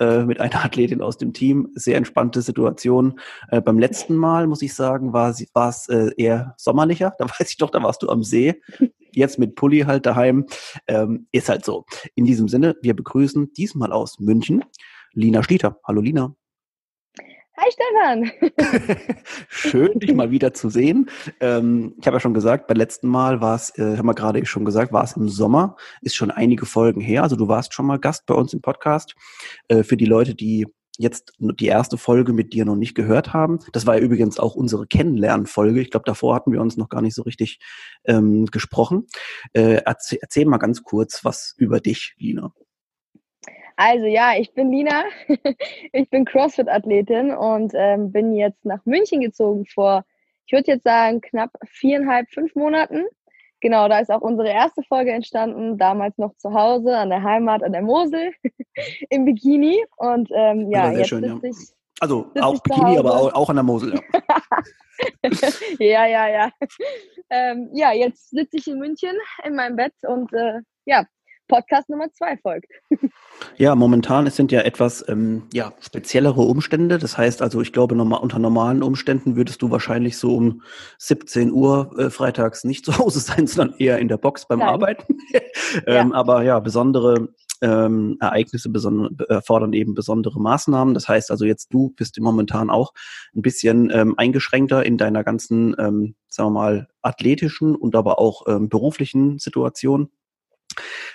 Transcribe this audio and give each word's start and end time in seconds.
äh, 0.00 0.24
mit 0.24 0.40
einer 0.40 0.64
Athletin 0.64 1.02
aus 1.02 1.18
dem 1.18 1.32
Team. 1.32 1.68
Sehr 1.74 1.96
entspannte 1.96 2.42
Situation. 2.42 3.18
Äh, 3.50 3.60
beim 3.60 3.78
letzten 3.78 4.16
Mal, 4.16 4.46
muss 4.46 4.62
ich 4.62 4.74
sagen, 4.74 5.12
war 5.12 5.30
es 5.30 5.88
äh, 5.88 6.10
eher 6.16 6.54
sommerlicher. 6.56 7.14
Da 7.18 7.24
weiß 7.24 7.50
ich 7.50 7.56
doch, 7.56 7.70
da 7.70 7.82
warst 7.82 8.02
du 8.02 8.08
am 8.08 8.22
See. 8.22 8.60
Jetzt 9.12 9.38
mit 9.38 9.54
Pulli 9.54 9.80
halt 9.80 10.04
daheim. 10.06 10.46
Ähm, 10.86 11.26
ist 11.32 11.48
halt 11.48 11.64
so. 11.64 11.86
In 12.14 12.24
diesem 12.24 12.48
Sinne, 12.48 12.76
wir 12.82 12.94
begrüßen 12.94 13.52
diesmal 13.54 13.92
aus 13.92 14.20
München 14.20 14.64
Lina 15.12 15.42
Schlieter. 15.42 15.80
Hallo 15.84 16.02
Lina. 16.02 16.36
Hi 17.58 17.70
Stefan. 17.72 19.06
Schön, 19.48 19.98
dich 19.98 20.12
mal 20.12 20.30
wieder 20.30 20.52
zu 20.52 20.68
sehen. 20.68 21.08
Ähm, 21.40 21.94
ich 21.98 22.06
habe 22.06 22.16
ja 22.16 22.20
schon 22.20 22.34
gesagt, 22.34 22.66
beim 22.66 22.76
letzten 22.76 23.08
Mal 23.08 23.40
war 23.40 23.56
es, 23.56 23.70
äh, 23.78 23.96
haben 23.96 24.06
wir 24.06 24.14
gerade 24.14 24.44
schon 24.44 24.66
gesagt, 24.66 24.92
war 24.92 25.04
es 25.04 25.16
im 25.16 25.30
Sommer, 25.30 25.76
ist 26.02 26.16
schon 26.16 26.30
einige 26.30 26.66
Folgen 26.66 27.00
her. 27.00 27.22
Also 27.22 27.34
du 27.34 27.48
warst 27.48 27.72
schon 27.72 27.86
mal 27.86 27.98
Gast 27.98 28.26
bei 28.26 28.34
uns 28.34 28.52
im 28.52 28.60
Podcast. 28.60 29.14
Äh, 29.68 29.84
für 29.84 29.96
die 29.96 30.04
Leute, 30.04 30.34
die 30.34 30.66
jetzt 30.98 31.32
die 31.38 31.66
erste 31.66 31.96
Folge 31.96 32.34
mit 32.34 32.52
dir 32.52 32.66
noch 32.66 32.76
nicht 32.76 32.94
gehört 32.94 33.32
haben. 33.32 33.58
Das 33.72 33.86
war 33.86 33.96
ja 33.96 34.02
übrigens 34.02 34.38
auch 34.38 34.54
unsere 34.54 34.86
Kennenlernfolge. 34.86 35.80
Ich 35.80 35.90
glaube, 35.90 36.04
davor 36.04 36.34
hatten 36.34 36.52
wir 36.52 36.60
uns 36.60 36.76
noch 36.76 36.90
gar 36.90 37.00
nicht 37.00 37.14
so 37.14 37.22
richtig 37.22 37.58
ähm, 38.04 38.46
gesprochen. 38.46 39.06
Äh, 39.54 39.82
erzähl, 39.86 40.18
erzähl 40.20 40.44
mal 40.44 40.58
ganz 40.58 40.82
kurz 40.82 41.24
was 41.24 41.54
über 41.56 41.80
dich, 41.80 42.14
Lina. 42.18 42.52
Also 43.76 44.06
ja, 44.06 44.32
ich 44.38 44.52
bin 44.54 44.72
Lina, 44.72 45.04
ich 45.92 46.08
bin 46.08 46.24
CrossFit-Athletin 46.24 47.34
und 47.34 47.72
ähm, 47.74 48.10
bin 48.10 48.34
jetzt 48.34 48.64
nach 48.64 48.84
München 48.86 49.20
gezogen 49.20 49.66
vor, 49.66 50.04
ich 50.46 50.52
würde 50.52 50.72
jetzt 50.72 50.84
sagen, 50.84 51.20
knapp 51.20 51.50
viereinhalb, 51.64 52.30
fünf 52.30 52.54
Monaten. 52.54 53.04
Genau, 53.60 53.88
da 53.88 53.98
ist 53.98 54.10
auch 54.10 54.22
unsere 54.22 54.48
erste 54.48 54.82
Folge 54.82 55.12
entstanden, 55.12 55.76
damals 55.76 56.16
noch 56.18 56.34
zu 56.36 56.54
Hause, 56.54 56.96
an 56.96 57.10
der 57.10 57.22
Heimat, 57.22 57.62
an 57.62 57.72
der 57.72 57.82
Mosel, 57.82 58.32
im 59.10 59.24
Bikini. 59.26 59.84
Und 59.96 60.30
ähm, 60.32 60.70
ja, 60.70 60.90
ja 60.90 60.98
jetzt 60.98 61.08
schön, 61.08 61.24
ja. 61.24 61.38
ich. 61.42 61.56
Also 62.00 62.30
auch 62.40 62.62
Bikini, 62.62 62.98
aber 62.98 63.14
auch, 63.14 63.32
auch, 63.34 63.50
an 63.50 63.56
der 63.56 63.62
Mosel, 63.62 63.94
ja. 63.94 65.30
ja, 65.78 66.06
ja, 66.06 66.28
ja. 66.28 66.50
Ähm, 67.30 67.70
ja, 67.72 67.92
jetzt 67.92 68.30
sitze 68.30 68.56
ich 68.58 68.68
in 68.68 68.78
München 68.78 69.16
in 69.44 69.54
meinem 69.54 69.76
Bett 69.76 69.94
und 70.02 70.32
äh, 70.32 70.60
ja, 70.84 71.04
Podcast 71.48 71.88
Nummer 71.88 72.10
zwei 72.12 72.36
folgt. 72.36 72.70
Ja, 73.58 73.74
momentan 73.74 74.26
es 74.26 74.36
sind 74.36 74.50
ja 74.50 74.62
etwas 74.62 75.06
ähm, 75.08 75.42
ja, 75.52 75.72
speziellere 75.80 76.40
Umstände. 76.40 76.96
Das 76.96 77.18
heißt 77.18 77.42
also, 77.42 77.60
ich 77.60 77.72
glaube, 77.72 77.94
normal, 77.94 78.20
unter 78.20 78.38
normalen 78.38 78.82
Umständen 78.82 79.36
würdest 79.36 79.60
du 79.60 79.70
wahrscheinlich 79.70 80.16
so 80.16 80.34
um 80.34 80.62
17 80.98 81.52
Uhr 81.52 81.90
äh, 81.98 82.10
freitags 82.10 82.64
nicht 82.64 82.84
zu 82.84 82.96
Hause 82.98 83.20
sein, 83.20 83.46
sondern 83.46 83.78
eher 83.78 83.98
in 83.98 84.08
der 84.08 84.16
Box 84.16 84.46
beim 84.46 84.60
Nein. 84.60 84.68
Arbeiten. 84.68 85.18
ähm, 85.86 86.10
ja. 86.10 86.14
Aber 86.14 86.42
ja, 86.44 86.60
besondere 86.60 87.28
ähm, 87.62 88.16
Ereignisse 88.20 88.70
erfordern 89.28 89.72
eben 89.72 89.94
besondere 89.94 90.40
Maßnahmen. 90.40 90.94
Das 90.94 91.08
heißt 91.08 91.30
also 91.30 91.44
jetzt 91.44 91.72
du 91.72 91.90
bist 91.96 92.18
momentan 92.20 92.70
auch 92.70 92.92
ein 93.34 93.42
bisschen 93.42 93.90
ähm, 93.92 94.14
eingeschränkter 94.16 94.84
in 94.84 94.98
deiner 94.98 95.24
ganzen, 95.24 95.74
ähm, 95.78 96.14
sagen 96.28 96.48
wir 96.48 96.60
mal, 96.60 96.88
athletischen 97.02 97.74
und 97.74 97.94
aber 97.94 98.18
auch 98.18 98.46
ähm, 98.46 98.68
beruflichen 98.68 99.38
Situation. 99.38 100.10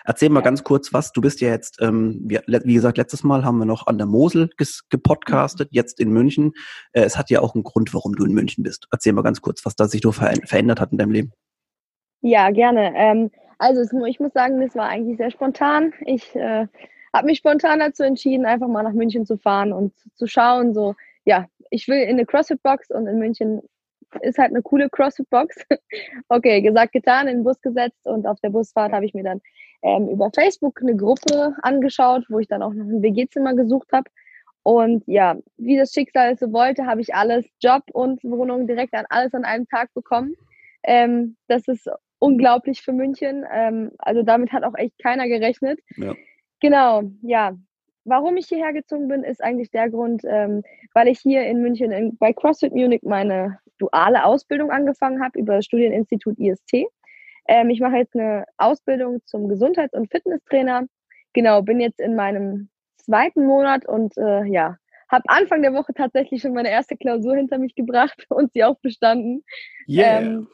Erzähl 0.06 0.30
mal 0.30 0.40
ja. 0.40 0.46
ganz 0.46 0.64
kurz 0.64 0.94
was. 0.94 1.12
Du 1.12 1.22
bist 1.22 1.42
ja 1.42 1.50
jetzt, 1.50 1.82
ähm, 1.82 2.22
wie, 2.24 2.74
gesagt, 2.74 2.98
letztes 2.98 3.24
Mal 3.24 3.44
haben 3.46 3.58
wir 3.58 3.66
noch 3.66 3.88
an 3.88 3.98
der 3.98 4.08
Mosel 4.08 4.50
gepodcastet, 4.90 5.72
mhm. 5.72 5.76
jetzt 5.76 6.00
in 6.00 6.12
München. 6.12 6.54
Äh, 6.94 7.02
es 7.02 7.18
hat 7.18 7.30
ja 7.30 7.42
auch 7.42 7.56
einen 7.56 7.64
Grund, 7.64 7.94
warum 7.94 8.16
du 8.16 8.26
in 8.26 8.34
München 8.34 8.64
bist. 8.64 8.88
Erzähl 8.92 9.14
mal 9.14 9.22
ganz 9.22 9.42
kurz, 9.42 9.66
was 9.66 9.76
da 9.76 9.88
sich 9.88 10.02
so 10.02 10.12
ver 10.12 10.34
verändert 10.46 10.80
hat 10.80 10.92
in 10.92 10.98
deinem 10.98 11.12
Leben. 11.12 11.32
Ja, 12.22 12.52
gerne. 12.52 12.94
Ähm, 12.96 13.32
also 13.58 13.82
ich 14.06 14.20
muss 14.20 14.34
sagen, 14.34 14.60
das 14.62 14.76
war 14.76 14.88
eigentlich 14.88 15.18
sehr 15.18 15.32
spontan. 15.32 15.94
Ich 16.06 16.36
äh, 16.36 16.68
habe 17.14 17.26
mich 17.26 17.40
spontan 17.40 17.80
dazu 17.80 18.04
entschieden, 18.04 18.46
einfach 18.46 18.68
mal 18.68 18.84
nach 18.84 18.94
München 18.94 19.26
zu 19.26 19.38
fahren 19.38 19.74
und 19.74 19.94
zu 20.16 20.28
schauen, 20.28 20.74
so, 20.74 20.96
ja, 21.26 21.48
ich 21.70 21.88
will 21.88 22.00
in 22.00 22.12
eine 22.12 22.26
CrossFit-Box 22.26 22.90
und 22.92 23.08
in 23.08 23.20
München 23.20 23.62
ist 24.22 24.38
halt 24.38 24.52
eine 24.52 24.62
coole 24.62 24.90
CrossFit-Box. 24.90 25.66
okay, 26.30 26.62
gesagt, 26.62 26.94
getan, 26.94 27.28
in 27.28 27.38
den 27.38 27.44
Bus 27.44 27.62
gesetzt 27.62 28.06
und 28.06 28.28
auf 28.28 28.40
der 28.42 28.50
Busfahrt 28.50 28.92
habe 28.92 29.06
ich 29.06 29.14
mir 29.14 29.24
dann 29.24 29.42
ähm, 29.84 30.10
über 30.10 30.30
Facebook 30.34 30.82
eine 30.82 30.96
Gruppe 30.96 31.56
angeschaut, 31.62 32.26
wo 32.30 32.40
ich 32.40 32.48
dann 32.48 32.62
auch 32.62 32.74
noch 32.74 32.86
ein 32.86 33.02
WG-Zimmer 33.02 33.56
gesucht 33.56 33.92
habe. 33.92 34.10
Und 34.64 35.04
ja, 35.08 35.38
wie 35.58 35.78
das 35.78 35.92
Schicksal 35.92 36.34
es 36.34 36.40
so 36.40 36.54
wollte, 36.54 36.86
habe 36.86 37.02
ich 37.02 37.16
alles, 37.16 37.46
Job 37.60 37.84
und 37.94 38.24
Wohnung 38.24 38.68
direkt 38.68 38.94
an 38.94 39.06
alles 39.10 39.34
an 39.34 39.44
einem 39.44 39.68
Tag 39.68 39.92
bekommen. 39.94 40.36
Ähm, 40.84 41.36
das 41.48 41.68
ist 41.68 41.90
unglaublich 42.20 42.82
für 42.82 42.94
München. 42.94 43.44
Ähm, 43.52 43.92
also 43.98 44.22
damit 44.22 44.52
hat 44.52 44.64
auch 44.64 44.76
echt 44.76 44.98
keiner 45.02 45.28
gerechnet. 45.28 45.80
Ja. 45.98 46.14
Genau, 46.60 47.04
ja. 47.24 47.58
Warum 48.04 48.38
ich 48.38 48.48
hierher 48.48 48.74
gezogen 48.74 49.08
bin, 49.08 49.24
ist 49.24 49.44
eigentlich 49.44 49.70
der 49.72 49.90
Grund, 49.90 50.24
ähm, 50.26 50.64
weil 50.94 51.08
ich 51.08 51.20
hier 51.20 51.46
in 51.46 51.62
München 51.62 51.92
in, 51.92 52.18
bei 52.18 52.34
CrossFit 52.34 52.74
Munich 52.74 53.02
meine 53.04 53.60
duale 53.82 54.24
Ausbildung 54.26 54.72
angefangen 54.72 55.24
habe 55.24 55.40
über 55.40 55.56
das 55.56 55.66
Studieninstitut 55.66 56.38
IST. 56.40 56.86
Ähm, 57.48 57.70
ich 57.70 57.80
mache 57.80 57.98
jetzt 57.98 58.16
eine 58.16 58.46
Ausbildung 58.58 59.22
zum 59.26 59.48
Gesundheits- 59.48 59.94
und 59.94 60.12
Fitnesstrainer. 60.12 60.86
Genau, 61.34 61.62
bin 61.62 61.80
jetzt 61.80 62.00
in 62.00 62.16
meinem 62.16 62.70
zweiten 62.98 63.46
Monat 63.46 63.88
und 63.88 64.16
äh, 64.18 64.44
ja, 64.46 64.78
habe 65.10 65.24
Anfang 65.28 65.62
der 65.62 65.74
Woche 65.74 65.94
tatsächlich 65.94 66.42
schon 66.42 66.54
meine 66.54 66.70
erste 66.70 66.96
Klausur 66.96 67.36
hinter 67.36 67.58
mich 67.58 67.76
gebracht 67.76 68.26
und 68.30 68.54
sie 68.54 68.64
auch 68.64 68.80
bestanden. 68.80 69.44
Yeah. 69.88 70.22
Ähm, 70.22 70.48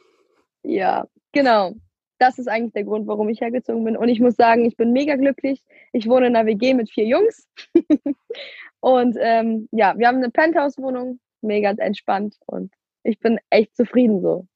ja, 0.62 1.06
genau. 1.32 1.74
Das 2.18 2.38
ist 2.38 2.48
eigentlich 2.48 2.72
der 2.72 2.82
Grund, 2.82 3.06
warum 3.06 3.28
ich 3.28 3.40
hergezogen 3.40 3.84
bin. 3.84 3.96
Und 3.96 4.08
ich 4.08 4.18
muss 4.18 4.34
sagen, 4.34 4.64
ich 4.64 4.76
bin 4.76 4.92
mega 4.92 5.14
glücklich. 5.14 5.62
Ich 5.92 6.08
wohne 6.08 6.26
in 6.26 6.34
einer 6.34 6.46
WG 6.46 6.74
mit 6.74 6.90
vier 6.90 7.06
Jungs. 7.06 7.48
und 8.80 9.16
ähm, 9.20 9.68
ja, 9.70 9.96
wir 9.96 10.08
haben 10.08 10.16
eine 10.16 10.30
Penthouse-Wohnung, 10.30 11.20
mega 11.42 11.70
entspannt 11.70 12.36
und 12.46 12.72
ich 13.08 13.18
bin 13.18 13.38
echt 13.50 13.74
zufrieden 13.76 14.20
so. 14.20 14.46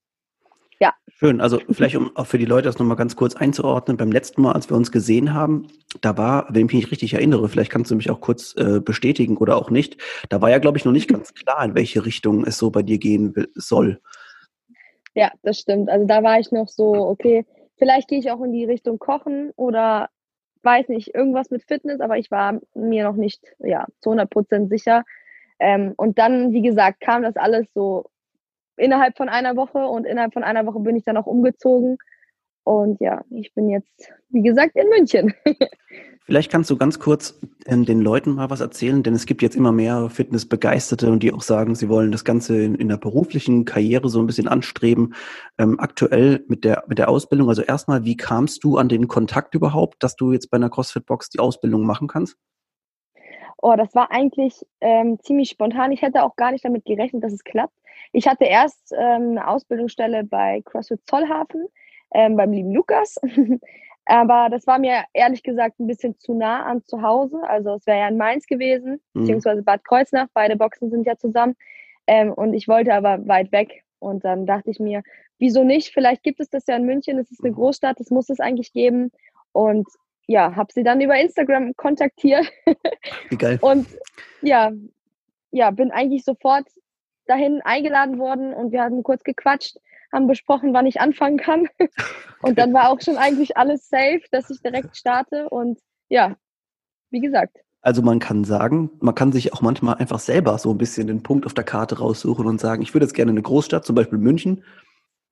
Ja. 0.78 0.94
Schön. 1.08 1.40
Also 1.40 1.60
vielleicht, 1.70 1.94
um 1.94 2.10
auch 2.16 2.26
für 2.26 2.38
die 2.38 2.44
Leute 2.44 2.64
das 2.64 2.78
nochmal 2.78 2.96
ganz 2.96 3.14
kurz 3.14 3.36
einzuordnen, 3.36 3.96
beim 3.96 4.10
letzten 4.10 4.42
Mal, 4.42 4.52
als 4.52 4.68
wir 4.68 4.76
uns 4.76 4.90
gesehen 4.90 5.32
haben, 5.32 5.68
da 6.00 6.18
war, 6.18 6.48
wenn 6.50 6.66
ich 6.66 6.72
mich 6.72 6.90
richtig 6.90 7.14
erinnere, 7.14 7.48
vielleicht 7.48 7.70
kannst 7.70 7.90
du 7.90 7.94
mich 7.94 8.10
auch 8.10 8.20
kurz 8.20 8.56
äh, 8.56 8.80
bestätigen 8.80 9.36
oder 9.36 9.56
auch 9.56 9.70
nicht, 9.70 9.96
da 10.28 10.40
war 10.40 10.50
ja, 10.50 10.58
glaube 10.58 10.78
ich, 10.78 10.84
noch 10.84 10.92
nicht 10.92 11.08
ganz 11.08 11.34
klar, 11.34 11.64
in 11.64 11.76
welche 11.76 12.04
Richtung 12.04 12.44
es 12.44 12.58
so 12.58 12.70
bei 12.70 12.82
dir 12.82 12.98
gehen 12.98 13.36
will, 13.36 13.48
soll. 13.54 14.00
Ja, 15.14 15.30
das 15.42 15.58
stimmt. 15.58 15.88
Also 15.88 16.06
da 16.06 16.22
war 16.24 16.40
ich 16.40 16.50
noch 16.50 16.68
so, 16.68 16.94
okay, 16.94 17.46
vielleicht 17.76 18.08
gehe 18.08 18.18
ich 18.18 18.30
auch 18.30 18.42
in 18.42 18.52
die 18.52 18.64
Richtung 18.64 18.98
Kochen 18.98 19.52
oder 19.54 20.08
weiß 20.64 20.88
nicht, 20.88 21.14
irgendwas 21.14 21.50
mit 21.50 21.62
Fitness, 21.62 22.00
aber 22.00 22.18
ich 22.18 22.30
war 22.30 22.58
mir 22.74 23.04
noch 23.04 23.16
nicht 23.16 23.40
ja, 23.60 23.86
zu 24.00 24.10
100 24.10 24.28
Prozent 24.28 24.68
sicher. 24.68 25.04
Ähm, 25.60 25.94
und 25.96 26.18
dann, 26.18 26.52
wie 26.52 26.62
gesagt, 26.62 27.00
kam 27.00 27.22
das 27.22 27.36
alles 27.36 27.66
so 27.72 28.06
innerhalb 28.76 29.16
von 29.16 29.28
einer 29.28 29.56
Woche 29.56 29.78
und 29.78 30.04
innerhalb 30.06 30.32
von 30.32 30.44
einer 30.44 30.66
Woche 30.66 30.80
bin 30.80 30.96
ich 30.96 31.04
dann 31.04 31.16
auch 31.16 31.26
umgezogen. 31.26 31.98
Und 32.64 33.00
ja, 33.00 33.22
ich 33.30 33.52
bin 33.54 33.68
jetzt, 33.68 34.12
wie 34.30 34.42
gesagt, 34.42 34.76
in 34.76 34.88
München. 34.88 35.34
Vielleicht 36.24 36.52
kannst 36.52 36.70
du 36.70 36.76
ganz 36.76 37.00
kurz 37.00 37.40
ähm, 37.66 37.84
den 37.84 38.00
Leuten 38.00 38.34
mal 38.34 38.48
was 38.48 38.60
erzählen, 38.60 39.02
denn 39.02 39.14
es 39.14 39.26
gibt 39.26 39.42
jetzt 39.42 39.56
immer 39.56 39.72
mehr 39.72 40.08
Fitnessbegeisterte 40.08 41.10
und 41.10 41.20
die 41.24 41.32
auch 41.32 41.42
sagen, 41.42 41.74
sie 41.74 41.88
wollen 41.88 42.12
das 42.12 42.24
Ganze 42.24 42.62
in, 42.62 42.76
in 42.76 42.88
der 42.88 42.96
beruflichen 42.96 43.64
Karriere 43.64 44.08
so 44.08 44.20
ein 44.20 44.26
bisschen 44.26 44.46
anstreben. 44.46 45.14
Ähm, 45.58 45.80
aktuell 45.80 46.44
mit 46.46 46.62
der, 46.62 46.84
mit 46.86 46.98
der 46.98 47.08
Ausbildung, 47.08 47.48
also 47.48 47.62
erstmal, 47.62 48.04
wie 48.04 48.16
kamst 48.16 48.62
du 48.62 48.76
an 48.76 48.88
den 48.88 49.08
Kontakt 49.08 49.56
überhaupt, 49.56 50.00
dass 50.04 50.14
du 50.14 50.32
jetzt 50.32 50.48
bei 50.48 50.56
einer 50.56 50.70
CrossFit-Box 50.70 51.30
die 51.30 51.40
Ausbildung 51.40 51.84
machen 51.84 52.06
kannst? 52.06 52.36
Oh, 53.62 53.76
das 53.76 53.94
war 53.94 54.10
eigentlich 54.10 54.66
ähm, 54.80 55.20
ziemlich 55.20 55.50
spontan. 55.50 55.92
Ich 55.92 56.02
hätte 56.02 56.24
auch 56.24 56.34
gar 56.34 56.50
nicht 56.50 56.64
damit 56.64 56.84
gerechnet, 56.84 57.22
dass 57.22 57.32
es 57.32 57.44
klappt. 57.44 57.72
Ich 58.12 58.26
hatte 58.26 58.44
erst 58.44 58.92
ähm, 58.92 59.30
eine 59.30 59.46
Ausbildungsstelle 59.46 60.24
bei 60.24 60.62
CrossFit 60.64 61.00
Zollhafen 61.06 61.68
ähm, 62.12 62.36
beim 62.36 62.52
lieben 62.52 62.72
Lukas. 62.72 63.16
Aber 64.04 64.48
das 64.50 64.66
war 64.66 64.80
mir 64.80 65.04
ehrlich 65.12 65.44
gesagt 65.44 65.78
ein 65.78 65.86
bisschen 65.86 66.18
zu 66.18 66.34
nah 66.34 66.64
an 66.64 66.82
zu 66.84 67.02
Hause. 67.02 67.40
Also 67.44 67.74
es 67.74 67.86
wäre 67.86 68.00
ja 68.00 68.08
in 68.08 68.16
Mainz 68.16 68.46
gewesen, 68.46 69.00
mhm. 69.14 69.20
beziehungsweise 69.20 69.62
Bad 69.62 69.84
Kreuznach. 69.84 70.26
Beide 70.34 70.56
Boxen 70.56 70.90
sind 70.90 71.06
ja 71.06 71.16
zusammen. 71.16 71.54
Ähm, 72.08 72.32
und 72.32 72.54
ich 72.54 72.66
wollte 72.66 72.92
aber 72.92 73.26
weit 73.28 73.52
weg. 73.52 73.84
Und 74.00 74.24
dann 74.24 74.44
dachte 74.44 74.70
ich 74.70 74.80
mir, 74.80 75.04
wieso 75.38 75.62
nicht? 75.62 75.92
Vielleicht 75.92 76.24
gibt 76.24 76.40
es 76.40 76.50
das 76.50 76.66
ja 76.66 76.74
in 76.74 76.84
München. 76.84 77.16
Es 77.18 77.30
ist 77.30 77.44
eine 77.44 77.54
Großstadt, 77.54 78.00
das 78.00 78.10
muss 78.10 78.28
es 78.28 78.40
eigentlich 78.40 78.72
geben. 78.72 79.12
Und 79.52 79.86
ja, 80.32 80.56
habe 80.56 80.72
sie 80.72 80.82
dann 80.82 81.00
über 81.00 81.14
Instagram 81.20 81.76
kontaktiert. 81.76 82.50
Wie 83.28 83.36
geil. 83.36 83.58
Und 83.62 83.86
ja, 84.40 84.72
ja, 85.50 85.70
bin 85.70 85.90
eigentlich 85.90 86.24
sofort 86.24 86.66
dahin 87.26 87.60
eingeladen 87.62 88.18
worden 88.18 88.52
und 88.52 88.72
wir 88.72 88.82
hatten 88.82 89.02
kurz 89.04 89.22
gequatscht, 89.22 89.76
haben 90.10 90.26
besprochen, 90.26 90.74
wann 90.74 90.86
ich 90.86 91.00
anfangen 91.00 91.36
kann. 91.36 91.68
Und 92.42 92.58
dann 92.58 92.72
war 92.72 92.88
auch 92.88 93.00
schon 93.00 93.16
eigentlich 93.16 93.56
alles 93.56 93.88
safe, 93.88 94.22
dass 94.32 94.50
ich 94.50 94.60
direkt 94.60 94.96
starte. 94.96 95.48
Und 95.48 95.78
ja, 96.08 96.36
wie 97.10 97.20
gesagt. 97.20 97.58
Also 97.82 98.02
man 98.02 98.18
kann 98.18 98.44
sagen, 98.44 98.90
man 99.00 99.14
kann 99.14 99.30
sich 99.32 99.52
auch 99.52 99.60
manchmal 99.60 99.96
einfach 99.96 100.18
selber 100.18 100.58
so 100.58 100.70
ein 100.70 100.78
bisschen 100.78 101.06
den 101.06 101.22
Punkt 101.22 101.46
auf 101.46 101.54
der 101.54 101.64
Karte 101.64 101.98
raussuchen 101.98 102.46
und 102.46 102.60
sagen, 102.60 102.82
ich 102.82 102.94
würde 102.94 103.04
jetzt 103.04 103.14
gerne 103.14 103.30
eine 103.30 103.42
Großstadt, 103.42 103.84
zum 103.84 103.94
Beispiel 103.94 104.18
München. 104.18 104.64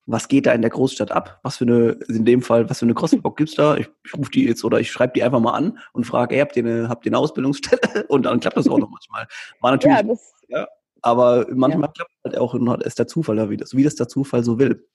Was 0.06 0.28
geht 0.28 0.46
da 0.46 0.52
in 0.52 0.62
der 0.62 0.70
Großstadt 0.70 1.12
ab? 1.12 1.40
Was 1.42 1.58
für 1.58 1.64
eine, 1.64 1.90
in 2.08 2.24
dem 2.24 2.42
Fall, 2.42 2.68
was 2.68 2.80
für 2.80 2.86
eine 2.86 2.94
Crossbox 2.94 3.36
gibt's 3.36 3.54
da? 3.54 3.76
Ich, 3.76 3.88
ich 4.04 4.14
rufe 4.16 4.30
die 4.30 4.44
jetzt 4.44 4.64
oder 4.64 4.80
ich 4.80 4.90
schreibe 4.90 5.12
die 5.12 5.22
einfach 5.22 5.40
mal 5.40 5.52
an 5.52 5.78
und 5.92 6.04
frage, 6.04 6.34
hey, 6.34 6.42
habt 6.42 6.56
ihr 6.56 6.64
eine, 6.64 6.88
habt 6.88 7.06
ihr 7.06 7.10
eine 7.10 7.18
Ausbildungsstelle? 7.18 7.80
Und 8.08 8.24
dann 8.24 8.40
klappt 8.40 8.56
das 8.56 8.68
auch 8.68 8.78
noch 8.78 8.90
manchmal. 8.90 9.26
War 9.60 9.70
natürlich, 9.72 9.96
ja, 9.96 10.02
das, 10.02 10.34
ja 10.48 10.68
aber 11.02 11.46
manchmal 11.50 11.88
ja. 11.88 11.92
klappt 11.92 12.12
halt 12.24 12.38
auch, 12.38 12.54
ist 12.80 12.98
der 12.98 13.06
Zufall 13.06 13.36
da 13.36 13.50
wieder, 13.50 13.66
wie 13.72 13.84
das 13.84 13.94
der 13.94 14.08
Zufall 14.08 14.44
so 14.44 14.58
will. 14.58 14.86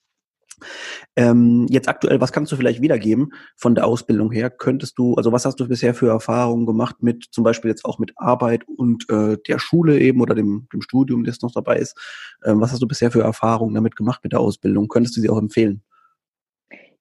Ähm, 1.15 1.65
jetzt 1.69 1.87
aktuell, 1.87 2.21
was 2.21 2.31
kannst 2.31 2.51
du 2.51 2.55
vielleicht 2.55 2.81
wiedergeben 2.81 3.33
von 3.55 3.75
der 3.75 3.85
Ausbildung 3.85 4.31
her? 4.31 4.49
Könntest 4.49 4.97
du, 4.97 5.15
also 5.15 5.31
was 5.31 5.45
hast 5.45 5.59
du 5.59 5.67
bisher 5.67 5.93
für 5.93 6.09
Erfahrungen 6.09 6.65
gemacht 6.65 6.97
mit 7.01 7.25
zum 7.31 7.43
Beispiel 7.43 7.69
jetzt 7.69 7.85
auch 7.85 7.99
mit 7.99 8.13
Arbeit 8.15 8.63
und 8.67 9.09
äh, 9.09 9.37
der 9.47 9.59
Schule 9.59 9.99
eben 9.99 10.21
oder 10.21 10.35
dem, 10.35 10.67
dem 10.73 10.81
Studium, 10.81 11.23
das 11.23 11.41
noch 11.41 11.51
dabei 11.51 11.77
ist? 11.77 11.97
Ähm, 12.45 12.61
was 12.61 12.71
hast 12.71 12.81
du 12.81 12.87
bisher 12.87 13.11
für 13.11 13.21
Erfahrungen 13.21 13.75
damit 13.75 13.95
gemacht 13.95 14.21
mit 14.23 14.33
der 14.33 14.39
Ausbildung? 14.39 14.87
Könntest 14.87 15.17
du 15.17 15.21
sie 15.21 15.29
auch 15.29 15.39
empfehlen? 15.39 15.81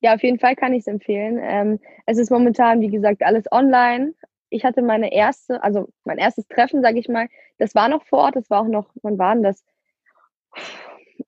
Ja, 0.01 0.15
auf 0.15 0.23
jeden 0.23 0.39
Fall 0.39 0.55
kann 0.55 0.75
ich 0.75 0.81
es 0.81 0.87
empfehlen. 0.87 1.39
Ähm, 1.41 1.81
es 2.07 2.19
ist 2.19 2.31
momentan, 2.31 2.81
wie 2.81 2.91
gesagt, 2.91 3.23
alles 3.23 3.45
online 3.51 4.13
ich 4.55 4.65
hatte 4.65 4.83
meine 4.83 5.13
erste, 5.13 5.61
also 5.65 5.89
mein 6.05 6.19
erstes 6.19 6.47
Treffen, 6.47 6.81
sage 6.81 7.01
ich 7.01 7.09
mal, 7.09 7.29
das 7.59 7.75
war 7.75 7.89
noch 7.89 8.05
vor 8.07 8.21
Ort, 8.21 8.37
das 8.37 8.49
war 8.51 8.61
auch 8.61 8.69
noch, 8.69 8.89
wann 9.03 9.19
war 9.19 9.35
denn 9.35 9.43
das? 9.43 9.65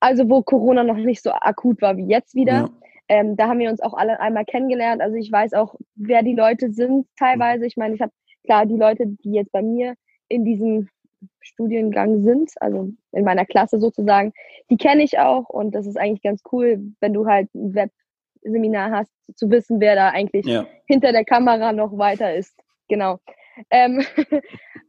Also 0.01 0.29
wo 0.29 0.43
Corona 0.43 0.85
noch 0.85 0.97
nicht 0.97 1.23
so 1.23 1.31
akut 1.33 1.83
war 1.83 1.97
wie 1.97 2.07
jetzt 2.07 2.35
wieder. 2.35 2.53
Ja. 2.53 2.71
Ähm, 3.09 3.37
da 3.37 3.49
haben 3.49 3.61
wir 3.61 3.71
uns 3.71 3.81
auch 3.81 3.95
alle 3.95 4.21
einmal 4.21 4.45
kennengelernt. 4.45 5.01
Also 5.01 5.17
ich 5.17 5.31
weiß 5.31 5.55
auch, 5.55 5.77
wer 5.95 6.23
die 6.23 6.35
Leute 6.35 6.73
sind 6.73 7.07
teilweise. 7.19 7.67
Ich 7.67 7.77
meine, 7.77 7.95
ich 7.95 8.01
habe 8.01 8.13
klar 8.45 8.67
die 8.67 8.77
Leute, 8.77 9.07
die 9.07 9.33
jetzt 9.33 9.53
bei 9.53 9.63
mir 9.63 9.95
in 10.29 10.45
diesem 10.45 10.89
Studiengang 11.41 12.23
sind, 12.23 12.51
also 12.61 12.91
in 13.13 13.25
meiner 13.25 13.47
Klasse 13.47 13.79
sozusagen, 13.79 14.33
die 14.71 14.77
kenne 14.77 15.03
ich 15.03 15.19
auch 15.19 15.49
und 15.49 15.75
das 15.75 15.87
ist 15.87 15.97
eigentlich 15.97 16.23
ganz 16.23 16.43
cool, 16.53 16.81
wenn 17.01 17.15
du 17.15 17.27
halt 17.27 17.49
ein 17.55 17.75
Webseminar 17.75 18.91
hast, 18.91 19.13
zu 19.35 19.51
wissen, 19.51 19.81
wer 19.81 19.95
da 19.95 20.11
eigentlich 20.11 20.47
ja. 20.47 20.67
hinter 20.87 21.13
der 21.13 21.25
Kamera 21.25 21.73
noch 21.73 21.97
weiter 21.97 22.35
ist 22.35 22.57
genau. 22.89 23.19
Ähm, 23.71 24.05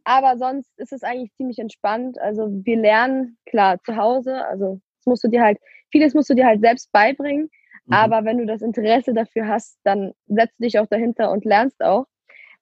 aber 0.04 0.38
sonst 0.38 0.70
ist 0.78 0.94
es 0.94 1.04
eigentlich 1.04 1.34
ziemlich 1.34 1.60
entspannt. 1.60 2.20
Also 2.20 2.50
wir 2.50 2.78
lernen, 2.78 3.38
klar, 3.46 3.82
zu 3.84 3.96
Hause, 3.96 4.46
also 4.46 4.80
musst 5.08 5.24
du 5.24 5.30
dir 5.30 5.42
halt, 5.42 5.58
vieles 5.92 6.14
musst 6.14 6.30
du 6.30 6.34
dir 6.34 6.46
halt 6.46 6.62
selbst 6.62 6.92
beibringen. 6.92 7.50
Mhm. 7.86 7.94
Aber 7.94 8.26
wenn 8.26 8.38
du 8.38 8.46
das 8.46 8.62
Interesse 8.62 9.14
dafür 9.14 9.48
hast, 9.48 9.80
dann 9.84 10.14
setzt 10.28 10.60
du 10.60 10.64
dich 10.64 10.80
auch 10.80 10.88
dahinter 10.88 11.32
und 11.32 11.46
lernst 11.46 11.82
auch. 11.82 12.06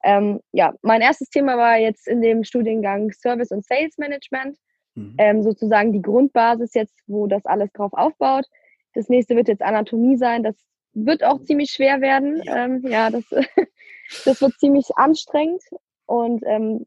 Ähm, 0.03 0.39
ja, 0.51 0.73
mein 0.83 1.01
erstes 1.01 1.29
Thema 1.29 1.57
war 1.57 1.77
jetzt 1.77 2.07
in 2.07 2.21
dem 2.21 2.43
Studiengang 2.43 3.11
Service 3.11 3.51
und 3.51 3.65
Sales 3.65 3.97
Management. 3.97 4.57
Mhm. 4.93 5.15
Ähm, 5.17 5.41
sozusagen 5.41 5.91
die 5.91 6.01
Grundbasis 6.01 6.73
jetzt, 6.73 6.95
wo 7.07 7.27
das 7.27 7.45
alles 7.45 7.71
drauf 7.73 7.91
aufbaut. 7.93 8.45
Das 8.93 9.09
nächste 9.09 9.35
wird 9.35 9.47
jetzt 9.47 9.63
Anatomie 9.63 10.15
sein. 10.15 10.43
Das 10.43 10.55
wird 10.93 11.23
auch 11.23 11.41
ziemlich 11.41 11.71
schwer 11.71 12.01
werden. 12.01 12.41
Ja, 12.43 12.65
ähm, 12.65 12.81
ja 12.87 13.09
das 13.09 13.25
das 14.25 14.41
wird 14.41 14.53
ziemlich 14.59 14.87
anstrengend. 14.95 15.63
Und 16.05 16.43
ähm, 16.45 16.85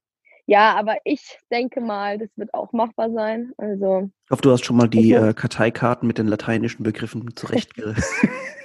ja, 0.49 0.75
aber 0.77 0.97
ich 1.05 1.39
denke 1.51 1.83
mal, 1.83 2.17
das 2.17 2.31
wird 2.37 2.55
auch 2.55 2.73
machbar 2.73 3.13
sein. 3.13 3.53
Also, 3.59 4.11
ich 4.25 4.31
hoffe, 4.31 4.41
du 4.41 4.51
hast 4.51 4.65
schon 4.65 4.77
mal 4.77 4.89
die 4.89 5.13
äh, 5.13 5.35
Karteikarten 5.35 6.07
mit 6.07 6.17
den 6.17 6.27
lateinischen 6.27 6.83
Begriffen 6.83 7.29
zurechtgerissen. 7.37 8.31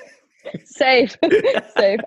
Safe. 0.66 1.08
Safe. 1.76 1.98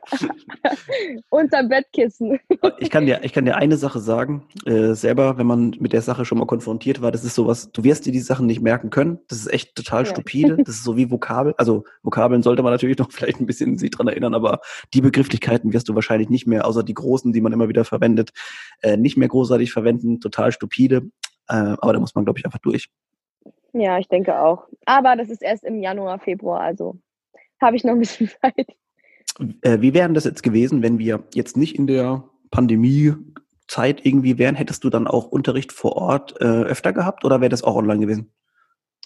Unterm 1.30 1.68
Bettkissen. 1.68 2.38
ich, 2.78 2.90
kann 2.90 3.06
dir, 3.06 3.20
ich 3.22 3.32
kann 3.32 3.44
dir 3.44 3.56
eine 3.56 3.76
Sache 3.76 4.00
sagen, 4.00 4.46
äh, 4.66 4.94
selber, 4.94 5.38
wenn 5.38 5.46
man 5.46 5.70
mit 5.78 5.92
der 5.92 6.02
Sache 6.02 6.24
schon 6.24 6.38
mal 6.38 6.46
konfrontiert 6.46 7.02
war, 7.02 7.12
das 7.12 7.24
ist 7.24 7.34
sowas, 7.34 7.70
du 7.72 7.84
wirst 7.84 8.06
dir 8.06 8.12
die 8.12 8.20
Sachen 8.20 8.46
nicht 8.46 8.60
merken 8.60 8.90
können. 8.90 9.18
Das 9.28 9.38
ist 9.38 9.52
echt 9.52 9.74
total 9.74 10.04
ja. 10.04 10.10
stupide. 10.10 10.56
Das 10.56 10.76
ist 10.76 10.84
so 10.84 10.96
wie 10.96 11.10
Vokabel. 11.10 11.54
Also 11.56 11.84
Vokabeln 12.02 12.42
sollte 12.42 12.62
man 12.62 12.72
natürlich 12.72 12.98
noch 12.98 13.10
vielleicht 13.12 13.40
ein 13.40 13.46
bisschen 13.46 13.78
sich 13.78 13.90
dran 13.90 14.08
erinnern, 14.08 14.34
aber 14.34 14.60
die 14.94 15.00
Begrifflichkeiten 15.00 15.72
wirst 15.72 15.88
du 15.88 15.94
wahrscheinlich 15.94 16.28
nicht 16.28 16.46
mehr, 16.46 16.66
außer 16.66 16.82
die 16.82 16.94
großen, 16.94 17.32
die 17.32 17.40
man 17.40 17.52
immer 17.52 17.68
wieder 17.68 17.84
verwendet, 17.84 18.30
äh, 18.82 18.96
nicht 18.96 19.16
mehr 19.16 19.28
großartig 19.28 19.72
verwenden. 19.72 20.20
Total 20.20 20.52
stupide. 20.52 21.10
Äh, 21.48 21.54
aber 21.54 21.92
da 21.92 22.00
muss 22.00 22.14
man, 22.14 22.24
glaube 22.24 22.38
ich, 22.38 22.44
einfach 22.44 22.58
durch. 22.58 22.90
Ja, 23.72 23.98
ich 23.98 24.08
denke 24.08 24.38
auch. 24.40 24.66
Aber 24.86 25.16
das 25.16 25.28
ist 25.28 25.42
erst 25.42 25.64
im 25.64 25.82
Januar, 25.82 26.18
Februar, 26.18 26.60
also 26.60 26.98
habe 27.60 27.76
ich 27.76 27.84
noch 27.84 27.92
ein 27.92 28.00
bisschen 28.00 28.30
Zeit. 28.40 28.66
Äh, 29.62 29.80
wie 29.80 29.94
wären 29.94 30.14
das 30.14 30.24
jetzt 30.24 30.42
gewesen, 30.42 30.82
wenn 30.82 30.98
wir 30.98 31.24
jetzt 31.34 31.56
nicht 31.56 31.76
in 31.76 31.86
der 31.86 32.24
Pandemiezeit 32.50 34.04
irgendwie 34.04 34.38
wären? 34.38 34.54
Hättest 34.54 34.84
du 34.84 34.90
dann 34.90 35.06
auch 35.06 35.26
Unterricht 35.26 35.72
vor 35.72 35.96
Ort 35.96 36.40
äh, 36.40 36.44
öfter 36.44 36.92
gehabt 36.92 37.24
oder 37.24 37.40
wäre 37.40 37.50
das 37.50 37.64
auch 37.64 37.76
online 37.76 38.00
gewesen? 38.00 38.32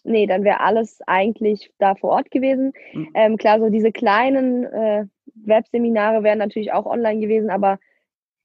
Nee, 0.02 0.26
dann 0.26 0.44
wäre 0.44 0.60
alles 0.60 1.00
eigentlich 1.06 1.72
da 1.78 1.94
vor 1.94 2.10
Ort 2.10 2.30
gewesen. 2.30 2.72
Mhm. 2.94 3.10
Ähm, 3.14 3.36
klar, 3.36 3.60
so 3.60 3.68
diese 3.68 3.92
kleinen 3.92 4.64
äh, 4.64 5.04
Webseminare 5.34 6.22
wären 6.22 6.38
natürlich 6.38 6.72
auch 6.72 6.86
online 6.86 7.20
gewesen, 7.20 7.50
aber 7.50 7.78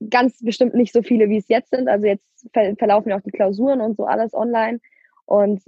ganz 0.10 0.42
bestimmt 0.42 0.76
nicht 0.76 0.94
so 0.94 1.02
viele, 1.02 1.30
wie 1.30 1.38
es 1.38 1.48
jetzt 1.48 1.70
sind. 1.70 1.88
Also 1.88 2.08
jetzt 2.08 2.26
ver 2.54 2.76
verlaufen 2.78 3.10
ja 3.10 3.18
auch 3.18 3.22
die 3.22 3.32
Klausuren 3.32 3.82
und 3.82 3.96
so 3.96 4.06
alles 4.06 4.34
online. 4.34 4.80
Und 5.26 5.62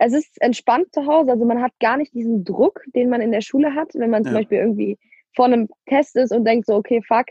es 0.00 0.14
ist 0.14 0.40
entspannt 0.40 0.92
zu 0.92 1.06
Hause. 1.06 1.30
Also 1.30 1.44
man 1.44 1.60
hat 1.60 1.72
gar 1.78 1.98
nicht 1.98 2.14
diesen 2.14 2.42
Druck, 2.44 2.82
den 2.94 3.10
man 3.10 3.20
in 3.20 3.32
der 3.32 3.42
Schule 3.42 3.74
hat, 3.74 3.90
wenn 3.94 4.10
man 4.10 4.24
zum 4.24 4.32
ja. 4.32 4.38
Beispiel 4.40 4.58
irgendwie 4.58 4.98
vor 5.36 5.44
einem 5.44 5.68
Test 5.86 6.16
ist 6.16 6.32
und 6.32 6.44
denkt 6.44 6.66
so, 6.66 6.74
okay, 6.74 7.02
fuck, 7.06 7.26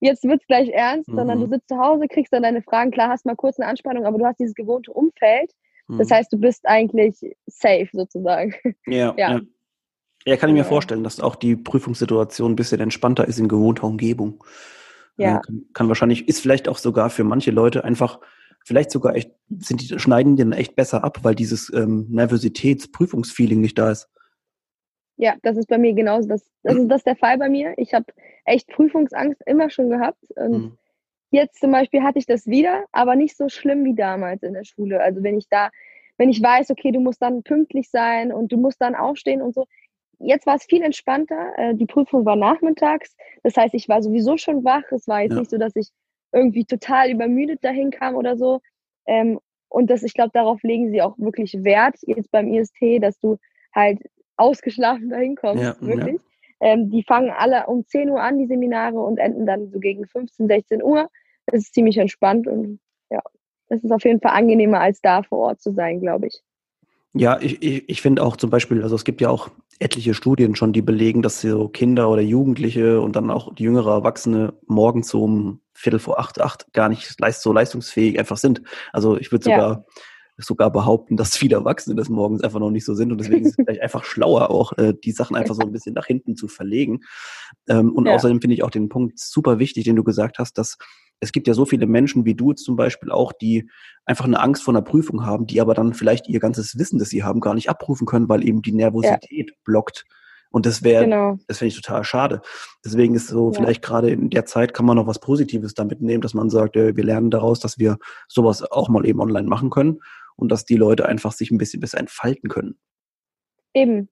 jetzt 0.00 0.22
wird's 0.24 0.46
gleich 0.46 0.68
ernst, 0.68 1.08
mhm. 1.08 1.16
sondern 1.16 1.40
du 1.40 1.48
sitzt 1.48 1.70
zu 1.70 1.78
Hause, 1.78 2.06
kriegst 2.08 2.32
dann 2.32 2.42
deine 2.42 2.62
Fragen, 2.62 2.90
klar, 2.90 3.08
hast 3.08 3.24
mal 3.24 3.34
kurz 3.34 3.58
eine 3.58 3.68
Anspannung, 3.68 4.04
aber 4.04 4.18
du 4.18 4.26
hast 4.26 4.38
dieses 4.38 4.54
gewohnte 4.54 4.92
Umfeld. 4.92 5.52
Mhm. 5.88 5.98
Das 5.98 6.10
heißt, 6.10 6.30
du 6.30 6.38
bist 6.38 6.66
eigentlich 6.66 7.16
safe 7.46 7.88
sozusagen. 7.92 8.54
Ja, 8.86 9.14
ja. 9.16 9.32
ja. 9.32 9.40
ja 10.26 10.36
kann 10.36 10.50
ich 10.50 10.54
mir 10.54 10.64
vorstellen, 10.64 11.04
dass 11.04 11.18
auch 11.18 11.34
die 11.34 11.56
Prüfungssituation 11.56 12.52
ein 12.52 12.56
bisschen 12.56 12.80
entspannter 12.80 13.26
ist 13.26 13.38
in 13.38 13.48
gewohnter 13.48 13.84
Umgebung. 13.84 14.44
Ja. 15.16 15.40
Kann, 15.40 15.64
kann 15.72 15.88
wahrscheinlich, 15.88 16.28
ist 16.28 16.40
vielleicht 16.40 16.68
auch 16.68 16.78
sogar 16.78 17.08
für 17.08 17.24
manche 17.24 17.52
Leute 17.52 17.84
einfach 17.84 18.20
vielleicht 18.64 18.90
sogar 18.90 19.14
echt, 19.14 19.32
sind 19.58 19.80
die, 19.80 19.98
schneiden 19.98 20.36
die 20.36 20.42
dann 20.42 20.52
echt 20.52 20.76
besser 20.76 21.04
ab, 21.04 21.18
weil 21.22 21.34
dieses 21.34 21.72
ähm, 21.72 22.06
Nervositätsprüfungsfeeling 22.10 23.60
nicht 23.60 23.78
da 23.78 23.90
ist. 23.90 24.08
Ja, 25.16 25.36
das 25.42 25.56
ist 25.56 25.68
bei 25.68 25.78
mir 25.78 25.92
genauso. 25.92 26.28
Das, 26.28 26.50
das 26.62 26.76
ist 26.76 26.88
das 26.88 27.04
der 27.04 27.16
Fall 27.16 27.38
bei 27.38 27.48
mir. 27.48 27.74
Ich 27.76 27.94
habe 27.94 28.06
echt 28.44 28.68
Prüfungsangst 28.68 29.40
immer 29.46 29.70
schon 29.70 29.90
gehabt. 29.90 30.24
Und 30.36 30.50
mhm. 30.50 30.78
jetzt 31.30 31.60
zum 31.60 31.70
Beispiel 31.70 32.02
hatte 32.02 32.18
ich 32.18 32.26
das 32.26 32.46
wieder, 32.46 32.84
aber 32.92 33.14
nicht 33.14 33.36
so 33.36 33.48
schlimm 33.48 33.84
wie 33.84 33.94
damals 33.94 34.42
in 34.42 34.54
der 34.54 34.64
Schule. 34.64 35.00
Also 35.00 35.22
wenn 35.22 35.38
ich 35.38 35.48
da, 35.48 35.70
wenn 36.18 36.30
ich 36.30 36.42
weiß, 36.42 36.70
okay, 36.70 36.92
du 36.92 37.00
musst 37.00 37.22
dann 37.22 37.42
pünktlich 37.42 37.90
sein 37.90 38.32
und 38.32 38.52
du 38.52 38.56
musst 38.56 38.80
dann 38.80 38.94
aufstehen 38.94 39.42
und 39.42 39.54
so. 39.54 39.66
Jetzt 40.18 40.46
war 40.46 40.54
es 40.54 40.64
viel 40.64 40.82
entspannter. 40.82 41.52
Äh, 41.56 41.74
die 41.74 41.86
Prüfung 41.86 42.24
war 42.24 42.36
nachmittags. 42.36 43.16
Das 43.42 43.56
heißt, 43.56 43.74
ich 43.74 43.88
war 43.88 44.02
sowieso 44.02 44.36
schon 44.36 44.64
wach. 44.64 44.84
Es 44.92 45.08
war 45.08 45.22
jetzt 45.22 45.32
ja. 45.32 45.40
nicht 45.40 45.50
so, 45.50 45.58
dass 45.58 45.74
ich 45.76 45.88
irgendwie 46.32 46.64
total 46.64 47.10
übermüdet 47.10 47.64
dahin 47.64 47.90
kam 47.90 48.14
oder 48.14 48.36
so. 48.36 48.60
Ähm, 49.06 49.38
und 49.68 49.88
das, 49.88 50.02
ich 50.02 50.14
glaube, 50.14 50.30
darauf 50.32 50.62
legen 50.62 50.90
sie 50.90 51.02
auch 51.02 51.18
wirklich 51.18 51.64
Wert 51.64 51.96
jetzt 52.02 52.30
beim 52.30 52.52
IST, 52.52 53.02
dass 53.02 53.18
du 53.18 53.38
halt 53.74 54.00
ausgeschlafen 54.36 55.10
dahin 55.10 55.36
kommst, 55.36 55.62
ja, 55.62 55.76
wirklich. 55.80 56.20
Ja. 56.60 56.72
Ähm, 56.72 56.90
die 56.90 57.02
fangen 57.02 57.30
alle 57.30 57.66
um 57.66 57.86
10 57.86 58.10
Uhr 58.10 58.22
an, 58.22 58.38
die 58.38 58.46
Seminare, 58.46 59.00
und 59.00 59.18
enden 59.18 59.46
dann 59.46 59.70
so 59.70 59.80
gegen 59.80 60.06
15, 60.06 60.46
16 60.46 60.82
Uhr. 60.82 61.08
Das 61.46 61.60
ist 61.60 61.74
ziemlich 61.74 61.98
entspannt 61.98 62.46
und 62.46 62.78
ja, 63.10 63.20
das 63.68 63.82
ist 63.82 63.90
auf 63.90 64.04
jeden 64.04 64.20
Fall 64.20 64.32
angenehmer, 64.32 64.80
als 64.80 65.00
da 65.00 65.22
vor 65.22 65.38
Ort 65.38 65.60
zu 65.60 65.72
sein, 65.72 66.00
glaube 66.00 66.28
ich. 66.28 66.42
Ja, 67.14 67.38
ich, 67.40 67.62
ich, 67.62 67.88
ich 67.88 68.00
finde 68.00 68.22
auch 68.22 68.36
zum 68.36 68.48
Beispiel, 68.48 68.82
also 68.82 68.94
es 68.94 69.04
gibt 69.04 69.20
ja 69.20 69.28
auch 69.28 69.50
etliche 69.80 70.14
Studien 70.14 70.54
schon, 70.54 70.72
die 70.72 70.82
belegen, 70.82 71.20
dass 71.20 71.40
so 71.40 71.68
Kinder 71.68 72.08
oder 72.08 72.22
Jugendliche 72.22 73.00
und 73.00 73.16
dann 73.16 73.30
auch 73.30 73.54
die 73.54 73.64
jüngere 73.64 73.92
Erwachsene 73.92 74.54
morgens 74.66 75.08
so 75.08 75.24
um 75.24 75.60
Viertel 75.82 75.98
vor 75.98 76.20
acht, 76.20 76.40
acht 76.40 76.72
gar 76.72 76.88
nicht 76.88 77.16
so 77.32 77.52
leistungsfähig 77.52 78.18
einfach 78.18 78.36
sind. 78.36 78.62
Also 78.92 79.16
ich 79.16 79.32
würde 79.32 79.44
sogar, 79.44 79.70
ja. 79.70 79.84
sogar 80.38 80.70
behaupten, 80.70 81.16
dass 81.16 81.36
viele 81.36 81.56
Erwachsene 81.56 81.96
des 81.96 82.08
Morgens 82.08 82.42
einfach 82.42 82.60
noch 82.60 82.70
nicht 82.70 82.84
so 82.84 82.94
sind 82.94 83.10
und 83.10 83.18
deswegen 83.18 83.44
ist 83.44 83.58
es 83.58 83.64
vielleicht 83.64 83.82
einfach 83.82 84.04
schlauer 84.04 84.50
auch, 84.50 84.72
äh, 84.78 84.94
die 84.94 85.12
Sachen 85.12 85.34
einfach 85.34 85.56
so 85.56 85.62
ein 85.62 85.72
bisschen 85.72 85.94
nach 85.94 86.06
hinten 86.06 86.36
zu 86.36 86.46
verlegen. 86.46 87.00
Ähm, 87.68 87.92
und 87.92 88.06
ja. 88.06 88.14
außerdem 88.14 88.40
finde 88.40 88.54
ich 88.54 88.62
auch 88.62 88.70
den 88.70 88.88
Punkt 88.88 89.18
super 89.18 89.58
wichtig, 89.58 89.84
den 89.84 89.96
du 89.96 90.04
gesagt 90.04 90.38
hast, 90.38 90.56
dass 90.56 90.78
es 91.18 91.30
gibt 91.30 91.46
ja 91.46 91.54
so 91.54 91.64
viele 91.64 91.86
Menschen 91.86 92.24
wie 92.24 92.34
du 92.34 92.52
zum 92.52 92.74
Beispiel 92.74 93.10
auch, 93.10 93.32
die 93.32 93.68
einfach 94.04 94.24
eine 94.24 94.40
Angst 94.40 94.64
vor 94.64 94.74
einer 94.74 94.82
Prüfung 94.82 95.24
haben, 95.24 95.46
die 95.46 95.60
aber 95.60 95.74
dann 95.74 95.94
vielleicht 95.94 96.28
ihr 96.28 96.40
ganzes 96.40 96.78
Wissen, 96.78 96.98
das 96.98 97.10
sie 97.10 97.22
haben, 97.22 97.40
gar 97.40 97.54
nicht 97.54 97.70
abrufen 97.70 98.06
können, 98.06 98.28
weil 98.28 98.46
eben 98.46 98.60
die 98.60 98.72
Nervosität 98.72 99.50
ja. 99.50 99.56
blockt. 99.64 100.04
Und 100.52 100.66
das 100.66 100.82
wäre, 100.84 101.04
genau. 101.04 101.38
das 101.48 101.58
finde 101.58 101.68
ich 101.70 101.80
total 101.80 102.04
schade. 102.04 102.42
Deswegen 102.84 103.14
ist 103.14 103.28
so, 103.28 103.50
ja. 103.50 103.58
vielleicht 103.58 103.82
gerade 103.82 104.10
in 104.10 104.30
der 104.30 104.44
Zeit 104.44 104.74
kann 104.74 104.86
man 104.86 104.96
noch 104.96 105.06
was 105.06 105.18
Positives 105.18 105.74
damit 105.74 106.00
nehmen, 106.02 106.20
dass 106.20 106.34
man 106.34 106.50
sagt, 106.50 106.76
äh, 106.76 106.94
wir 106.94 107.04
lernen 107.04 107.30
daraus, 107.30 107.58
dass 107.58 107.78
wir 107.78 107.96
sowas 108.28 108.62
auch 108.62 108.88
mal 108.88 109.06
eben 109.06 109.20
online 109.20 109.48
machen 109.48 109.70
können 109.70 110.00
und 110.36 110.52
dass 110.52 110.64
die 110.64 110.76
Leute 110.76 111.06
einfach 111.06 111.32
sich 111.32 111.50
ein 111.50 111.58
bisschen 111.58 111.80
besser 111.80 111.98
entfalten 111.98 112.48
können. 112.48 112.76
Eben. 113.74 114.08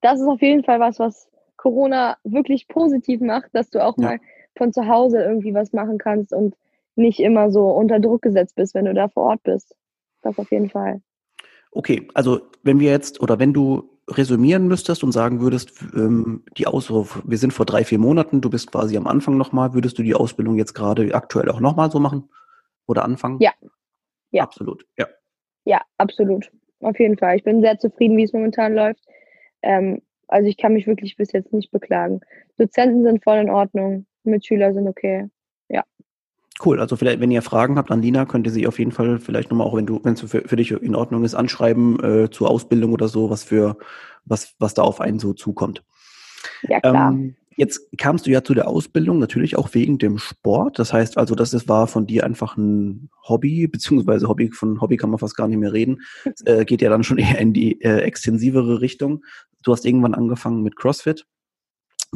Das 0.00 0.20
ist 0.20 0.26
auf 0.26 0.40
jeden 0.40 0.64
Fall 0.64 0.80
was, 0.80 0.98
was 0.98 1.28
Corona 1.56 2.16
wirklich 2.24 2.68
positiv 2.68 3.20
macht, 3.20 3.50
dass 3.52 3.70
du 3.70 3.84
auch 3.84 3.96
ja. 3.98 4.04
mal 4.04 4.18
von 4.56 4.72
zu 4.72 4.86
Hause 4.86 5.22
irgendwie 5.22 5.54
was 5.54 5.72
machen 5.72 5.98
kannst 5.98 6.32
und 6.32 6.54
nicht 6.94 7.20
immer 7.20 7.50
so 7.50 7.68
unter 7.68 8.00
Druck 8.00 8.22
gesetzt 8.22 8.54
bist, 8.54 8.74
wenn 8.74 8.84
du 8.84 8.94
da 8.94 9.08
vor 9.08 9.24
Ort 9.24 9.42
bist. 9.42 9.74
Das 10.22 10.38
auf 10.38 10.50
jeden 10.50 10.70
Fall. 10.70 11.00
Okay, 11.72 12.08
also 12.14 12.40
wenn 12.62 12.80
wir 12.80 12.90
jetzt 12.90 13.20
oder 13.20 13.38
wenn 13.38 13.52
du 13.52 13.98
resümieren 14.16 14.68
müsstest 14.68 15.04
und 15.04 15.12
sagen 15.12 15.40
würdest, 15.40 15.72
ähm, 15.94 16.44
die 16.56 16.66
Aus 16.66 16.90
wir 16.90 17.38
sind 17.38 17.52
vor 17.52 17.66
drei, 17.66 17.84
vier 17.84 17.98
Monaten, 17.98 18.40
du 18.40 18.50
bist 18.50 18.70
quasi 18.70 18.96
am 18.96 19.06
Anfang 19.06 19.36
nochmal, 19.36 19.74
würdest 19.74 19.98
du 19.98 20.02
die 20.02 20.14
Ausbildung 20.14 20.56
jetzt 20.56 20.74
gerade 20.74 21.14
aktuell 21.14 21.50
auch 21.50 21.60
nochmal 21.60 21.90
so 21.90 21.98
machen 21.98 22.28
oder 22.86 23.04
anfangen? 23.04 23.38
Ja. 23.40 23.52
Ja. 24.30 24.44
Absolut, 24.44 24.86
ja. 24.98 25.06
Ja, 25.64 25.82
absolut. 25.98 26.50
Auf 26.80 26.98
jeden 26.98 27.16
Fall. 27.16 27.36
Ich 27.36 27.44
bin 27.44 27.60
sehr 27.60 27.78
zufrieden, 27.78 28.16
wie 28.16 28.24
es 28.24 28.32
momentan 28.32 28.74
läuft. 28.74 29.04
Ähm, 29.62 30.02
also 30.28 30.48
ich 30.48 30.56
kann 30.56 30.72
mich 30.72 30.86
wirklich 30.86 31.16
bis 31.16 31.32
jetzt 31.32 31.52
nicht 31.52 31.70
beklagen. 31.70 32.20
Dozenten 32.58 33.04
sind 33.04 33.22
voll 33.22 33.38
in 33.38 33.50
Ordnung, 33.50 34.06
Mitschüler 34.24 34.72
sind 34.72 34.88
okay. 34.88 35.28
Cool. 36.64 36.80
Also 36.80 36.96
vielleicht, 36.96 37.20
wenn 37.20 37.30
ihr 37.30 37.42
Fragen 37.42 37.76
habt 37.76 37.90
an 37.90 38.02
Lina, 38.02 38.24
könnt 38.24 38.46
ihr 38.46 38.52
sie 38.52 38.66
auf 38.66 38.78
jeden 38.78 38.92
Fall 38.92 39.18
vielleicht 39.18 39.50
nochmal, 39.50 39.66
auch 39.66 39.76
wenn 39.76 39.86
du, 39.86 40.00
wenn 40.04 40.14
es 40.14 40.20
für, 40.20 40.42
für 40.42 40.56
dich 40.56 40.70
in 40.70 40.94
Ordnung 40.94 41.24
ist, 41.24 41.34
anschreiben 41.34 42.02
äh, 42.02 42.30
zur 42.30 42.50
Ausbildung 42.50 42.92
oder 42.92 43.08
so, 43.08 43.30
was 43.30 43.42
für, 43.42 43.76
was, 44.24 44.54
was 44.58 44.74
da 44.74 44.82
auf 44.82 45.00
einen 45.00 45.18
so 45.18 45.32
zukommt. 45.32 45.82
Ja, 46.62 46.80
klar. 46.80 47.10
Ähm, 47.10 47.34
jetzt 47.56 47.80
kamst 47.98 48.26
du 48.26 48.30
ja 48.30 48.44
zu 48.44 48.54
der 48.54 48.68
Ausbildung 48.68 49.18
natürlich 49.18 49.56
auch 49.56 49.74
wegen 49.74 49.98
dem 49.98 50.18
Sport. 50.18 50.78
Das 50.78 50.92
heißt 50.92 51.18
also, 51.18 51.34
das 51.34 51.52
ist, 51.52 51.68
war 51.68 51.86
von 51.86 52.06
dir 52.06 52.24
einfach 52.24 52.56
ein 52.56 53.10
Hobby, 53.28 53.66
beziehungsweise 53.66 54.28
Hobby, 54.28 54.50
von 54.50 54.80
Hobby 54.80 54.96
kann 54.96 55.10
man 55.10 55.18
fast 55.18 55.36
gar 55.36 55.48
nicht 55.48 55.58
mehr 55.58 55.72
reden. 55.72 56.02
äh, 56.44 56.64
geht 56.64 56.82
ja 56.82 56.90
dann 56.90 57.04
schon 57.04 57.18
eher 57.18 57.38
in 57.38 57.52
die 57.52 57.80
äh, 57.82 58.00
extensivere 58.00 58.80
Richtung. 58.80 59.24
Du 59.62 59.72
hast 59.72 59.84
irgendwann 59.84 60.14
angefangen 60.14 60.62
mit 60.62 60.76
CrossFit. 60.76 61.26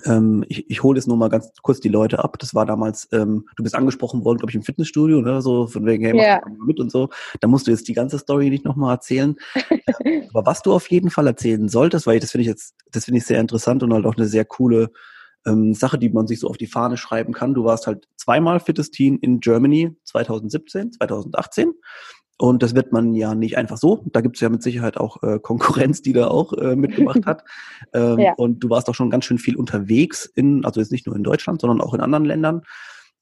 Ähm, 0.05 0.45
ich 0.49 0.69
ich 0.69 0.83
hole 0.83 0.99
jetzt 0.99 1.07
nur 1.07 1.17
mal 1.17 1.29
ganz 1.29 1.51
kurz 1.63 1.81
die 1.81 1.89
Leute 1.89 2.23
ab. 2.23 2.39
Das 2.39 2.55
war 2.55 2.67
damals, 2.67 3.09
ähm, 3.13 3.47
du 3.57 3.63
bist 3.63 3.75
angesprochen 3.75 4.25
worden, 4.25 4.39
glaube 4.39 4.51
ich, 4.51 4.57
im 4.57 4.63
Fitnessstudio, 4.63 5.23
ne? 5.23 5.41
so 5.41 5.67
von 5.67 5.87
wegen, 5.87 6.05
hey, 6.05 6.13
mach 6.13 6.23
yeah. 6.23 6.43
mit 6.67 6.79
und 6.81 6.91
so. 6.91 7.09
Da 7.41 7.49
musst 7.49 7.67
du 7.67 7.71
jetzt 7.71 7.89
die 7.89 7.95
ganze 7.95 8.19
Story 8.19 8.51
nicht 8.51 8.65
nochmal 8.65 8.95
erzählen. 8.95 9.37
Aber 10.35 10.47
was 10.47 10.63
du 10.63 10.75
auf 10.75 10.91
jeden 10.91 11.11
Fall 11.11 11.27
erzählen 11.27 11.69
solltest, 11.69 12.07
weil 12.07 12.17
ich, 12.17 12.21
das 12.21 12.33
finde 12.33 12.43
ich 12.43 12.49
jetzt, 12.49 12.75
das 12.91 13.07
finde 13.07 13.19
ich 13.19 13.27
sehr 13.27 13.41
interessant 13.41 13.83
und 13.83 13.93
halt 13.95 14.05
auch 14.05 14.17
eine 14.17 14.27
sehr 14.27 14.45
coole 14.45 14.91
ähm, 15.47 15.73
Sache, 15.73 15.99
die 15.99 16.11
man 16.11 16.27
sich 16.27 16.41
so 16.41 16.49
auf 16.49 16.59
die 16.59 16.67
Fahne 16.67 16.97
schreiben 16.97 17.33
kann. 17.33 17.55
Du 17.55 17.65
warst 17.65 17.87
halt 17.87 18.07
zweimal 18.17 18.61
Fittest 18.61 18.93
Teen 18.93 19.17
in 19.19 19.41
Germany 19.41 19.97
2017, 20.05 20.93
2018. 20.93 21.73
Und 22.39 22.63
das 22.63 22.75
wird 22.75 22.93
man 22.93 23.15
ja 23.15 23.35
nicht 23.35 23.57
einfach 23.57 23.79
so. 23.79 24.03
Da 24.13 24.21
gibt 24.21 24.37
es 24.37 24.41
ja 24.41 24.51
mit 24.51 24.63
Sicherheit 24.63 24.99
auch 24.99 25.23
äh, 25.23 25.39
Konkurrenz, 25.39 26.03
die 26.03 26.13
da 26.13 26.29
auch 26.29 26.53
äh, 26.53 26.77
mitgemacht 26.77 27.25
hat. 27.27 27.45
Ähm, 27.95 28.19
ja. 28.19 28.35
Und 28.35 28.61
du 28.61 28.69
warst 28.69 28.89
auch 28.89 28.95
schon 28.95 29.11
ganz 29.11 29.25
schön 29.25 29.39
viel 29.39 29.57
unterwegs 29.57 30.27
in, 30.27 30.65
also 30.65 30.81
jetzt 30.81 30.93
nicht 30.93 31.07
nur 31.07 31.17
in 31.17 31.25
Deutschland, 31.25 31.61
sondern 31.61 31.81
auch 31.81 31.95
in 31.95 32.01
anderen 32.01 32.27
Ländern. 32.27 32.63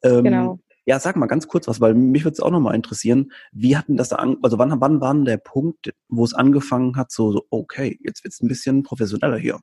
Ähm, 0.03 0.25
genau. 0.25 0.59
Ja, 0.87 0.99
sag 0.99 1.17
mal 1.17 1.27
ganz 1.27 1.49
kurz 1.49 1.67
was, 1.67 1.81
weil 1.81 1.95
mich 1.95 2.25
würde 2.25 2.35
es 2.35 2.41
auch 2.41 2.51
nochmal 2.51 2.75
interessieren. 2.75 3.33
Wie 3.53 3.77
hatten 3.77 3.97
das 3.97 4.11
da 4.11 4.17
an, 4.17 4.37
also 4.43 4.59
wann, 4.59 4.81
wann 4.81 5.01
war 5.01 5.15
denn 5.15 5.25
der 5.25 5.39
Punkt, 5.39 5.95
wo 6.09 6.25
es 6.25 6.35
angefangen 6.35 6.97
hat, 6.97 7.11
so, 7.11 7.33
so 7.33 7.47
okay, 7.49 7.99
jetzt 8.03 8.23
wird 8.23 8.35
es 8.35 8.43
ein 8.43 8.49
bisschen 8.49 8.83
professioneller 8.83 9.39
hier? 9.39 9.61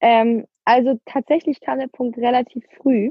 Ähm, 0.00 0.46
also 0.64 0.98
tatsächlich 1.04 1.60
kam 1.60 1.78
der 1.78 1.88
Punkt 1.88 2.18
relativ 2.18 2.64
früh, 2.76 3.10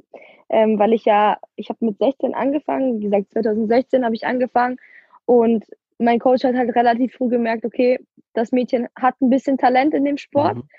ähm, 0.49 0.79
weil 0.79 0.93
ich 0.93 1.05
ja, 1.05 1.37
ich 1.55 1.69
habe 1.69 1.85
mit 1.85 1.97
16 1.97 2.33
angefangen, 2.33 2.99
wie 2.99 3.03
gesagt, 3.05 3.31
2016 3.31 4.05
habe 4.05 4.15
ich 4.15 4.25
angefangen 4.25 4.77
und 5.25 5.65
mein 5.99 6.19
Coach 6.19 6.43
hat 6.43 6.55
halt 6.55 6.75
relativ 6.75 7.13
früh 7.13 7.27
gemerkt, 7.27 7.65
okay, 7.65 7.99
das 8.33 8.51
Mädchen 8.51 8.87
hat 8.95 9.19
ein 9.21 9.29
bisschen 9.29 9.57
Talent 9.57 9.93
in 9.93 10.05
dem 10.05 10.17
Sport. 10.17 10.57
Mhm. 10.57 10.69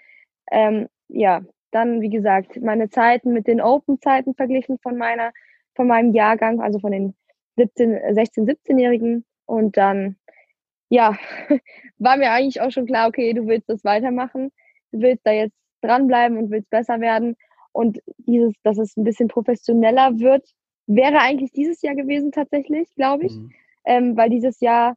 Ähm, 0.50 0.88
ja, 1.08 1.42
dann, 1.70 2.00
wie 2.00 2.10
gesagt, 2.10 2.60
meine 2.60 2.88
Zeiten 2.88 3.32
mit 3.32 3.46
den 3.46 3.60
Open-Zeiten 3.60 4.34
verglichen 4.34 4.78
von 4.82 4.96
meiner, 4.96 5.32
von 5.74 5.86
meinem 5.86 6.14
Jahrgang, 6.14 6.60
also 6.60 6.78
von 6.80 6.92
den 6.92 7.14
17, 7.56 8.14
16, 8.14 8.46
17-Jährigen. 8.46 9.24
Und 9.46 9.76
dann, 9.76 10.16
ja, 10.88 11.16
war 11.98 12.16
mir 12.16 12.30
eigentlich 12.32 12.60
auch 12.60 12.70
schon 12.70 12.86
klar, 12.86 13.08
okay, 13.08 13.32
du 13.34 13.46
willst 13.46 13.68
das 13.68 13.84
weitermachen. 13.84 14.50
Du 14.92 15.00
willst 15.00 15.26
da 15.26 15.32
jetzt 15.32 15.56
dranbleiben 15.80 16.38
und 16.38 16.50
willst 16.50 16.70
besser 16.70 17.00
werden. 17.00 17.36
Und 17.72 18.00
dieses, 18.18 18.54
dass 18.62 18.78
es 18.78 18.96
ein 18.96 19.04
bisschen 19.04 19.28
professioneller 19.28 20.18
wird, 20.18 20.48
wäre 20.86 21.20
eigentlich 21.20 21.52
dieses 21.52 21.82
Jahr 21.82 21.94
gewesen 21.94 22.32
tatsächlich, 22.32 22.88
glaube 22.96 23.26
ich. 23.26 23.36
Mhm. 23.36 23.52
Ähm, 23.84 24.16
weil 24.16 24.30
dieses 24.30 24.60
Jahr, 24.60 24.96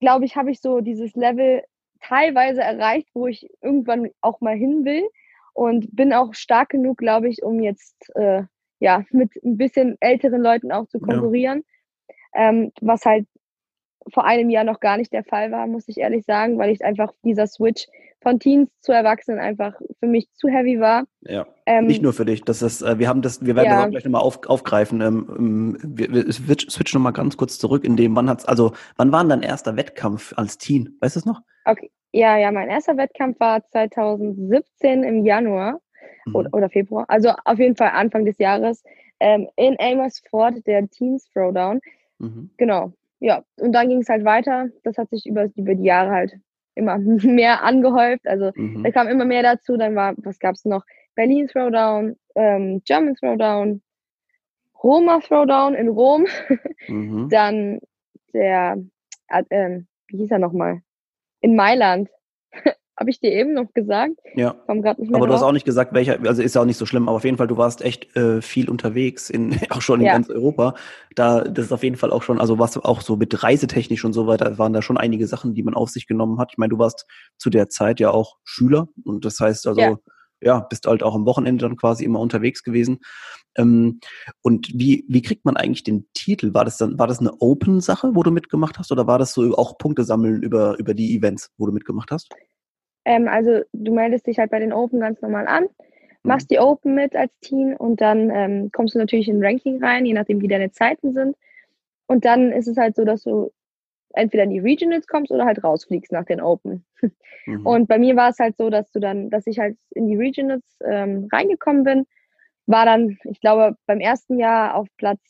glaube 0.00 0.24
ich, 0.24 0.36
habe 0.36 0.50
ich 0.50 0.60
so 0.60 0.80
dieses 0.80 1.14
Level 1.14 1.62
teilweise 2.00 2.62
erreicht, 2.62 3.08
wo 3.14 3.26
ich 3.26 3.48
irgendwann 3.62 4.10
auch 4.20 4.40
mal 4.40 4.56
hin 4.56 4.84
will. 4.84 5.08
Und 5.52 5.94
bin 5.94 6.12
auch 6.12 6.34
stark 6.34 6.70
genug, 6.70 6.98
glaube 6.98 7.28
ich, 7.28 7.42
um 7.42 7.60
jetzt 7.60 7.96
äh, 8.14 8.44
ja 8.78 9.04
mit 9.10 9.30
ein 9.44 9.56
bisschen 9.56 9.96
älteren 10.00 10.40
Leuten 10.42 10.72
auch 10.72 10.86
zu 10.86 11.00
konkurrieren. 11.00 11.64
Ja. 12.34 12.48
Ähm, 12.48 12.72
was 12.80 13.04
halt 13.04 13.26
vor 14.08 14.24
einem 14.24 14.50
Jahr 14.50 14.64
noch 14.64 14.80
gar 14.80 14.96
nicht 14.96 15.12
der 15.12 15.24
Fall 15.24 15.52
war, 15.52 15.66
muss 15.66 15.88
ich 15.88 15.98
ehrlich 15.98 16.24
sagen, 16.24 16.58
weil 16.58 16.70
ich 16.70 16.84
einfach 16.84 17.12
dieser 17.22 17.46
Switch 17.46 17.86
von 18.22 18.38
Teens 18.38 18.70
zu 18.80 18.92
Erwachsenen 18.92 19.38
einfach 19.38 19.74
für 19.98 20.06
mich 20.06 20.28
zu 20.34 20.48
heavy 20.48 20.78
war. 20.78 21.04
Ja. 21.22 21.46
Ähm, 21.66 21.86
nicht 21.86 22.02
nur 22.02 22.12
für 22.12 22.24
dich. 22.24 22.42
Das 22.42 22.62
ist, 22.62 22.82
äh, 22.82 22.98
wir 22.98 23.08
haben 23.08 23.22
das, 23.22 23.44
wir 23.44 23.56
werden 23.56 23.66
ja. 23.66 23.76
das 23.76 23.86
auch 23.86 23.90
gleich 23.90 24.04
nochmal 24.04 24.22
auf, 24.22 24.40
aufgreifen. 24.46 25.00
Ähm, 25.00 25.26
ähm 25.38 25.78
wir, 25.82 26.12
wir 26.12 26.32
switchen 26.32 26.98
nochmal 26.98 27.12
ganz 27.12 27.36
kurz 27.36 27.58
zurück, 27.58 27.84
in 27.84 27.96
dem, 27.96 28.14
wann 28.16 28.28
hat's, 28.28 28.44
also 28.44 28.72
wann 28.96 29.12
war 29.12 29.20
denn 29.20 29.30
dein 29.30 29.42
erster 29.42 29.76
Wettkampf 29.76 30.34
als 30.36 30.58
Teen? 30.58 30.96
Weißt 31.00 31.16
du 31.16 31.20
es 31.20 31.26
noch? 31.26 31.40
Okay. 31.64 31.90
Ja, 32.12 32.36
ja, 32.36 32.50
mein 32.50 32.68
erster 32.68 32.96
Wettkampf 32.96 33.38
war 33.38 33.64
2017 33.68 35.04
im 35.04 35.24
Januar 35.24 35.80
mhm. 36.26 36.34
oder, 36.34 36.50
oder, 36.52 36.68
Februar. 36.68 37.04
Also 37.08 37.30
auf 37.44 37.58
jeden 37.58 37.76
Fall 37.76 37.90
Anfang 37.90 38.24
des 38.24 38.36
Jahres 38.38 38.82
ähm, 39.20 39.48
in 39.56 39.76
Amersfoort, 39.78 40.66
der 40.66 40.88
Teens 40.88 41.30
Throwdown. 41.32 41.80
Mhm. 42.18 42.50
Genau. 42.56 42.92
Ja, 43.20 43.44
und 43.56 43.72
dann 43.72 43.88
ging 43.88 44.00
es 44.00 44.08
halt 44.08 44.24
weiter. 44.24 44.68
Das 44.82 44.96
hat 44.96 45.10
sich 45.10 45.26
über, 45.26 45.48
über 45.54 45.74
die 45.74 45.84
Jahre 45.84 46.10
halt 46.10 46.32
immer 46.74 46.98
mehr 47.22 47.62
angehäuft. 47.62 48.26
Also 48.26 48.50
mhm. 48.54 48.82
da 48.82 48.90
kam 48.90 49.08
immer 49.08 49.24
mehr 49.24 49.42
dazu. 49.42 49.76
Dann 49.76 49.94
war, 49.94 50.14
was 50.18 50.38
gab 50.38 50.54
es 50.54 50.64
noch? 50.64 50.84
Berlin 51.14 51.48
Throwdown, 51.48 52.16
ähm, 52.34 52.82
German 52.84 53.14
Throwdown, 53.16 53.82
Roma 54.82 55.20
Throwdown 55.20 55.74
in 55.74 55.88
Rom. 55.88 56.26
Mhm. 56.88 57.28
Dann 57.30 57.80
der, 58.32 58.78
äh, 59.28 59.80
wie 60.08 60.16
hieß 60.16 60.30
er 60.30 60.38
nochmal? 60.38 60.80
In 61.40 61.56
Mailand. 61.56 62.08
Habe 63.00 63.08
ich 63.08 63.18
dir 63.18 63.32
eben 63.32 63.54
noch 63.54 63.72
gesagt? 63.72 64.18
Ja. 64.34 64.54
Komm 64.66 64.80
nicht 64.80 64.84
mehr 64.84 64.94
aber 65.16 65.20
drauf. 65.20 65.26
du 65.28 65.32
hast 65.32 65.42
auch 65.42 65.52
nicht 65.52 65.64
gesagt, 65.64 65.94
welcher, 65.94 66.20
also 66.22 66.42
ist 66.42 66.54
ja 66.54 66.60
auch 66.60 66.66
nicht 66.66 66.76
so 66.76 66.84
schlimm, 66.84 67.08
aber 67.08 67.16
auf 67.16 67.24
jeden 67.24 67.38
Fall, 67.38 67.46
du 67.46 67.56
warst 67.56 67.80
echt 67.80 68.14
äh, 68.14 68.42
viel 68.42 68.68
unterwegs, 68.68 69.30
in, 69.30 69.58
auch 69.70 69.80
schon 69.80 70.00
in 70.00 70.06
ja. 70.06 70.12
ganz 70.12 70.28
Europa. 70.28 70.74
Da, 71.14 71.40
das 71.40 71.64
ist 71.64 71.72
auf 71.72 71.82
jeden 71.82 71.96
Fall 71.96 72.10
auch 72.10 72.22
schon, 72.22 72.38
also 72.38 72.58
was 72.58 72.76
auch 72.76 73.00
so 73.00 73.16
mit 73.16 73.42
Reisetechnisch 73.42 74.04
und 74.04 74.12
so 74.12 74.26
weiter, 74.26 74.58
waren 74.58 74.74
da 74.74 74.82
schon 74.82 74.98
einige 74.98 75.26
Sachen, 75.26 75.54
die 75.54 75.62
man 75.62 75.72
auf 75.72 75.88
sich 75.88 76.06
genommen 76.06 76.38
hat. 76.38 76.50
Ich 76.52 76.58
meine, 76.58 76.68
du 76.68 76.78
warst 76.78 77.06
zu 77.38 77.48
der 77.48 77.70
Zeit 77.70 78.00
ja 78.00 78.10
auch 78.10 78.36
Schüler 78.44 78.88
und 79.02 79.24
das 79.24 79.40
heißt 79.40 79.66
also, 79.66 79.80
ja, 79.80 79.96
ja 80.42 80.60
bist 80.60 80.86
halt 80.86 81.02
auch 81.02 81.14
am 81.14 81.24
Wochenende 81.24 81.64
dann 81.64 81.78
quasi 81.78 82.04
immer 82.04 82.20
unterwegs 82.20 82.62
gewesen. 82.62 82.98
Ähm, 83.56 84.00
und 84.42 84.68
wie, 84.74 85.06
wie 85.08 85.22
kriegt 85.22 85.46
man 85.46 85.56
eigentlich 85.56 85.84
den 85.84 86.06
Titel? 86.12 86.52
War 86.52 86.66
das 86.66 86.76
dann, 86.76 86.98
war 86.98 87.06
das 87.06 87.20
eine 87.20 87.32
Open-Sache, 87.40 88.10
wo 88.12 88.22
du 88.22 88.30
mitgemacht 88.30 88.78
hast, 88.78 88.92
oder 88.92 89.06
war 89.06 89.18
das 89.18 89.32
so 89.32 89.56
auch 89.56 89.78
Punkte 89.78 90.04
sammeln 90.04 90.42
über, 90.42 90.78
über 90.78 90.92
die 90.92 91.16
Events, 91.16 91.50
wo 91.56 91.64
du 91.64 91.72
mitgemacht 91.72 92.10
hast? 92.10 92.28
Ähm, 93.04 93.28
also 93.28 93.62
du 93.72 93.94
meldest 93.94 94.26
dich 94.26 94.38
halt 94.38 94.50
bei 94.50 94.58
den 94.58 94.72
Open 94.72 95.00
ganz 95.00 95.20
normal 95.22 95.46
an, 95.46 95.66
machst 96.22 96.50
mhm. 96.50 96.54
die 96.54 96.58
Open 96.60 96.94
mit 96.94 97.16
als 97.16 97.32
Team 97.40 97.74
und 97.76 98.00
dann 98.00 98.30
ähm, 98.30 98.70
kommst 98.72 98.94
du 98.94 98.98
natürlich 98.98 99.28
in 99.28 99.44
Ranking 99.44 99.82
rein, 99.82 100.06
je 100.06 100.12
nachdem 100.12 100.40
wie 100.40 100.48
deine 100.48 100.70
Zeiten 100.70 101.12
sind. 101.12 101.36
Und 102.06 102.24
dann 102.24 102.52
ist 102.52 102.66
es 102.66 102.76
halt 102.76 102.96
so, 102.96 103.04
dass 103.04 103.22
du 103.22 103.52
entweder 104.12 104.44
in 104.44 104.50
die 104.50 104.58
Regionals 104.58 105.06
kommst 105.06 105.30
oder 105.30 105.44
halt 105.44 105.62
rausfliegst 105.62 106.12
nach 106.12 106.24
den 106.24 106.40
Open. 106.40 106.84
Mhm. 107.46 107.66
Und 107.66 107.88
bei 107.88 107.98
mir 107.98 108.16
war 108.16 108.28
es 108.28 108.38
halt 108.38 108.56
so, 108.58 108.68
dass 108.68 108.90
du 108.92 109.00
dann, 109.00 109.30
dass 109.30 109.46
ich 109.46 109.58
halt 109.58 109.78
in 109.94 110.08
die 110.08 110.16
Regionals 110.16 110.62
ähm, 110.84 111.28
reingekommen 111.32 111.84
bin, 111.84 112.06
war 112.66 112.84
dann, 112.84 113.16
ich 113.24 113.40
glaube, 113.40 113.76
beim 113.86 114.00
ersten 114.00 114.38
Jahr 114.38 114.74
auf 114.74 114.88
Platz 114.98 115.20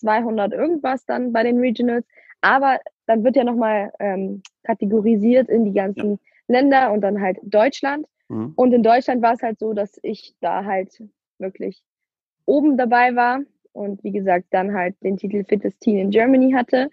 200 0.00 0.52
irgendwas 0.52 1.04
dann 1.06 1.32
bei 1.32 1.44
den 1.44 1.58
Regionals, 1.60 2.04
aber 2.40 2.80
dann 3.06 3.22
wird 3.22 3.36
ja 3.36 3.44
nochmal 3.44 3.92
ähm, 4.00 4.42
kategorisiert 4.64 5.48
in 5.48 5.64
die 5.64 5.72
ganzen 5.72 6.10
ja. 6.10 6.18
Länder 6.52 6.92
und 6.92 7.00
dann 7.00 7.20
halt 7.20 7.38
Deutschland. 7.42 8.06
Mhm. 8.28 8.52
Und 8.56 8.72
in 8.72 8.82
Deutschland 8.82 9.22
war 9.22 9.34
es 9.34 9.42
halt 9.42 9.58
so, 9.58 9.72
dass 9.72 9.98
ich 10.02 10.34
da 10.40 10.64
halt 10.64 11.02
wirklich 11.38 11.82
oben 12.44 12.76
dabei 12.76 13.14
war 13.14 13.40
und 13.72 14.02
wie 14.04 14.12
gesagt 14.12 14.46
dann 14.50 14.74
halt 14.74 14.96
den 15.02 15.16
Titel 15.16 15.44
Fittest 15.44 15.80
Teen 15.80 15.98
in 15.98 16.10
Germany 16.10 16.52
hatte. 16.52 16.90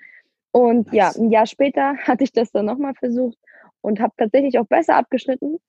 Und 0.51 0.87
nice. 0.87 0.95
ja, 0.95 1.11
ein 1.21 1.31
Jahr 1.31 1.45
später 1.45 1.95
hatte 2.07 2.23
ich 2.23 2.31
das 2.31 2.51
dann 2.51 2.65
nochmal 2.65 2.93
versucht 2.95 3.37
und 3.81 3.99
habe 3.99 4.13
tatsächlich 4.17 4.57
auch 4.59 4.67
besser 4.67 4.95
abgeschnitten. 4.95 5.59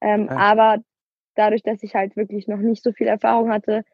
Ähm, 0.00 0.26
ja. 0.26 0.36
Aber 0.36 0.78
dadurch, 1.34 1.62
dass 1.62 1.82
ich 1.82 1.94
halt 1.94 2.16
wirklich 2.16 2.48
noch 2.48 2.58
nicht 2.58 2.82
so 2.82 2.92
viel 2.92 3.06
Erfahrung 3.06 3.50
hatte, 3.50 3.84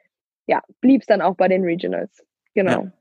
ja, 0.47 0.63
blieb 0.81 1.03
es 1.03 1.07
dann 1.07 1.23
auch 1.23 1.37
bei 1.37 1.49
den 1.49 1.65
Regionals. 1.65 2.25
Genau. 2.55 2.85
Ja. 2.85 2.93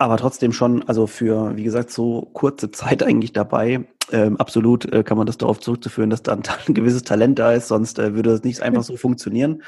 Aber 0.00 0.16
trotzdem 0.16 0.54
schon, 0.54 0.82
also 0.88 1.06
für, 1.06 1.58
wie 1.58 1.62
gesagt, 1.62 1.90
so 1.90 2.30
kurze 2.32 2.70
Zeit 2.70 3.02
eigentlich 3.02 3.34
dabei. 3.34 3.84
Ähm, 4.10 4.38
absolut 4.38 4.90
äh, 4.90 5.02
kann 5.02 5.18
man 5.18 5.26
das 5.26 5.36
darauf 5.36 5.60
zurückzuführen, 5.60 6.08
dass 6.08 6.22
da 6.22 6.32
ein, 6.32 6.42
ein 6.68 6.72
gewisses 6.72 7.04
Talent 7.04 7.38
da 7.38 7.52
ist, 7.52 7.68
sonst 7.68 7.98
äh, 7.98 8.14
würde 8.14 8.30
es 8.30 8.42
nicht 8.42 8.62
einfach 8.62 8.82
so 8.82 8.96
funktionieren. 8.96 9.62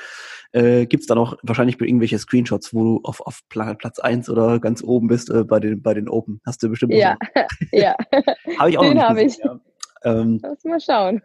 Äh, 0.53 0.87
Gibt 0.87 1.03
es 1.03 1.07
dann 1.07 1.19
auch 1.19 1.37
wahrscheinlich 1.43 1.79
irgendwelche 1.79 2.19
Screenshots, 2.19 2.73
wo 2.73 2.83
du 2.83 3.01
auf, 3.05 3.21
auf 3.21 3.41
Platz 3.51 3.99
eins 3.99 4.31
oder 4.31 4.59
ganz 4.59 4.83
oben 4.83 5.07
bist 5.07 5.29
äh, 5.29 5.45
bei, 5.45 5.61
den, 5.61 5.83
bei 5.83 5.93
den 5.93 6.09
Open? 6.09 6.41
Hast 6.47 6.63
du 6.63 6.71
bestimmt. 6.71 6.95
Ja, 6.95 7.19
ja. 7.71 7.95
habe 8.59 8.71
ich 8.71 8.79
auch 8.79 8.85
Den 8.85 9.03
habe 9.03 9.23
ich. 9.23 9.37
Ja. 9.37 9.61
Ähm, 10.03 10.41
Lass 10.43 10.65
mal 10.65 10.81
schauen. 10.81 11.21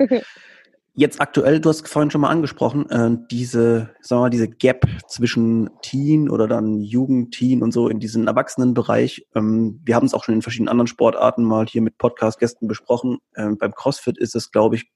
Jetzt 1.00 1.22
aktuell, 1.22 1.60
du 1.62 1.70
hast 1.70 1.88
vorhin 1.88 2.10
schon 2.10 2.22
mal 2.22 2.32
angesprochen, 2.32 2.90
äh, 2.90 3.16
diese, 3.30 3.92
sagen 4.02 4.20
wir 4.20 4.24
mal, 4.24 4.30
diese 4.32 4.50
Gap 4.50 4.84
zwischen 5.08 5.70
Teen 5.84 6.28
oder 6.28 6.48
dann 6.48 6.82
Jugend, 6.82 7.36
Teen 7.36 7.62
und 7.62 7.72
so 7.72 7.88
in 7.88 8.00
diesem 8.00 8.26
Erwachsenenbereich. 8.26 9.28
Ähm, 9.36 9.80
wir 9.86 9.94
haben 9.94 10.08
es 10.08 10.16
auch 10.16 10.24
schon 10.24 10.34
in 10.34 10.42
verschiedenen 10.42 10.70
anderen 10.70 10.88
Sportarten 10.88 11.44
mal 11.44 11.68
hier 11.68 11.84
mit 11.84 12.00
Podcast-Gästen 12.00 12.68
besprochen. 12.68 13.20
Ähm, 13.36 13.60
beim 13.60 13.76
CrossFit 13.76 14.18
ist 14.18 14.36
es, 14.36 14.50
glaube 14.50 14.78
ich, 14.78 14.90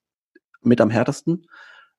mit 0.64 0.82
am 0.82 0.90
härtesten. 0.90 1.46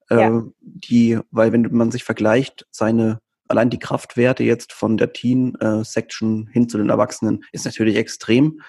Äh, 0.09 0.19
ja. 0.19 0.43
Die, 0.59 1.17
weil 1.31 1.53
wenn 1.53 1.69
man 1.71 1.89
sich 1.89 2.03
vergleicht, 2.03 2.67
seine 2.71 3.19
allein 3.47 3.69
die 3.69 3.79
Kraftwerte 3.79 4.43
jetzt 4.43 4.73
von 4.73 4.97
der 4.97 5.13
Teen-Section 5.13 6.47
hin 6.47 6.67
zu 6.67 6.77
den 6.77 6.89
Erwachsenen 6.89 7.45
ist 7.53 7.63
natürlich 7.63 7.95
extrem. 7.95 8.59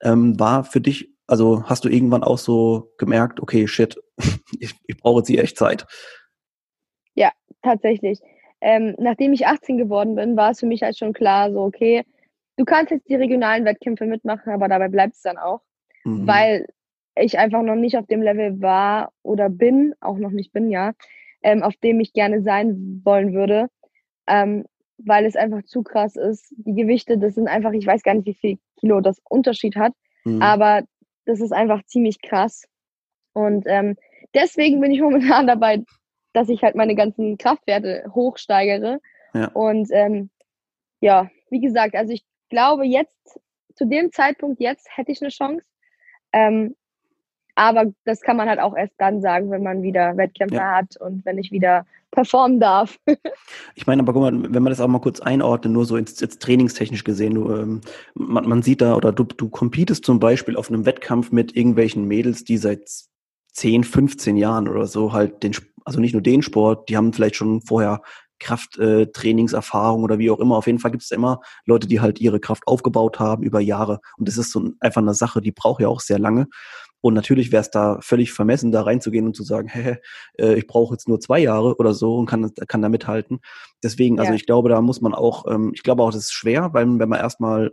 Ähm, 0.00 0.40
war 0.40 0.64
für 0.64 0.80
dich 0.80 1.13
also 1.26 1.64
hast 1.64 1.84
du 1.84 1.88
irgendwann 1.88 2.22
auch 2.22 2.38
so 2.38 2.92
gemerkt, 2.98 3.40
okay, 3.40 3.66
shit, 3.66 4.00
ich, 4.58 4.74
ich 4.86 4.96
brauche 4.96 5.20
jetzt 5.20 5.28
hier 5.28 5.42
echt 5.42 5.56
Zeit? 5.56 5.86
Ja, 7.14 7.30
tatsächlich. 7.62 8.20
Ähm, 8.60 8.94
nachdem 8.98 9.32
ich 9.32 9.46
18 9.46 9.76
geworden 9.76 10.14
bin, 10.14 10.36
war 10.36 10.50
es 10.50 10.60
für 10.60 10.66
mich 10.66 10.82
halt 10.82 10.96
schon 10.96 11.12
klar, 11.12 11.52
so, 11.52 11.60
okay, 11.60 12.04
du 12.56 12.64
kannst 12.64 12.90
jetzt 12.90 13.08
die 13.08 13.14
regionalen 13.14 13.64
Wettkämpfe 13.64 14.06
mitmachen, 14.06 14.52
aber 14.52 14.68
dabei 14.68 14.88
bleibt 14.88 15.14
es 15.14 15.22
dann 15.22 15.38
auch, 15.38 15.60
mhm. 16.04 16.26
weil 16.26 16.66
ich 17.16 17.38
einfach 17.38 17.62
noch 17.62 17.76
nicht 17.76 17.96
auf 17.96 18.06
dem 18.06 18.22
Level 18.22 18.60
war 18.60 19.12
oder 19.22 19.48
bin, 19.48 19.94
auch 20.00 20.18
noch 20.18 20.30
nicht 20.30 20.52
bin, 20.52 20.70
ja, 20.70 20.92
ähm, 21.42 21.62
auf 21.62 21.76
dem 21.76 22.00
ich 22.00 22.12
gerne 22.12 22.42
sein 22.42 23.02
wollen 23.04 23.34
würde, 23.34 23.68
ähm, 24.26 24.64
weil 24.98 25.26
es 25.26 25.36
einfach 25.36 25.62
zu 25.64 25.82
krass 25.82 26.16
ist. 26.16 26.54
Die 26.56 26.74
Gewichte, 26.74 27.18
das 27.18 27.34
sind 27.34 27.48
einfach, 27.48 27.72
ich 27.72 27.86
weiß 27.86 28.02
gar 28.02 28.14
nicht, 28.14 28.26
wie 28.26 28.34
viel 28.34 28.58
Kilo 28.78 29.00
das 29.00 29.20
Unterschied 29.28 29.76
hat, 29.76 29.92
mhm. 30.24 30.42
aber 30.42 30.82
das 31.26 31.40
ist 31.40 31.52
einfach 31.52 31.84
ziemlich 31.84 32.20
krass. 32.20 32.66
Und 33.32 33.64
ähm, 33.66 33.96
deswegen 34.34 34.80
bin 34.80 34.92
ich 34.92 35.00
momentan 35.00 35.46
dabei, 35.46 35.82
dass 36.32 36.48
ich 36.48 36.62
halt 36.62 36.74
meine 36.74 36.94
ganzen 36.94 37.38
Kraftwerte 37.38 38.04
hochsteigere. 38.14 39.00
Ja. 39.34 39.48
Und 39.48 39.88
ähm, 39.92 40.30
ja, 41.00 41.30
wie 41.50 41.60
gesagt, 41.60 41.94
also 41.94 42.12
ich 42.12 42.24
glaube 42.48 42.84
jetzt, 42.84 43.40
zu 43.74 43.86
dem 43.86 44.12
Zeitpunkt 44.12 44.60
jetzt 44.60 44.88
hätte 44.96 45.12
ich 45.12 45.20
eine 45.20 45.30
Chance. 45.30 45.64
Ähm, 46.32 46.76
aber 47.54 47.92
das 48.04 48.20
kann 48.20 48.36
man 48.36 48.48
halt 48.48 48.60
auch 48.60 48.76
erst 48.76 48.94
dann 48.98 49.20
sagen, 49.20 49.50
wenn 49.50 49.62
man 49.62 49.82
wieder 49.82 50.16
Wettkämpfe 50.16 50.56
ja. 50.56 50.76
hat 50.76 50.96
und 51.00 51.24
wenn 51.24 51.38
ich 51.38 51.52
wieder 51.52 51.86
performen 52.10 52.60
darf. 52.60 52.98
ich 53.74 53.86
meine, 53.86 54.02
aber 54.02 54.12
guck 54.12 54.22
mal, 54.22 54.54
wenn 54.54 54.62
man 54.62 54.70
das 54.70 54.80
auch 54.80 54.88
mal 54.88 55.00
kurz 55.00 55.20
einordnet, 55.20 55.72
nur 55.72 55.84
so 55.84 55.96
jetzt, 55.96 56.20
jetzt 56.20 56.40
trainingstechnisch 56.42 57.04
gesehen, 57.04 57.34
du, 57.34 57.52
ähm, 57.52 57.80
man, 58.14 58.48
man 58.48 58.62
sieht 58.62 58.80
da, 58.80 58.94
oder 58.96 59.12
du, 59.12 59.24
du 59.24 59.48
competest 59.48 60.04
zum 60.04 60.20
Beispiel 60.20 60.56
auf 60.56 60.68
einem 60.68 60.86
Wettkampf 60.86 61.32
mit 61.32 61.56
irgendwelchen 61.56 62.06
Mädels, 62.06 62.44
die 62.44 62.56
seit 62.56 62.88
10, 63.52 63.84
15 63.84 64.36
Jahren 64.36 64.68
oder 64.68 64.86
so 64.86 65.12
halt 65.12 65.42
den, 65.42 65.54
also 65.84 66.00
nicht 66.00 66.12
nur 66.12 66.22
den 66.22 66.42
Sport, 66.42 66.88
die 66.88 66.96
haben 66.96 67.12
vielleicht 67.12 67.36
schon 67.36 67.60
vorher 67.62 68.00
Krafttrainingserfahrung 68.40 70.02
äh, 70.02 70.04
oder 70.04 70.18
wie 70.18 70.30
auch 70.30 70.40
immer. 70.40 70.56
Auf 70.56 70.66
jeden 70.66 70.78
Fall 70.78 70.90
gibt 70.90 71.04
es 71.04 71.10
immer 71.10 71.40
Leute, 71.66 71.86
die 71.86 72.00
halt 72.00 72.20
ihre 72.20 72.40
Kraft 72.40 72.66
aufgebaut 72.66 73.18
haben 73.18 73.42
über 73.42 73.60
Jahre. 73.60 74.00
Und 74.18 74.28
das 74.28 74.38
ist 74.38 74.50
so 74.50 74.70
einfach 74.80 75.02
eine 75.02 75.14
Sache, 75.14 75.40
die 75.40 75.52
braucht 75.52 75.80
ja 75.80 75.88
auch 75.88 76.00
sehr 76.00 76.18
lange. 76.18 76.48
Und 77.04 77.12
natürlich 77.12 77.52
wäre 77.52 77.60
es 77.60 77.70
da 77.70 77.98
völlig 78.00 78.32
vermessen, 78.32 78.72
da 78.72 78.80
reinzugehen 78.80 79.26
und 79.26 79.36
zu 79.36 79.42
sagen, 79.42 79.68
hä, 79.68 79.98
äh, 80.38 80.54
ich 80.54 80.66
brauche 80.66 80.94
jetzt 80.94 81.06
nur 81.06 81.20
zwei 81.20 81.38
Jahre 81.38 81.76
oder 81.76 81.92
so 81.92 82.16
und 82.16 82.24
kann, 82.24 82.50
kann 82.66 82.80
da 82.80 82.88
mithalten. 82.88 83.40
Deswegen, 83.82 84.18
also 84.18 84.32
ja. 84.32 84.36
ich 84.36 84.46
glaube, 84.46 84.70
da 84.70 84.80
muss 84.80 85.02
man 85.02 85.12
auch, 85.12 85.44
ähm, 85.46 85.72
ich 85.74 85.82
glaube 85.82 86.02
auch, 86.02 86.12
das 86.12 86.22
ist 86.22 86.32
schwer, 86.32 86.72
weil 86.72 86.86
wenn 86.98 87.08
man 87.10 87.20
erstmal 87.20 87.72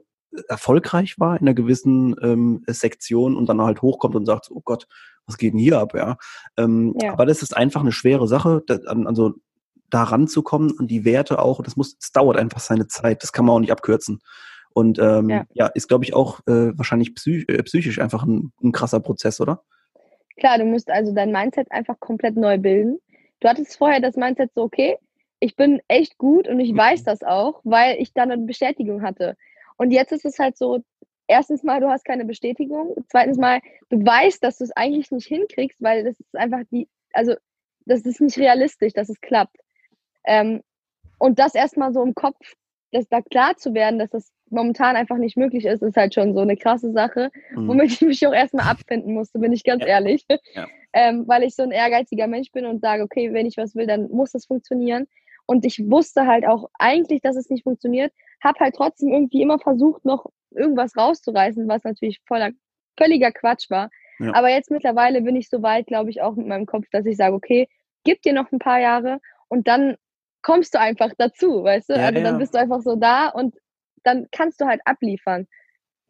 erfolgreich 0.50 1.18
war 1.18 1.36
in 1.36 1.48
einer 1.48 1.54
gewissen 1.54 2.14
ähm, 2.22 2.66
Sektion 2.68 3.38
und 3.38 3.48
dann 3.48 3.62
halt 3.62 3.82
hochkommt 3.82 4.18
und 4.18 4.26
sagt, 4.26 4.50
oh 4.52 4.62
Gott, 4.66 4.86
was 5.26 5.38
geht 5.38 5.54
denn 5.54 5.62
hier 5.62 5.80
ab, 5.80 5.94
ja. 5.96 6.18
Ähm, 6.58 6.94
ja. 7.02 7.14
Aber 7.14 7.26
das 7.26 7.42
ist 7.42 7.56
einfach 7.56 7.80
eine 7.80 7.94
schwere 7.94 8.28
Sache, 8.28 8.64
da, 8.68 8.80
also 9.06 9.36
da 9.90 10.04
ranzukommen 10.04 10.72
und 10.72 10.92
die 10.92 11.06
Werte 11.06 11.40
auch, 11.40 11.64
das 11.64 11.78
muss, 11.78 11.96
es 12.02 12.12
dauert 12.12 12.36
einfach 12.36 12.60
seine 12.60 12.88
Zeit, 12.88 13.24
das 13.24 13.32
kann 13.32 13.46
man 13.46 13.56
auch 13.56 13.60
nicht 13.62 13.72
abkürzen. 13.72 14.20
Und 14.74 15.00
ähm, 15.00 15.30
ja. 15.30 15.46
ja 15.54 15.68
ist, 15.68 15.88
glaube 15.88 16.04
ich, 16.04 16.14
auch 16.14 16.40
äh, 16.48 16.78
wahrscheinlich 16.78 17.16
psych 17.16 17.48
äh, 17.50 17.64
psychisch 17.64 18.00
einfach 18.00 18.24
ein, 18.24 18.52
ein 18.64 18.72
krasser 18.72 19.00
Prozess, 19.00 19.42
oder? 19.42 19.64
Klar, 20.38 20.58
du 20.58 20.66
musst 20.66 20.90
also 20.90 21.14
dein 21.14 21.32
Mindset 21.32 21.72
einfach 21.72 22.00
komplett 22.00 22.36
neu 22.36 22.58
bilden. 22.58 23.00
Du 23.40 23.50
hattest 23.50 23.78
vorher 23.78 24.00
das 24.00 24.16
Mindset 24.16 24.54
so, 24.54 24.64
okay, 24.64 24.98
ich 25.40 25.56
bin 25.56 25.82
echt 25.88 26.18
gut 26.18 26.48
und 26.48 26.60
ich 26.60 26.74
mhm. 26.74 26.78
weiß 26.78 27.04
das 27.04 27.24
auch, 27.24 27.62
weil 27.64 28.00
ich 28.00 28.14
dann 28.14 28.32
eine 28.32 28.46
Bestätigung 28.46 29.02
hatte. 29.02 29.36
Und 29.78 29.92
jetzt 29.92 30.12
ist 30.12 30.26
es 30.26 30.40
halt 30.40 30.58
so, 30.58 30.84
erstens 31.28 31.64
mal, 31.64 31.80
du 31.82 31.90
hast 31.90 32.06
keine 32.06 32.26
Bestätigung. 32.26 32.96
Zweitens 33.08 33.38
mal, 33.38 33.62
du 33.90 34.06
weißt, 34.06 34.44
dass 34.44 34.58
du 34.58 34.66
es 34.66 34.72
eigentlich 34.72 35.12
nicht 35.12 35.28
hinkriegst, 35.28 35.82
weil 35.82 36.04
das 36.04 36.20
ist 36.20 36.36
einfach 36.36 36.62
die, 36.72 36.88
also 37.14 37.36
das 37.86 38.02
ist 38.02 38.22
nicht 38.22 38.38
realistisch, 38.38 38.94
dass 38.94 39.10
es 39.10 39.20
klappt. 39.22 39.58
Ähm, 40.26 40.62
und 41.18 41.40
das 41.40 41.56
erstmal 41.56 41.94
so 41.94 42.04
im 42.04 42.14
Kopf, 42.14 42.54
dass 42.92 43.08
da 43.08 43.22
klar 43.22 43.56
zu 43.58 43.74
werden, 43.74 44.00
dass 44.00 44.10
das 44.10 44.32
momentan 44.50 44.96
einfach 44.96 45.18
nicht 45.18 45.38
möglich 45.38 45.66
ist, 45.66 45.82
ist 45.82 45.96
halt 45.96 46.14
schon 46.14 46.34
so 46.34 46.42
eine 46.42 46.58
krasse 46.58 46.92
Sache, 46.92 47.32
mhm. 47.56 47.68
womit 47.68 47.92
ich 47.92 48.02
mich 48.02 48.28
auch 48.28 48.34
erstmal 48.34 48.68
abfinden 48.68 49.14
musste, 49.14 49.40
bin 49.40 49.54
ich 49.54 49.64
ganz 49.64 49.82
ja. 49.82 49.90
ehrlich. 49.90 50.26
Ja. 50.54 50.68
Ähm, 50.94 51.24
weil 51.28 51.44
ich 51.44 51.56
so 51.56 51.64
ein 51.64 51.72
ehrgeiziger 51.72 52.28
Mensch 52.28 52.52
bin 52.52 52.66
und 52.66 52.82
sage, 52.82 53.04
okay, 53.04 53.32
wenn 53.34 53.46
ich 53.46 53.56
was 53.58 53.76
will, 53.76 53.88
dann 53.88 54.10
muss 54.10 54.32
das 54.32 54.46
funktionieren. 54.46 55.08
Und 55.46 55.66
ich 55.66 55.90
wusste 55.90 56.28
halt 56.28 56.46
auch 56.46 56.70
eigentlich, 56.78 57.22
dass 57.22 57.36
es 57.36 57.50
nicht 57.50 57.64
funktioniert, 57.64 58.14
habe 58.44 58.60
halt 58.60 58.76
trotzdem 58.76 59.14
irgendwie 59.14 59.42
immer 59.42 59.60
versucht, 59.60 60.06
noch 60.06 60.26
irgendwas 60.52 60.96
rauszureißen, 60.98 61.68
was 61.68 61.84
natürlich 61.84 62.20
voller, 62.26 62.52
völliger 62.98 63.32
Quatsch 63.32 63.70
war. 63.70 63.90
Ja. 64.20 64.34
Aber 64.36 64.50
jetzt 64.50 64.70
mittlerweile 64.70 65.22
bin 65.22 65.36
ich 65.36 65.50
so 65.50 65.62
weit, 65.62 65.88
glaube 65.88 66.10
ich, 66.10 66.22
auch 66.22 66.36
mit 66.36 66.48
meinem 66.48 66.66
Kopf, 66.66 66.86
dass 66.92 67.06
ich 67.06 67.18
sage, 67.18 67.34
okay, 67.34 67.68
gib 68.04 68.22
dir 68.22 68.34
noch 68.34 68.52
ein 68.52 68.60
paar 68.60 68.80
Jahre 68.80 69.20
und 69.48 69.68
dann 69.68 69.96
kommst 70.42 70.74
du 70.74 70.80
einfach 70.80 71.12
dazu, 71.18 71.64
weißt 71.64 71.90
du? 71.90 71.94
Ja, 71.94 72.08
also 72.08 72.22
dann 72.22 72.38
bist 72.38 72.54
du 72.54 72.60
einfach 72.60 72.82
so 72.82 72.96
da 72.96 73.28
und 73.30 73.56
dann 74.04 74.28
kannst 74.32 74.62
du 74.62 74.66
halt 74.66 74.82
abliefern. 74.86 75.48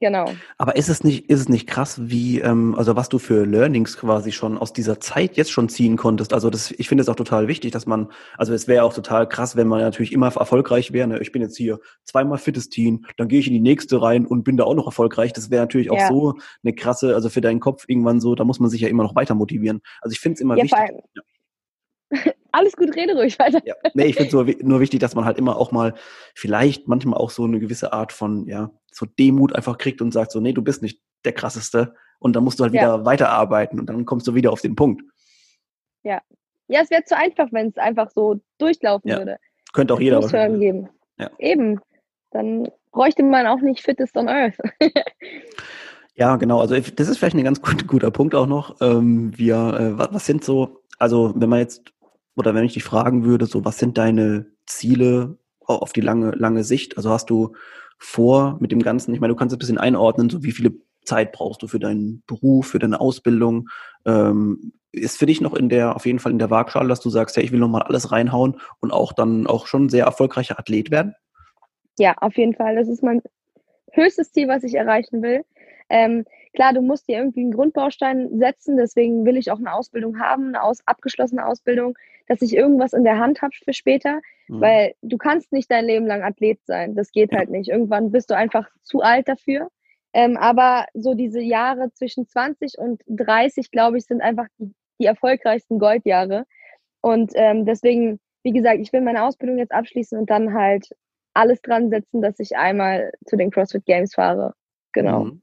Genau. 0.02 0.34
Aber 0.58 0.76
ist 0.78 0.90
es 0.90 1.04
nicht, 1.04 1.30
ist 1.30 1.42
es 1.42 1.48
nicht 1.48 1.68
krass, 1.68 2.10
wie, 2.10 2.40
ähm, 2.40 2.74
also 2.76 2.96
was 2.96 3.08
du 3.08 3.20
für 3.20 3.46
Learnings 3.46 3.98
quasi 3.98 4.32
schon 4.32 4.58
aus 4.58 4.74
dieser 4.74 5.00
Zeit 5.00 5.38
jetzt 5.38 5.52
schon 5.52 5.70
ziehen 5.70 5.96
konntest? 5.96 6.34
Also 6.34 6.50
das, 6.50 6.72
ich 6.72 6.90
finde 6.90 7.04
es 7.04 7.08
auch 7.08 7.16
total 7.16 7.48
wichtig, 7.48 7.72
dass 7.72 7.86
man, 7.86 8.12
also 8.36 8.52
es 8.52 8.68
wäre 8.68 8.84
auch 8.84 8.96
total 8.96 9.30
krass, 9.30 9.56
wenn 9.56 9.68
man 9.68 9.80
natürlich 9.80 10.12
immer 10.12 10.36
erfolgreich 10.36 10.92
wäre. 10.92 11.08
Ne? 11.08 11.20
Ich 11.20 11.32
bin 11.32 11.44
jetzt 11.44 11.56
hier 11.56 11.80
zweimal 12.04 12.40
fittes 12.40 12.70
Team, 12.70 13.06
dann 13.18 13.28
gehe 13.28 13.40
ich 13.40 13.48
in 13.48 13.54
die 13.54 13.60
nächste 13.60 14.02
rein 14.02 14.26
und 14.26 14.44
bin 14.44 14.58
da 14.58 14.64
auch 14.64 14.74
noch 14.74 14.88
erfolgreich. 14.88 15.34
Das 15.34 15.52
wäre 15.52 15.62
natürlich 15.62 15.92
auch 15.92 15.98
ja. 15.98 16.08
so 16.08 16.34
eine 16.64 16.74
krasse, 16.74 17.14
also 17.14 17.30
für 17.30 17.42
deinen 17.42 17.60
Kopf 17.60 17.86
irgendwann 17.88 18.20
so, 18.20 18.34
da 18.34 18.44
muss 18.44 18.60
man 18.60 18.72
sich 18.72 18.82
ja 18.82 18.88
immer 18.88 19.04
noch 19.04 19.16
weiter 19.16 19.36
motivieren. 19.36 19.82
Also 20.02 20.14
ich 20.14 20.20
finde 20.20 20.34
es 20.34 20.42
immer 20.42 20.58
ja, 20.58 20.64
wichtig. 20.64 20.80
Ja. 21.14 21.22
Alles 22.52 22.76
gut, 22.76 22.96
rede 22.96 23.14
ruhig 23.16 23.40
weiter. 23.40 23.62
Ja, 23.66 23.76
nee, 23.94 24.06
ich 24.06 24.16
finde 24.16 24.36
nur, 24.36 24.46
nur 24.62 24.80
wichtig, 24.80 25.00
dass 25.00 25.16
man 25.16 25.26
halt 25.26 25.38
immer 25.38 25.58
auch 25.58 25.72
mal 25.72 25.94
vielleicht 26.36 26.88
manchmal 26.88 27.20
auch 27.20 27.30
so 27.30 27.46
eine 27.46 27.60
gewisse 27.60 27.94
Art 27.94 28.12
von, 28.12 28.46
ja, 28.46 28.72
so 28.92 29.06
Demut 29.06 29.56
einfach 29.56 29.78
kriegt 29.78 30.02
und 30.02 30.12
sagt 30.12 30.32
so, 30.32 30.40
nee, 30.40 30.54
du 30.54 30.62
bist 30.62 30.82
nicht 30.82 31.02
der 31.24 31.32
krasseste 31.32 31.96
und 32.20 32.36
dann 32.36 32.44
musst 32.44 32.60
du 32.60 32.64
halt 32.64 32.74
ja. 32.74 32.82
wieder 32.82 33.06
weiterarbeiten 33.06 33.80
und 33.80 33.88
dann 33.88 34.06
kommst 34.06 34.28
du 34.28 34.36
wieder 34.36 34.52
auf 34.52 34.62
den 34.62 34.76
Punkt. 34.76 35.02
Ja. 36.04 36.22
Ja, 36.68 36.82
es 36.82 36.90
wäre 36.90 37.04
zu 37.04 37.18
einfach, 37.18 37.48
wenn 37.52 37.68
es 37.68 37.78
einfach 37.78 38.10
so 38.12 38.40
durchlaufen 38.58 39.10
ja. 39.10 39.18
würde. 39.18 39.38
Könnte 39.74 39.94
auch 39.94 40.00
es 40.00 40.04
jeder. 40.04 40.22
Hören 40.22 40.60
geben. 40.60 40.90
Ja. 41.18 41.30
Eben. 41.38 41.80
Dann 42.32 42.70
bräuchte 42.92 43.24
man 43.24 43.48
auch 43.48 43.60
nicht 43.60 43.82
Fittest 43.82 44.16
on 44.16 44.30
Earth. 44.30 44.58
ja, 46.16 46.36
genau. 46.38 46.60
Also 46.60 46.76
das 46.76 47.10
ist 47.10 47.18
vielleicht 47.18 47.36
ein 47.36 47.44
ganz 47.44 47.62
gut, 47.62 47.88
guter 47.88 48.12
Punkt 48.12 48.36
auch 48.36 48.48
noch. 48.48 48.80
Ähm, 48.82 49.38
wir, 49.38 49.56
äh, 49.56 49.98
was 49.98 50.26
sind 50.26 50.44
so, 50.44 50.82
also 50.98 51.34
wenn 51.36 51.50
man 51.50 51.60
jetzt 51.60 51.92
oder 52.36 52.54
wenn 52.54 52.64
ich 52.64 52.74
dich 52.74 52.84
fragen 52.84 53.26
würde, 53.26 53.46
so 53.46 53.66
was 53.66 53.78
sind 53.78 53.98
deine 53.98 54.46
Ziele 54.66 55.38
auf 55.66 55.94
die 55.94 56.02
lange, 56.02 56.32
lange 56.32 56.64
Sicht? 56.64 56.98
Also 56.98 57.10
hast 57.10 57.30
du 57.30 57.56
vor 57.98 58.58
mit 58.60 58.72
dem 58.72 58.82
Ganzen, 58.82 59.14
ich 59.14 59.20
meine, 59.20 59.34
du 59.34 59.38
kannst 59.38 59.56
ein 59.56 59.60
bisschen 59.60 59.78
einordnen, 59.78 60.30
so 60.30 60.44
wie 60.44 60.52
viele 60.52 60.74
Zeit 61.04 61.32
brauchst 61.32 61.62
du 61.62 61.68
für 61.68 61.80
deinen 61.80 62.24
Beruf, 62.28 62.68
für 62.68 62.80
deine 62.80 63.00
Ausbildung? 63.00 63.70
Ähm, 64.06 64.74
ist 64.92 65.18
für 65.18 65.26
dich 65.26 65.40
noch 65.40 65.54
in 65.54 65.70
der, 65.70 65.96
auf 65.96 66.06
jeden 66.06 66.20
Fall 66.20 66.32
in 66.32 66.40
der 66.40 66.50
Waagschale, 66.50 66.90
dass 66.90 67.00
du 67.00 67.10
sagst, 67.10 67.38
hey, 67.38 67.44
ich 67.44 67.52
will 67.52 67.60
nochmal 67.60 67.84
alles 67.84 68.12
reinhauen 68.12 68.60
und 68.80 68.92
auch 68.92 69.14
dann 69.14 69.48
auch 69.48 69.68
schon 69.68 69.90
sehr 69.90 70.06
erfolgreicher 70.06 70.60
Athlet 70.60 70.92
werden? 70.92 71.16
Ja, 71.98 72.16
auf 72.18 72.36
jeden 72.36 72.54
Fall. 72.54 72.76
Das 72.76 72.88
ist 72.88 73.04
mein 73.04 73.22
höchstes 73.92 74.32
Ziel, 74.32 74.48
was 74.48 74.64
ich 74.64 74.76
erreichen 74.76 75.22
will. 75.22 75.44
Ähm, 75.90 76.26
klar, 76.54 76.74
du 76.74 76.82
musst 76.82 77.08
dir 77.08 77.18
irgendwie 77.18 77.42
einen 77.42 77.52
Grundbaustein 77.52 78.38
setzen, 78.38 78.78
deswegen 78.78 79.26
will 79.26 79.38
ich 79.38 79.52
auch 79.52 79.60
eine 79.60 79.74
Ausbildung 79.74 80.20
haben, 80.20 80.50
eine 80.50 80.64
aus, 80.64 80.80
abgeschlossene 80.86 81.46
Ausbildung, 81.46 81.98
dass 82.28 82.42
ich 82.42 82.56
irgendwas 82.56 82.94
in 82.94 83.04
der 83.04 83.20
Hand 83.20 83.42
habe 83.42 83.54
für 83.54 83.74
später, 83.74 84.22
mhm. 84.48 84.62
weil 84.62 84.94
du 85.02 85.18
kannst 85.18 85.52
nicht 85.52 85.70
dein 85.72 85.86
Leben 85.86 86.06
lang 86.06 86.24
Athlet 86.24 86.60
sein, 86.66 86.96
das 86.96 87.12
geht 87.12 87.32
halt 87.32 87.50
nicht. 87.50 87.70
Irgendwann 87.70 88.12
bist 88.12 88.30
du 88.30 88.36
einfach 88.36 88.70
zu 88.84 89.02
alt 89.02 89.28
dafür. 89.28 89.70
Ähm, 90.14 90.36
aber 90.38 90.86
so 90.94 91.14
diese 91.14 91.40
Jahre 91.40 91.92
zwischen 91.94 92.28
20 92.28 92.78
und 92.78 93.02
30, 93.08 93.72
glaube 93.72 93.98
ich, 93.98 94.06
sind 94.06 94.22
einfach 94.22 94.48
die, 94.60 94.74
die 95.00 95.06
erfolgreichsten 95.06 95.80
Goldjahre. 95.80 96.46
Und 97.02 97.32
ähm, 97.36 97.66
deswegen, 97.66 98.20
wie 98.44 98.52
gesagt, 98.52 98.80
ich 98.80 98.92
will 98.92 99.02
meine 99.02 99.24
Ausbildung 99.24 99.58
jetzt 99.58 99.72
abschließen 99.72 100.18
und 100.18 100.30
dann 100.30 100.54
halt 100.54 100.90
alles 101.34 101.62
dran 101.62 101.90
setzen, 101.90 102.22
dass 102.22 102.40
ich 102.40 102.58
einmal 102.58 103.12
zu 103.26 103.38
den 103.38 103.52
CrossFit 103.52 103.86
Games 103.86 104.14
fahre. 104.14 104.54
Genau. 104.92 105.26
Mhm. 105.26 105.42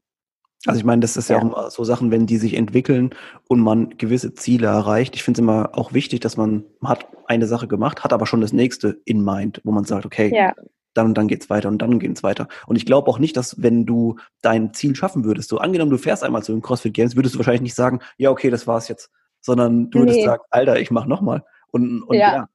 Also 0.65 0.77
ich 0.77 0.85
meine, 0.85 0.99
das 0.99 1.15
ist 1.15 1.29
ja, 1.29 1.37
ja, 1.37 1.41
auch 1.41 1.45
immer 1.45 1.71
so 1.71 1.83
Sachen, 1.85 2.11
wenn 2.11 2.25
die 2.25 2.37
sich 2.37 2.55
entwickeln 2.55 3.11
und 3.47 3.61
man 3.61 3.97
gewisse 3.97 4.33
Ziele 4.33 4.67
erreicht. 4.67 5.15
Ich 5.15 5.23
finde 5.23 5.39
es 5.39 5.43
immer 5.43 5.69
auch 5.73 5.93
wichtig, 5.93 6.19
dass 6.19 6.35
man, 6.35 6.65
man 6.81 6.91
hat 6.91 7.07
eine 7.27 7.47
Sache 7.47 7.67
gemacht, 7.67 8.03
hat 8.03 8.11
aber 8.11 8.25
schon 8.25 8.41
das 8.41 8.51
nächste 8.51 8.99
in 9.05 9.23
mind, 9.23 9.61
wo 9.63 9.71
man 9.71 9.85
sagt, 9.85 10.05
okay, 10.05 10.31
ja. 10.35 10.53
dann 10.93 11.07
und 11.07 11.17
dann 11.17 11.29
geht's 11.29 11.49
weiter 11.49 11.69
und 11.69 11.81
dann 11.81 11.97
geht's 11.97 12.23
weiter. 12.23 12.49
Und 12.67 12.75
ich 12.75 12.85
glaube 12.85 13.09
auch 13.09 13.19
nicht, 13.19 13.37
dass 13.37 13.61
wenn 13.61 13.85
du 13.85 14.17
dein 14.41 14.73
Ziel 14.73 14.95
schaffen 14.97 15.23
würdest, 15.23 15.47
so 15.47 15.59
angenommen, 15.59 15.91
du 15.91 15.97
fährst 15.97 16.25
einmal 16.25 16.43
zu 16.43 16.51
den 16.51 16.61
CrossFit 16.61 16.93
Games, 16.93 17.15
würdest 17.15 17.35
du 17.35 17.39
wahrscheinlich 17.39 17.61
nicht 17.61 17.75
sagen, 17.75 17.99
ja, 18.17 18.29
okay, 18.29 18.49
das 18.49 18.67
war's 18.67 18.89
jetzt, 18.89 19.11
sondern 19.39 19.89
du 19.91 19.99
würdest 19.99 20.17
nee. 20.17 20.25
sagen, 20.25 20.43
Alter, 20.49 20.77
ich 20.79 20.91
mach 20.91 21.05
nochmal. 21.05 21.45
Und, 21.71 22.03
und 22.03 22.17
ja. 22.17 22.35
ja. 22.35 22.49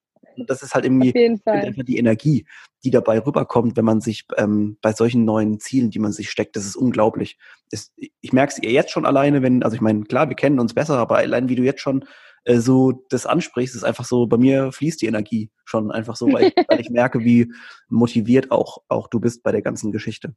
Das 0.47 0.63
ist 0.63 0.75
halt 0.75 0.85
irgendwie 0.85 1.39
einfach 1.45 1.85
die 1.85 1.99
Energie, 1.99 2.47
die 2.85 2.91
dabei 2.91 3.19
rüberkommt, 3.19 3.77
wenn 3.77 3.85
man 3.85 4.01
sich 4.01 4.25
ähm, 4.37 4.79
bei 4.83 4.93
solchen 4.93 5.25
neuen 5.25 5.61
Zielen, 5.61 5.91
die 5.91 5.99
man 5.99 6.13
sich 6.13 6.31
steckt, 6.31 6.57
das 6.57 6.67
ist 6.67 6.77
unglaublich. 6.77 7.39
Ist, 7.71 7.93
ich 7.97 8.33
merke 8.33 8.55
es 8.57 8.71
jetzt 8.71 8.91
schon 8.91 9.07
alleine, 9.07 9.43
wenn, 9.43 9.63
also 9.63 9.75
ich 9.75 9.81
meine, 9.81 10.05
klar, 10.05 10.29
wir 10.29 10.37
kennen 10.37 10.61
uns 10.61 10.75
besser, 10.75 10.99
aber 10.99 11.17
allein 11.17 11.49
wie 11.49 11.57
du 11.57 11.63
jetzt 11.63 11.81
schon 11.81 12.05
äh, 12.45 12.59
so 12.59 13.05
das 13.09 13.27
ansprichst, 13.27 13.75
ist 13.75 13.85
einfach 13.85 14.05
so, 14.05 14.27
bei 14.27 14.37
mir 14.37 14.71
fließt 14.71 15.01
die 15.01 15.07
Energie 15.07 15.51
schon 15.65 15.91
einfach 15.91 16.17
so, 16.17 16.31
weil 16.33 16.49
ich, 16.49 16.55
weil 16.69 16.81
ich 16.81 16.91
merke, 16.91 17.21
wie 17.21 17.51
motiviert 17.89 18.51
auch, 18.51 18.79
auch 18.89 19.09
du 19.09 19.19
bist 19.19 19.43
bei 19.43 19.53
der 19.53 19.63
ganzen 19.63 19.93
Geschichte. 19.93 20.35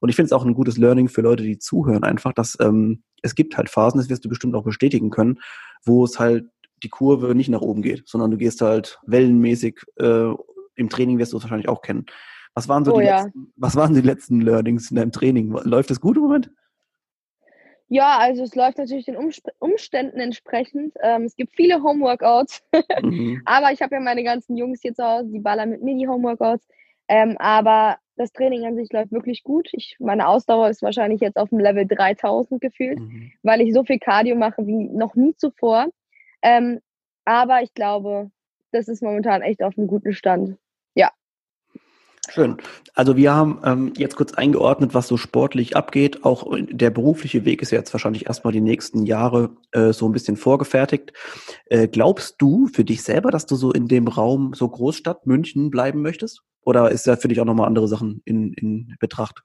Und 0.00 0.08
ich 0.08 0.16
finde 0.16 0.26
es 0.26 0.32
auch 0.32 0.44
ein 0.44 0.54
gutes 0.54 0.78
Learning 0.78 1.08
für 1.08 1.20
Leute, 1.20 1.42
die 1.42 1.58
zuhören, 1.58 2.02
einfach, 2.02 2.32
dass 2.32 2.56
ähm, 2.60 3.02
es 3.22 3.34
gibt 3.34 3.56
halt 3.56 3.68
Phasen, 3.68 4.00
das 4.00 4.08
wirst 4.08 4.24
du 4.24 4.28
bestimmt 4.30 4.54
auch 4.54 4.64
bestätigen 4.64 5.10
können, 5.10 5.38
wo 5.84 6.04
es 6.04 6.18
halt 6.18 6.46
die 6.82 6.88
Kurve 6.88 7.34
nicht 7.34 7.48
nach 7.48 7.60
oben 7.60 7.82
geht, 7.82 8.08
sondern 8.08 8.30
du 8.30 8.36
gehst 8.36 8.60
halt 8.60 8.98
wellenmäßig, 9.06 9.80
äh, 9.98 10.32
im 10.76 10.88
Training 10.88 11.18
wirst 11.18 11.32
du 11.32 11.36
es 11.36 11.42
wahrscheinlich 11.42 11.68
auch 11.68 11.82
kennen. 11.82 12.06
Was 12.54 12.68
waren 12.68 12.84
so 12.84 12.94
oh, 12.94 13.00
die 13.00 13.06
ja. 13.06 13.22
letzten, 13.22 13.52
was 13.56 13.76
waren 13.76 13.94
die 13.94 14.00
letzten 14.00 14.40
Learnings 14.40 14.90
in 14.90 14.96
deinem 14.96 15.12
Training? 15.12 15.50
Läuft 15.64 15.90
es 15.90 16.00
gut 16.00 16.16
im 16.16 16.24
Moment? 16.24 16.50
Ja, 17.92 18.18
also 18.18 18.44
es 18.44 18.54
läuft 18.54 18.78
natürlich 18.78 19.06
den 19.06 19.16
Umständen 19.58 20.20
entsprechend. 20.20 20.94
Ähm, 21.02 21.24
es 21.24 21.34
gibt 21.34 21.56
viele 21.56 21.82
Homeworkouts, 21.82 22.62
mhm. 23.02 23.42
aber 23.44 23.72
ich 23.72 23.82
habe 23.82 23.96
ja 23.96 24.00
meine 24.00 24.22
ganzen 24.22 24.56
Jungs 24.56 24.80
hier 24.80 24.94
zu 24.94 25.04
Hause, 25.04 25.28
die 25.30 25.40
ballern 25.40 25.70
mit 25.70 25.82
mir 25.82 25.96
die 25.96 26.06
Homeworkouts. 26.06 26.66
Ähm, 27.08 27.36
aber 27.40 27.98
das 28.14 28.32
Training 28.32 28.64
an 28.64 28.76
sich 28.76 28.92
läuft 28.92 29.10
wirklich 29.10 29.42
gut. 29.42 29.68
Ich, 29.72 29.96
meine 29.98 30.28
Ausdauer 30.28 30.68
ist 30.68 30.82
wahrscheinlich 30.82 31.20
jetzt 31.20 31.36
auf 31.36 31.48
dem 31.48 31.58
Level 31.58 31.84
3000 31.84 32.60
gefühlt, 32.60 33.00
mhm. 33.00 33.32
weil 33.42 33.60
ich 33.60 33.74
so 33.74 33.82
viel 33.82 33.98
Cardio 33.98 34.36
mache 34.36 34.64
wie 34.66 34.88
noch 34.90 35.16
nie 35.16 35.34
zuvor. 35.34 35.88
Ähm, 36.42 36.80
aber 37.24 37.62
ich 37.62 37.74
glaube, 37.74 38.30
das 38.72 38.88
ist 38.88 39.02
momentan 39.02 39.42
echt 39.42 39.62
auf 39.62 39.76
einem 39.76 39.86
guten 39.86 40.12
Stand. 40.12 40.56
Ja. 40.94 41.10
Schön. 42.28 42.58
Also 42.94 43.16
wir 43.16 43.34
haben 43.34 43.60
ähm, 43.64 43.92
jetzt 43.96 44.16
kurz 44.16 44.34
eingeordnet, 44.34 44.94
was 44.94 45.08
so 45.08 45.16
sportlich 45.16 45.76
abgeht. 45.76 46.24
Auch 46.24 46.46
der 46.58 46.90
berufliche 46.90 47.44
Weg 47.44 47.62
ist 47.62 47.72
jetzt 47.72 47.92
wahrscheinlich 47.92 48.26
erstmal 48.26 48.52
die 48.52 48.60
nächsten 48.60 49.04
Jahre 49.04 49.56
äh, 49.72 49.92
so 49.92 50.08
ein 50.08 50.12
bisschen 50.12 50.36
vorgefertigt. 50.36 51.12
Äh, 51.66 51.88
glaubst 51.88 52.36
du 52.38 52.68
für 52.68 52.84
dich 52.84 53.02
selber, 53.02 53.30
dass 53.30 53.46
du 53.46 53.56
so 53.56 53.72
in 53.72 53.88
dem 53.88 54.06
Raum 54.06 54.52
so 54.54 54.68
Großstadt 54.68 55.26
München 55.26 55.70
bleiben 55.70 56.02
möchtest? 56.02 56.42
Oder 56.62 56.90
ist 56.90 57.06
da 57.06 57.16
für 57.16 57.28
dich 57.28 57.40
auch 57.40 57.46
nochmal 57.46 57.66
andere 57.66 57.88
Sachen 57.88 58.22
in, 58.24 58.52
in 58.52 58.94
Betracht? 59.00 59.42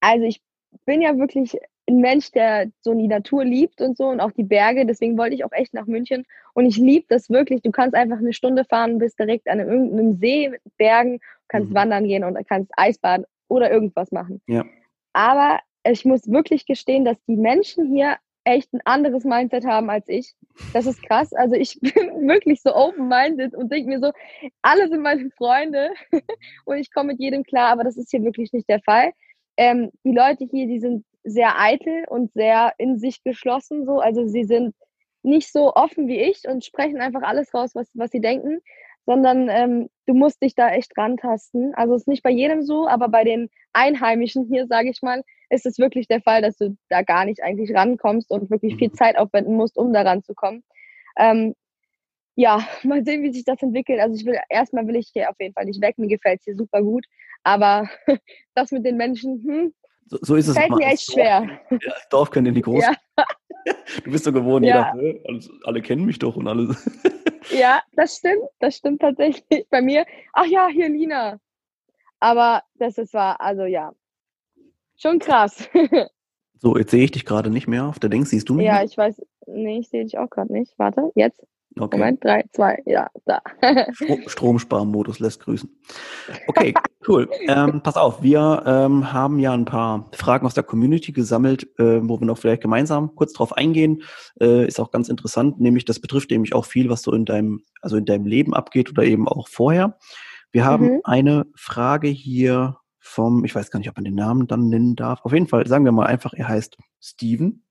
Also 0.00 0.24
ich 0.24 0.42
bin 0.84 1.00
ja 1.00 1.16
wirklich 1.16 1.56
ein 1.92 2.00
Mensch, 2.00 2.32
der 2.32 2.68
so 2.80 2.94
die 2.94 3.08
Natur 3.08 3.44
liebt 3.44 3.80
und 3.80 3.96
so 3.96 4.06
und 4.08 4.20
auch 4.20 4.32
die 4.32 4.42
Berge. 4.42 4.86
Deswegen 4.86 5.16
wollte 5.16 5.34
ich 5.34 5.44
auch 5.44 5.52
echt 5.52 5.74
nach 5.74 5.86
München. 5.86 6.24
Und 6.54 6.66
ich 6.66 6.76
liebe 6.76 7.06
das 7.08 7.30
wirklich. 7.30 7.62
Du 7.62 7.70
kannst 7.70 7.94
einfach 7.94 8.18
eine 8.18 8.32
Stunde 8.32 8.64
fahren, 8.64 8.98
bist 8.98 9.18
direkt 9.18 9.48
an 9.48 9.60
irgendeinem 9.60 10.16
See 10.16 10.48
mit 10.48 10.60
Bergen, 10.76 11.20
kannst 11.48 11.70
mhm. 11.70 11.74
wandern 11.74 12.04
gehen 12.04 12.24
und 12.24 12.36
kannst 12.48 12.72
Eisbaden 12.76 13.26
oder 13.48 13.70
irgendwas 13.70 14.10
machen. 14.10 14.40
Ja. 14.46 14.64
Aber 15.12 15.60
ich 15.84 16.04
muss 16.04 16.30
wirklich 16.30 16.66
gestehen, 16.66 17.04
dass 17.04 17.16
die 17.26 17.36
Menschen 17.36 17.86
hier 17.92 18.16
echt 18.44 18.72
ein 18.72 18.80
anderes 18.84 19.24
Mindset 19.24 19.64
haben 19.64 19.90
als 19.90 20.08
ich. 20.08 20.34
Das 20.72 20.86
ist 20.86 21.02
krass. 21.02 21.32
Also 21.32 21.54
ich 21.54 21.78
bin 21.80 22.28
wirklich 22.28 22.60
so 22.62 22.74
open-minded 22.74 23.54
und 23.54 23.70
denke 23.70 23.88
mir 23.88 24.00
so, 24.00 24.12
alle 24.62 24.88
sind 24.88 25.02
meine 25.02 25.30
Freunde 25.30 25.90
und 26.64 26.78
ich 26.78 26.92
komme 26.92 27.12
mit 27.12 27.20
jedem 27.20 27.44
klar, 27.44 27.70
aber 27.70 27.84
das 27.84 27.96
ist 27.96 28.10
hier 28.10 28.22
wirklich 28.24 28.52
nicht 28.52 28.68
der 28.68 28.80
Fall. 28.80 29.12
Ähm, 29.56 29.90
die 30.04 30.12
Leute 30.12 30.46
hier, 30.50 30.66
die 30.66 30.80
sind 30.80 31.04
sehr 31.24 31.60
eitel 31.60 32.04
und 32.08 32.32
sehr 32.32 32.72
in 32.78 32.98
sich 32.98 33.22
geschlossen 33.22 33.84
so. 33.84 34.00
Also 34.00 34.26
sie 34.26 34.44
sind 34.44 34.74
nicht 35.22 35.52
so 35.52 35.74
offen 35.74 36.08
wie 36.08 36.20
ich 36.20 36.42
und 36.48 36.64
sprechen 36.64 37.00
einfach 37.00 37.22
alles 37.22 37.54
raus, 37.54 37.70
was, 37.74 37.88
was 37.94 38.10
sie 38.10 38.20
denken, 38.20 38.60
sondern 39.06 39.48
ähm, 39.48 39.88
du 40.06 40.14
musst 40.14 40.42
dich 40.42 40.54
da 40.54 40.70
echt 40.70 40.96
rantasten. 40.96 41.74
Also 41.74 41.94
es 41.94 42.02
ist 42.02 42.08
nicht 42.08 42.22
bei 42.22 42.30
jedem 42.30 42.62
so, 42.62 42.88
aber 42.88 43.08
bei 43.08 43.24
den 43.24 43.50
Einheimischen 43.72 44.46
hier, 44.46 44.66
sage 44.66 44.90
ich 44.90 45.02
mal, 45.02 45.22
ist 45.50 45.66
es 45.66 45.78
wirklich 45.78 46.08
der 46.08 46.22
Fall, 46.22 46.42
dass 46.42 46.56
du 46.56 46.76
da 46.88 47.02
gar 47.02 47.24
nicht 47.24 47.42
eigentlich 47.42 47.74
rankommst 47.74 48.30
und 48.30 48.50
wirklich 48.50 48.76
viel 48.76 48.88
mhm. 48.88 48.94
Zeit 48.94 49.18
aufwenden 49.18 49.56
musst, 49.56 49.76
um 49.76 49.92
da 49.92 50.02
ranzukommen. 50.02 50.64
Ähm, 51.16 51.54
ja, 52.36 52.66
mal 52.82 53.04
sehen, 53.04 53.22
wie 53.22 53.32
sich 53.32 53.44
das 53.44 53.62
entwickelt. 53.62 54.00
Also 54.00 54.16
ich 54.16 54.24
will, 54.24 54.38
erstmal 54.48 54.86
will 54.86 54.96
ich 54.96 55.10
hier 55.12 55.30
auf 55.30 55.36
jeden 55.40 55.54
Fall 55.54 55.66
nicht 55.66 55.82
weg. 55.82 55.98
Mir 55.98 56.08
gefällt 56.08 56.40
es 56.40 56.44
hier 56.44 56.56
super 56.56 56.82
gut. 56.82 57.06
Aber 57.44 57.88
das 58.54 58.70
mit 58.70 58.86
den 58.86 58.96
Menschen, 58.96 59.42
hm, 59.44 59.74
so, 60.06 60.18
so 60.20 60.36
ist 60.36 60.48
es. 60.48 60.56
Fällt 60.56 60.70
mir 60.70 60.86
echt 60.86 61.12
schwer. 61.12 61.60
Ja, 61.70 61.94
Dorf 62.10 62.30
können 62.30 62.46
in 62.46 62.54
die 62.54 62.62
groß. 62.62 62.84
Ja. 62.84 62.94
Du 64.04 64.10
bist 64.10 64.24
so 64.24 64.32
gewohnt, 64.32 64.66
ja. 64.66 64.92
jeder, 64.96 65.20
alle, 65.28 65.40
alle 65.62 65.82
kennen 65.82 66.04
mich 66.04 66.18
doch 66.18 66.34
und 66.34 66.48
alle. 66.48 66.76
Ja, 67.50 67.82
das 67.92 68.16
stimmt. 68.16 68.42
Das 68.60 68.76
stimmt 68.76 69.00
tatsächlich. 69.00 69.66
Bei 69.70 69.82
mir, 69.82 70.06
ach 70.32 70.46
ja, 70.46 70.68
hier 70.68 70.88
Lina. 70.88 71.38
Aber 72.20 72.62
das 72.74 72.98
ist 72.98 73.14
war, 73.14 73.40
also 73.40 73.64
ja, 73.64 73.92
schon 74.96 75.18
krass. 75.18 75.68
So, 76.62 76.78
jetzt 76.78 76.92
sehe 76.92 77.02
ich 77.02 77.10
dich 77.10 77.24
gerade 77.24 77.50
nicht 77.50 77.66
mehr 77.66 77.86
auf 77.86 77.98
der 77.98 78.08
Dings. 78.08 78.30
Siehst 78.30 78.48
du 78.48 78.54
mich? 78.54 78.66
Ja, 78.66 78.74
mehr? 78.74 78.84
ich 78.84 78.96
weiß. 78.96 79.20
Nee, 79.48 79.80
ich 79.80 79.88
sehe 79.88 80.04
dich 80.04 80.16
auch 80.18 80.30
gerade 80.30 80.52
nicht. 80.52 80.78
Warte, 80.78 81.10
jetzt. 81.16 81.44
Okay. 81.78 81.98
Moment, 81.98 82.22
drei, 82.22 82.44
zwei, 82.52 82.82
ja, 82.86 83.08
da. 83.24 83.40
Stromsparmodus 84.26 85.20
lässt 85.20 85.40
grüßen. 85.40 85.70
Okay, 86.46 86.74
cool. 87.08 87.28
Ähm, 87.48 87.80
pass 87.82 87.96
auf, 87.96 88.22
wir 88.22 88.62
ähm, 88.66 89.12
haben 89.12 89.38
ja 89.38 89.52
ein 89.52 89.64
paar 89.64 90.10
Fragen 90.12 90.46
aus 90.46 90.54
der 90.54 90.64
Community 90.64 91.12
gesammelt, 91.12 91.64
äh, 91.78 92.00
wo 92.02 92.20
wir 92.20 92.26
noch 92.26 92.38
vielleicht 92.38 92.62
gemeinsam 92.62 93.14
kurz 93.14 93.32
drauf 93.32 93.56
eingehen. 93.56 94.02
Äh, 94.40 94.66
ist 94.66 94.80
auch 94.80 94.90
ganz 94.90 95.08
interessant, 95.08 95.60
nämlich 95.60 95.84
das 95.84 95.98
betrifft 95.98 96.30
nämlich 96.30 96.54
auch 96.54 96.66
viel, 96.66 96.90
was 96.90 97.02
so 97.02 97.12
in 97.12 97.24
deinem, 97.24 97.62
also 97.80 97.96
in 97.96 98.04
deinem 98.04 98.26
Leben 98.26 98.54
abgeht 98.54 98.90
oder 98.90 99.04
eben 99.04 99.26
auch 99.26 99.48
vorher. 99.48 99.98
Wir 100.50 100.66
haben 100.66 100.86
mhm. 100.86 101.00
eine 101.04 101.46
Frage 101.54 102.08
hier 102.08 102.76
vom, 103.02 103.44
ich 103.44 103.54
weiß 103.54 103.70
gar 103.70 103.78
nicht, 103.78 103.88
ob 103.88 103.96
man 103.96 104.04
den 104.04 104.14
Namen 104.14 104.46
dann 104.46 104.68
nennen 104.68 104.94
darf. 104.94 105.20
Auf 105.24 105.32
jeden 105.32 105.48
Fall 105.48 105.66
sagen 105.66 105.84
wir 105.84 105.92
mal 105.92 106.06
einfach, 106.06 106.32
er 106.34 106.48
heißt 106.48 106.78
Steven. 107.00 107.64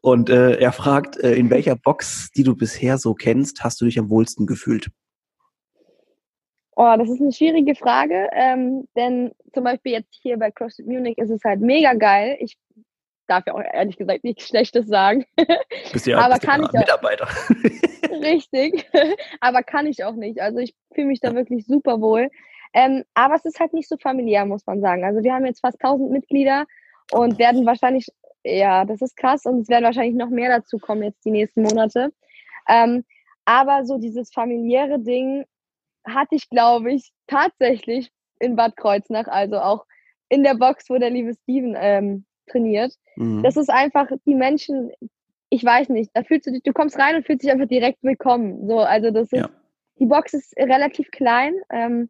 Und 0.00 0.28
äh, 0.28 0.56
er 0.56 0.72
fragt, 0.72 1.16
äh, 1.18 1.34
in 1.34 1.50
welcher 1.50 1.76
Box, 1.76 2.30
die 2.36 2.42
du 2.42 2.56
bisher 2.56 2.98
so 2.98 3.14
kennst, 3.14 3.62
hast 3.62 3.80
du 3.80 3.84
dich 3.84 3.98
am 3.98 4.10
wohlsten 4.10 4.46
gefühlt? 4.46 4.90
Oh, 6.74 6.94
das 6.98 7.08
ist 7.08 7.20
eine 7.20 7.32
schwierige 7.32 7.74
Frage, 7.74 8.28
ähm, 8.32 8.88
denn 8.96 9.32
zum 9.52 9.64
Beispiel 9.64 9.92
jetzt 9.92 10.18
hier 10.22 10.38
bei 10.38 10.50
CrossFit 10.50 10.86
Munich 10.86 11.18
ist 11.18 11.30
es 11.30 11.44
halt 11.44 11.60
mega 11.60 11.92
geil. 11.94 12.36
Ich 12.40 12.56
darf 13.28 13.46
ja 13.46 13.54
auch 13.54 13.60
ehrlich 13.60 13.96
gesagt 13.96 14.24
nichts 14.24 14.48
Schlechtes 14.48 14.88
sagen. 14.88 15.24
Bist 15.92 16.06
ja, 16.06 16.18
aber 16.18 16.34
bist 16.34 16.46
kann 16.46 16.62
ja 16.62 16.66
ich 16.66 16.72
Mitarbeiter. 16.72 17.28
Richtig, 18.22 18.90
aber 19.40 19.62
kann 19.62 19.86
ich 19.86 20.02
auch 20.02 20.14
nicht. 20.14 20.40
Also 20.40 20.58
ich 20.58 20.74
fühle 20.94 21.08
mich 21.08 21.20
da 21.20 21.34
wirklich 21.34 21.66
super 21.66 22.00
wohl. 22.00 22.30
Ähm, 22.74 23.04
aber 23.14 23.34
es 23.34 23.44
ist 23.44 23.60
halt 23.60 23.72
nicht 23.72 23.88
so 23.88 23.96
familiär, 23.96 24.46
muss 24.46 24.66
man 24.66 24.80
sagen. 24.80 25.04
Also 25.04 25.22
wir 25.22 25.34
haben 25.34 25.46
jetzt 25.46 25.60
fast 25.60 25.82
1000 25.82 26.10
Mitglieder 26.10 26.66
und 27.12 27.38
werden 27.38 27.66
wahrscheinlich, 27.66 28.06
ja, 28.44 28.84
das 28.84 29.02
ist 29.02 29.16
krass 29.16 29.44
und 29.44 29.60
es 29.60 29.68
werden 29.68 29.84
wahrscheinlich 29.84 30.14
noch 30.14 30.30
mehr 30.30 30.50
dazu 30.50 30.78
kommen 30.78 31.02
jetzt 31.02 31.24
die 31.24 31.30
nächsten 31.30 31.62
Monate. 31.62 32.12
Ähm, 32.68 33.04
aber 33.44 33.84
so 33.84 33.98
dieses 33.98 34.32
familiäre 34.32 34.98
Ding 35.00 35.44
hatte 36.06 36.34
ich, 36.34 36.48
glaube 36.48 36.92
ich, 36.92 37.12
tatsächlich 37.26 38.10
in 38.40 38.56
Bad 38.56 38.76
Kreuznach, 38.76 39.28
also 39.28 39.58
auch 39.58 39.86
in 40.28 40.42
der 40.42 40.54
Box, 40.54 40.88
wo 40.88 40.98
der 40.98 41.10
liebe 41.10 41.34
Steven 41.34 41.76
ähm, 41.78 42.24
trainiert. 42.46 42.94
Mhm. 43.16 43.42
Das 43.42 43.56
ist 43.56 43.70
einfach, 43.70 44.08
die 44.26 44.34
Menschen, 44.34 44.90
ich 45.50 45.64
weiß 45.64 45.90
nicht, 45.90 46.10
da 46.14 46.22
fühlst 46.22 46.46
du 46.46 46.52
dich, 46.52 46.62
du 46.62 46.72
kommst 46.72 46.98
rein 46.98 47.16
und 47.16 47.26
fühlst 47.26 47.42
dich 47.42 47.52
einfach 47.52 47.68
direkt 47.68 48.02
willkommen. 48.02 48.66
So, 48.66 48.80
also 48.80 49.10
das 49.10 49.24
ist, 49.24 49.38
ja. 49.38 49.50
die 49.98 50.06
Box 50.06 50.34
ist 50.34 50.56
relativ 50.56 51.10
klein. 51.10 51.54
Ähm, 51.70 52.08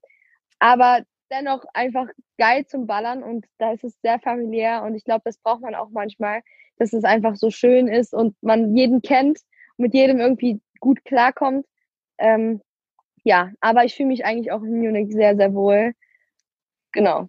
aber 0.62 1.02
dennoch 1.28 1.64
einfach 1.74 2.06
geil 2.38 2.64
zum 2.66 2.86
Ballern 2.86 3.24
und 3.24 3.46
da 3.58 3.72
ist 3.72 3.82
es 3.82 4.00
sehr 4.00 4.20
familiär 4.20 4.84
und 4.84 4.94
ich 4.94 5.02
glaube, 5.02 5.22
das 5.24 5.36
braucht 5.38 5.60
man 5.60 5.74
auch 5.74 5.90
manchmal, 5.90 6.42
dass 6.76 6.92
es 6.92 7.02
einfach 7.02 7.34
so 7.34 7.50
schön 7.50 7.88
ist 7.88 8.14
und 8.14 8.36
man 8.42 8.76
jeden 8.76 9.02
kennt, 9.02 9.40
mit 9.76 9.92
jedem 9.92 10.20
irgendwie 10.20 10.60
gut 10.78 11.04
klarkommt. 11.04 11.66
Ähm, 12.18 12.62
ja, 13.24 13.50
aber 13.60 13.84
ich 13.84 13.96
fühle 13.96 14.10
mich 14.10 14.24
eigentlich 14.24 14.52
auch 14.52 14.62
in 14.62 14.78
Munich 14.78 15.12
sehr, 15.12 15.34
sehr 15.34 15.52
wohl. 15.52 15.94
Genau. 16.92 17.28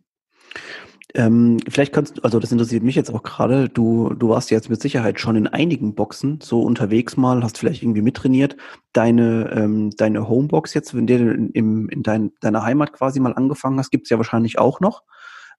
Ähm, 1.15 1.59
vielleicht 1.69 1.93
kannst 1.93 2.17
du, 2.17 2.21
also 2.23 2.39
das 2.39 2.51
interessiert 2.51 2.81
mich 2.81 2.95
jetzt 2.95 3.13
auch 3.13 3.21
gerade, 3.21 3.69
du, 3.69 4.15
du 4.15 4.29
warst 4.29 4.49
jetzt 4.49 4.69
mit 4.69 4.81
Sicherheit 4.81 5.19
schon 5.19 5.35
in 5.35 5.47
einigen 5.47 5.93
Boxen 5.93 6.39
so 6.41 6.61
unterwegs 6.61 7.17
mal, 7.17 7.43
hast 7.43 7.59
vielleicht 7.59 7.83
irgendwie 7.83 8.01
mittrainiert. 8.01 8.57
Deine, 8.93 9.51
ähm, 9.55 9.91
deine 9.91 10.27
Homebox 10.27 10.73
jetzt, 10.73 10.95
wenn 10.95 11.05
du 11.05 11.31
in, 11.31 11.87
in 11.89 12.03
dein, 12.03 12.31
deiner 12.41 12.63
Heimat 12.63 12.93
quasi 12.93 13.19
mal 13.19 13.33
angefangen 13.33 13.77
hast, 13.77 13.91
gibt's 13.91 14.09
ja 14.09 14.17
wahrscheinlich 14.17 14.57
auch 14.57 14.79
noch. 14.79 15.03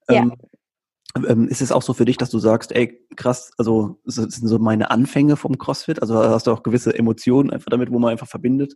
Ähm, 0.08 0.32
ja. 1.16 1.30
Ähm, 1.30 1.46
ist 1.46 1.62
es 1.62 1.70
auch 1.70 1.82
so 1.82 1.94
für 1.94 2.04
dich, 2.04 2.16
dass 2.16 2.30
du 2.30 2.40
sagst, 2.40 2.74
ey, 2.74 3.06
krass, 3.14 3.52
also 3.56 4.00
das 4.04 4.16
sind 4.16 4.48
so 4.48 4.58
meine 4.58 4.90
Anfänge 4.90 5.36
vom 5.36 5.56
CrossFit? 5.56 6.02
Also 6.02 6.16
hast 6.18 6.48
du 6.48 6.50
auch 6.50 6.64
gewisse 6.64 6.98
Emotionen 6.98 7.50
einfach 7.50 7.70
damit, 7.70 7.92
wo 7.92 8.00
man 8.00 8.10
einfach 8.10 8.26
verbindet? 8.26 8.74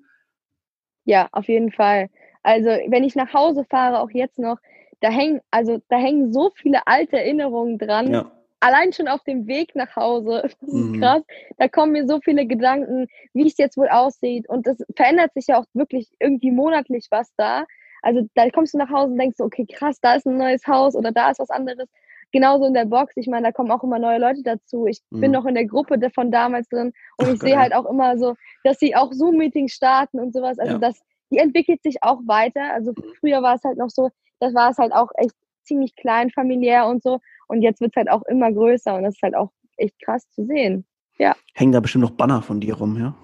Ja, 1.05 1.29
auf 1.33 1.49
jeden 1.49 1.73
Fall. 1.73 2.09
Also 2.45 2.69
wenn 2.69 3.03
ich 3.03 3.17
nach 3.17 3.33
Hause 3.35 3.65
fahre, 3.69 3.99
auch 3.99 4.11
jetzt 4.11 4.39
noch, 4.39 4.59
da 5.01 5.11
hängen, 5.11 5.41
also 5.51 5.81
da 5.89 5.97
hängen 5.97 6.33
so 6.33 6.51
viele 6.55 6.87
alte 6.87 7.19
Erinnerungen 7.19 7.79
dran. 7.79 8.13
Ja. 8.13 8.31
Allein 8.61 8.93
schon 8.93 9.07
auf 9.07 9.23
dem 9.23 9.47
Weg 9.47 9.75
nach 9.75 9.95
Hause. 9.95 10.43
Das 10.61 10.69
ist 10.69 10.75
mhm. 10.75 11.01
krass. 11.01 11.23
Da 11.59 11.69
kommen 11.69 11.93
mir 11.93 12.07
so 12.07 12.21
viele 12.21 12.47
Gedanken, 12.47 13.07
wie 13.33 13.47
es 13.47 13.57
jetzt 13.57 13.77
wohl 13.77 13.89
aussieht. 13.89 14.49
Und 14.49 14.67
das 14.67 14.79
verändert 14.97 15.33
sich 15.35 15.47
ja 15.47 15.61
auch 15.61 15.67
wirklich 15.75 16.09
irgendwie 16.19 16.51
monatlich 16.51 17.07
was 17.11 17.33
da. 17.37 17.65
Also 18.03 18.29
da 18.35 18.49
kommst 18.51 18.75
du 18.75 18.79
nach 18.79 18.91
Hause 18.91 19.13
und 19.13 19.19
denkst 19.19 19.37
so, 19.39 19.45
okay, 19.45 19.67
krass, 19.67 19.99
da 20.01 20.15
ist 20.15 20.27
ein 20.27 20.37
neues 20.37 20.67
Haus 20.67 20.95
oder 20.95 21.13
da 21.13 21.31
ist 21.31 21.39
was 21.39 21.51
anderes. 21.51 21.89
Genauso 22.31 22.67
in 22.67 22.75
der 22.75 22.85
Box. 22.85 23.17
Ich 23.17 23.27
meine, 23.27 23.47
da 23.47 23.53
kommen 23.53 23.71
auch 23.71 23.83
immer 23.83 23.99
neue 23.99 24.19
Leute 24.19 24.43
dazu. 24.43 24.87
Ich 24.87 25.01
mhm. 25.11 25.21
bin 25.21 25.31
noch 25.31 25.47
in 25.47 25.55
der 25.55 25.67
Gruppe 25.67 25.99
von 26.15 26.31
damals 26.31 26.69
drin 26.69 26.93
und 27.17 27.27
Ach, 27.27 27.33
ich 27.33 27.41
sehe 27.41 27.59
halt 27.59 27.75
auch 27.75 27.87
immer 27.87 28.19
so, 28.19 28.35
dass 28.65 28.79
sie 28.79 28.95
auch 28.95 29.13
Zoom-Meetings 29.13 29.73
starten 29.73 30.21
und 30.21 30.35
sowas. 30.35 30.59
Also 30.59 30.75
ja. 30.75 30.79
das, 30.79 31.01
die 31.31 31.39
entwickelt 31.39 31.83
sich 31.83 32.03
auch 32.03 32.21
weiter. 32.27 32.73
Also 32.75 32.93
früher 33.21 33.43
war 33.43 33.55
es 33.55 33.65
halt 33.65 33.79
noch 33.79 33.91
so, 33.91 34.11
das 34.41 34.55
war 34.55 34.71
es 34.71 34.79
halt 34.79 34.93
auch 34.93 35.11
echt 35.17 35.35
ziemlich 35.65 35.95
klein, 35.97 36.31
familiär 36.31 36.87
und 36.87 37.03
so. 37.03 37.21
Und 37.47 37.63
jetzt 37.63 37.81
wird 37.81 37.93
es 37.93 37.97
halt 37.97 38.11
auch 38.11 38.23
immer 38.23 38.53
größer 38.53 38.95
und 38.95 39.03
das 39.05 39.15
ist 39.15 39.23
halt 39.23 39.37
auch 39.37 39.51
echt 39.77 39.99
krass 40.01 40.29
zu 40.31 40.45
sehen. 40.45 40.87
Ja. 41.19 41.35
Hängen 41.55 41.73
da 41.73 41.81
bestimmt 41.81 42.03
noch 42.03 42.13
Banner 42.13 42.43
von 42.43 42.61
dir 42.61 42.75
rum, 42.75 42.97
ja? 42.97 43.15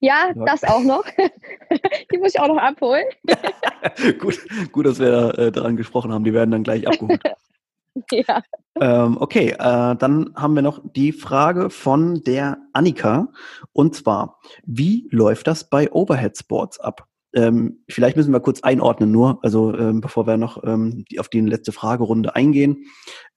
Ja, 0.00 0.32
ja. 0.34 0.44
das 0.44 0.64
auch 0.64 0.82
noch. 0.82 1.04
die 2.12 2.18
muss 2.18 2.34
ich 2.34 2.40
auch 2.40 2.48
noch 2.48 2.58
abholen. 2.58 3.04
gut, 4.18 4.38
gut, 4.72 4.86
dass 4.86 4.98
wir 4.98 5.38
äh, 5.38 5.52
daran 5.52 5.76
gesprochen 5.76 6.12
haben. 6.12 6.24
Die 6.24 6.32
werden 6.32 6.50
dann 6.50 6.62
gleich 6.62 6.86
abgeholt. 6.86 7.20
ja. 8.10 8.42
Ähm, 8.80 9.18
okay, 9.20 9.50
äh, 9.50 9.96
dann 9.96 10.32
haben 10.36 10.54
wir 10.54 10.62
noch 10.62 10.80
die 10.94 11.12
Frage 11.12 11.70
von 11.70 12.22
der 12.24 12.58
Annika. 12.72 13.28
Und 13.72 13.94
zwar, 13.94 14.40
wie 14.64 15.08
läuft 15.10 15.46
das 15.46 15.68
bei 15.68 15.92
Overhead 15.92 16.36
Sports 16.36 16.80
ab? 16.80 17.06
Ähm, 17.34 17.84
vielleicht 17.88 18.16
müssen 18.16 18.32
wir 18.32 18.40
kurz 18.40 18.62
einordnen 18.62 19.10
nur, 19.10 19.38
also 19.42 19.76
ähm, 19.76 20.00
bevor 20.00 20.26
wir 20.26 20.36
noch 20.36 20.62
ähm, 20.64 21.04
die, 21.10 21.18
auf 21.20 21.28
die 21.28 21.40
letzte 21.40 21.72
Fragerunde 21.72 22.34
eingehen. 22.34 22.84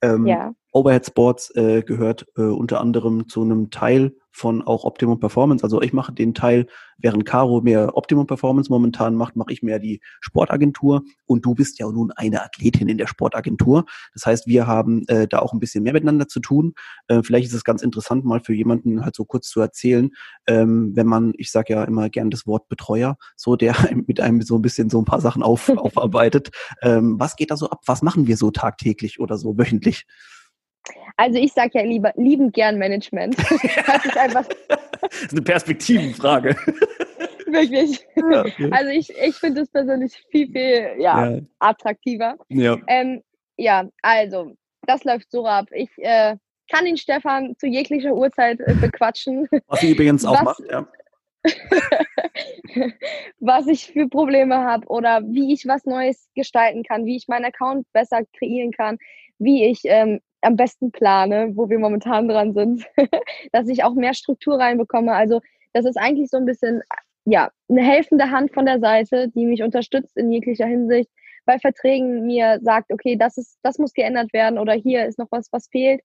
Ähm, 0.02 0.28
ja. 0.28 0.54
Overhead 0.78 1.08
Sports 1.08 1.50
äh, 1.56 1.82
gehört 1.82 2.28
äh, 2.38 2.42
unter 2.42 2.82
anderem 2.82 3.28
zu 3.28 3.42
einem 3.42 3.72
Teil 3.72 4.14
von 4.38 4.62
auch 4.62 4.84
Optimum 4.84 5.20
Performance. 5.20 5.64
Also 5.64 5.82
ich 5.82 5.94
mache 5.94 6.14
den 6.14 6.36
Teil, 6.36 6.68
während 7.00 7.26
Caro 7.26 7.62
mehr 7.62 7.98
Optimum 7.98 8.28
Performance 8.28 8.72
momentan 8.72 9.16
macht, 9.16 9.36
mache 9.36 9.52
ich 9.52 9.64
mehr 9.64 9.80
die 9.80 10.00
Sportagentur 10.20 11.02
und 11.26 11.44
du 11.44 11.56
bist 11.56 11.80
ja 11.80 11.90
nun 11.90 12.12
eine 12.12 12.44
Athletin 12.44 12.88
in 12.88 13.00
der 13.00 13.08
Sportagentur. 13.08 13.86
Das 14.14 14.28
heißt, 14.28 14.46
wir 14.46 14.68
haben 14.68 15.08
äh, 15.08 15.28
da 15.28 15.40
auch 15.40 15.54
ein 15.54 15.60
bisschen 15.60 15.84
mehr 15.84 15.94
miteinander 15.94 16.28
zu 16.28 16.40
tun. 16.40 16.76
Äh, 17.08 17.24
vielleicht 17.24 17.48
ist 17.48 17.56
es 17.56 17.64
ganz 17.64 17.82
interessant, 17.82 18.26
mal 18.26 18.40
für 18.40 18.54
jemanden 18.54 19.04
halt 19.04 19.16
so 19.16 19.26
kurz 19.26 19.48
zu 19.48 19.60
erzählen, 19.60 20.12
ähm, 20.46 20.92
wenn 20.96 21.08
man, 21.08 21.34
ich 21.38 21.52
sage 21.52 21.74
ja 21.74 21.84
immer 21.84 22.10
gern 22.12 22.30
das 22.30 22.46
Wort 22.46 22.68
Betreuer, 22.68 23.18
so 23.36 23.56
der 23.56 23.74
mit 24.08 24.20
einem 24.20 24.44
so 24.44 24.56
ein 24.56 24.62
bisschen 24.62 24.92
so 24.92 25.00
ein 25.02 25.06
paar 25.06 25.22
Sachen 25.22 25.42
auf, 25.42 25.68
aufarbeitet. 25.78 26.52
Ähm, 26.84 27.20
was 27.20 27.38
geht 27.38 27.50
da 27.50 27.58
so 27.58 27.72
ab? 27.72 27.82
Was 27.88 28.04
machen 28.04 28.28
wir 28.28 28.38
so 28.38 28.52
tagtäglich 28.52 29.20
oder 29.20 29.38
so 29.38 29.58
wöchentlich? 29.58 30.06
Also 31.18 31.40
ich 31.40 31.54
sage 31.54 31.72
ja 31.74 31.82
lieber 31.82 32.14
liebend 32.16 32.54
gern 32.54 32.78
Management. 32.78 33.36
Das 33.86 34.06
ist 34.06 34.18
einfach. 34.18 34.46
das 35.02 35.22
ist 35.22 35.32
eine 35.32 35.42
Perspektivenfrage. 35.42 36.56
Wirklich. 37.48 38.06
Ja, 38.16 38.42
okay. 38.42 38.70
Also 38.72 38.90
ich, 38.90 39.10
ich 39.10 39.36
finde 39.36 39.62
es 39.62 39.70
persönlich 39.70 40.14
viel, 40.30 40.52
viel 40.52 40.96
ja, 41.00 41.30
ja. 41.30 41.42
attraktiver. 41.60 42.36
Ja. 42.50 42.78
Ähm, 42.88 43.24
ja, 43.58 43.88
also, 44.02 44.54
das 44.82 45.04
läuft 45.04 45.32
so 45.32 45.46
ab. 45.46 45.68
Ich 45.72 45.90
äh, 45.98 46.36
kann 46.70 46.86
den 46.86 46.98
Stefan 46.98 47.56
zu 47.58 47.68
jeglicher 47.68 48.14
Uhrzeit 48.14 48.60
äh, 48.60 48.74
bequatschen. 48.74 49.48
Was 49.68 49.80
sie 49.80 49.92
übrigens 49.92 50.26
auch 50.26 50.34
was, 50.34 50.60
macht, 50.60 50.62
ja. 50.70 50.88
was 53.40 53.68
ich 53.68 53.88
für 53.88 54.08
Probleme 54.08 54.58
habe 54.58 54.86
oder 54.88 55.22
wie 55.24 55.54
ich 55.54 55.66
was 55.68 55.86
Neues 55.86 56.28
gestalten 56.36 56.84
kann, 56.84 57.06
wie 57.06 57.16
ich 57.16 57.28
meinen 57.28 57.46
Account 57.46 57.86
besser 57.94 58.22
kreieren 58.38 58.72
kann, 58.72 58.98
wie 59.40 59.66
ich 59.66 59.82
ähm, 59.86 60.20
am 60.48 60.56
besten 60.56 60.92
plane, 60.92 61.52
wo 61.56 61.70
wir 61.70 61.78
momentan 61.78 62.30
dran 62.30 62.54
sind, 62.54 62.86
dass 63.52 63.68
ich 63.68 63.84
auch 63.84 63.94
mehr 63.94 64.14
Struktur 64.14 64.58
reinbekomme. 64.58 65.14
Also 65.14 65.42
das 65.74 65.86
ist 65.86 65.98
eigentlich 65.98 66.30
so 66.30 66.38
ein 66.38 66.46
bisschen, 66.46 66.82
ja, 67.26 67.52
eine 67.70 67.84
helfende 67.84 68.32
Hand 68.32 68.54
von 68.54 68.66
der 68.66 68.80
Seite, 68.80 69.28
die 69.30 69.46
mich 69.46 69.62
unterstützt 69.62 70.16
in 70.16 70.32
jeglicher 70.32 70.66
Hinsicht, 70.66 71.10
bei 71.46 71.60
Verträgen 71.60 72.26
mir 72.26 72.60
sagt, 72.62 72.92
okay, 72.94 73.18
das 73.18 73.38
ist, 73.38 73.60
das 73.62 73.78
muss 73.78 73.94
geändert 73.94 74.32
werden 74.32 74.58
oder 74.58 74.74
hier 74.74 75.06
ist 75.06 75.20
noch 75.20 75.28
was, 75.32 75.52
was 75.52 75.68
fehlt. 75.68 76.02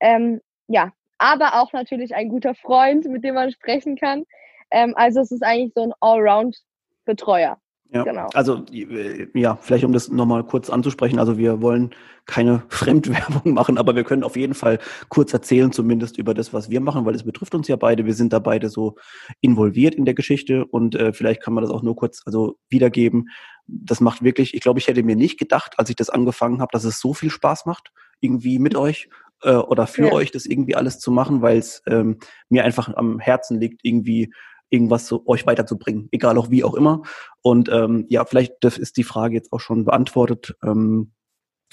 Ähm, 0.00 0.40
ja, 0.66 0.92
aber 1.16 1.60
auch 1.60 1.72
natürlich 1.72 2.14
ein 2.14 2.28
guter 2.28 2.54
Freund, 2.54 3.06
mit 3.06 3.24
dem 3.24 3.34
man 3.34 3.50
sprechen 3.50 3.96
kann. 3.96 4.24
Ähm, 4.70 4.92
also 4.96 5.20
es 5.20 5.32
ist 5.32 5.42
eigentlich 5.42 5.72
so 5.74 5.82
ein 5.82 5.94
Allround-Betreuer. 6.00 7.58
Ja, 7.90 8.04
genau. 8.04 8.28
also 8.34 8.64
äh, 8.70 9.28
ja, 9.32 9.56
vielleicht 9.56 9.84
um 9.84 9.92
das 9.92 10.10
nochmal 10.10 10.44
kurz 10.44 10.68
anzusprechen, 10.68 11.18
also 11.18 11.38
wir 11.38 11.62
wollen 11.62 11.94
keine 12.26 12.62
Fremdwerbung 12.68 13.54
machen, 13.54 13.78
aber 13.78 13.96
wir 13.96 14.04
können 14.04 14.24
auf 14.24 14.36
jeden 14.36 14.54
Fall 14.54 14.78
kurz 15.08 15.32
erzählen, 15.32 15.72
zumindest 15.72 16.18
über 16.18 16.34
das, 16.34 16.52
was 16.52 16.68
wir 16.68 16.80
machen, 16.80 17.06
weil 17.06 17.14
es 17.14 17.24
betrifft 17.24 17.54
uns 17.54 17.66
ja 17.66 17.76
beide. 17.76 18.04
Wir 18.04 18.12
sind 18.12 18.32
da 18.34 18.40
beide 18.40 18.68
so 18.68 18.96
involviert 19.40 19.94
in 19.94 20.04
der 20.04 20.14
Geschichte 20.14 20.66
und 20.66 20.94
äh, 20.96 21.14
vielleicht 21.14 21.42
kann 21.42 21.54
man 21.54 21.64
das 21.64 21.72
auch 21.72 21.82
nur 21.82 21.96
kurz 21.96 22.22
also 22.26 22.58
wiedergeben. 22.68 23.30
Das 23.66 24.00
macht 24.00 24.22
wirklich, 24.22 24.54
ich 24.54 24.60
glaube, 24.60 24.78
ich 24.78 24.88
hätte 24.88 25.02
mir 25.02 25.16
nicht 25.16 25.38
gedacht, 25.38 25.78
als 25.78 25.88
ich 25.88 25.96
das 25.96 26.10
angefangen 26.10 26.60
habe, 26.60 26.70
dass 26.72 26.84
es 26.84 27.00
so 27.00 27.14
viel 27.14 27.30
Spaß 27.30 27.64
macht, 27.64 27.90
irgendwie 28.20 28.58
mit 28.58 28.76
euch 28.76 29.08
äh, 29.42 29.52
oder 29.52 29.86
für 29.86 30.08
ja. 30.08 30.12
euch 30.12 30.30
das 30.30 30.44
irgendwie 30.44 30.76
alles 30.76 30.98
zu 30.98 31.10
machen, 31.10 31.40
weil 31.40 31.56
es 31.56 31.82
ähm, 31.86 32.18
mir 32.50 32.64
einfach 32.64 32.94
am 32.94 33.18
Herzen 33.18 33.58
liegt, 33.58 33.80
irgendwie 33.82 34.30
irgendwas 34.70 35.06
zu 35.06 35.26
euch 35.26 35.46
weiterzubringen, 35.46 36.08
egal 36.12 36.38
auch 36.38 36.50
wie 36.50 36.64
auch 36.64 36.74
immer. 36.74 37.02
Und 37.42 37.68
ähm, 37.70 38.06
ja, 38.08 38.24
vielleicht 38.24 38.54
das 38.60 38.78
ist 38.78 38.96
die 38.96 39.04
Frage 39.04 39.34
jetzt 39.34 39.52
auch 39.52 39.60
schon 39.60 39.84
beantwortet. 39.84 40.56
Ähm, 40.62 41.12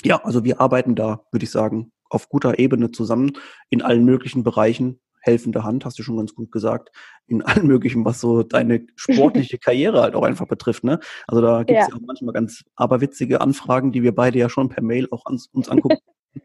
ja, 0.03 0.23
also 0.23 0.43
wir 0.43 0.61
arbeiten 0.61 0.95
da, 0.95 1.21
würde 1.31 1.43
ich 1.43 1.51
sagen, 1.51 1.91
auf 2.09 2.29
guter 2.29 2.59
Ebene 2.59 2.91
zusammen 2.91 3.33
in 3.69 3.81
allen 3.81 4.05
möglichen 4.05 4.43
Bereichen. 4.43 4.99
Helfende 5.19 5.63
Hand, 5.63 5.85
hast 5.85 5.97
du 5.97 6.03
schon 6.03 6.17
ganz 6.17 6.35
gut 6.35 6.51
gesagt, 6.51 6.91
in 7.25 7.41
allen 7.41 7.65
möglichen, 7.67 8.05
was 8.05 8.19
so 8.19 8.43
deine 8.43 8.85
sportliche 8.95 9.57
Karriere 9.59 10.01
halt 10.01 10.15
auch 10.15 10.23
einfach 10.23 10.47
betrifft. 10.47 10.83
Ne? 10.83 10.99
Also 11.27 11.41
da 11.41 11.63
gibt 11.63 11.79
es 11.79 11.87
ja. 11.87 11.93
ja. 11.93 11.95
auch 11.95 12.05
manchmal 12.05 12.33
ganz 12.33 12.63
aberwitzige 12.75 13.41
Anfragen, 13.41 13.91
die 13.91 14.03
wir 14.03 14.13
beide 14.13 14.37
ja 14.37 14.49
schon 14.49 14.69
per 14.69 14.83
Mail 14.83 15.07
auch 15.11 15.25
ans, 15.25 15.47
uns 15.47 15.69
angucken. 15.69 15.97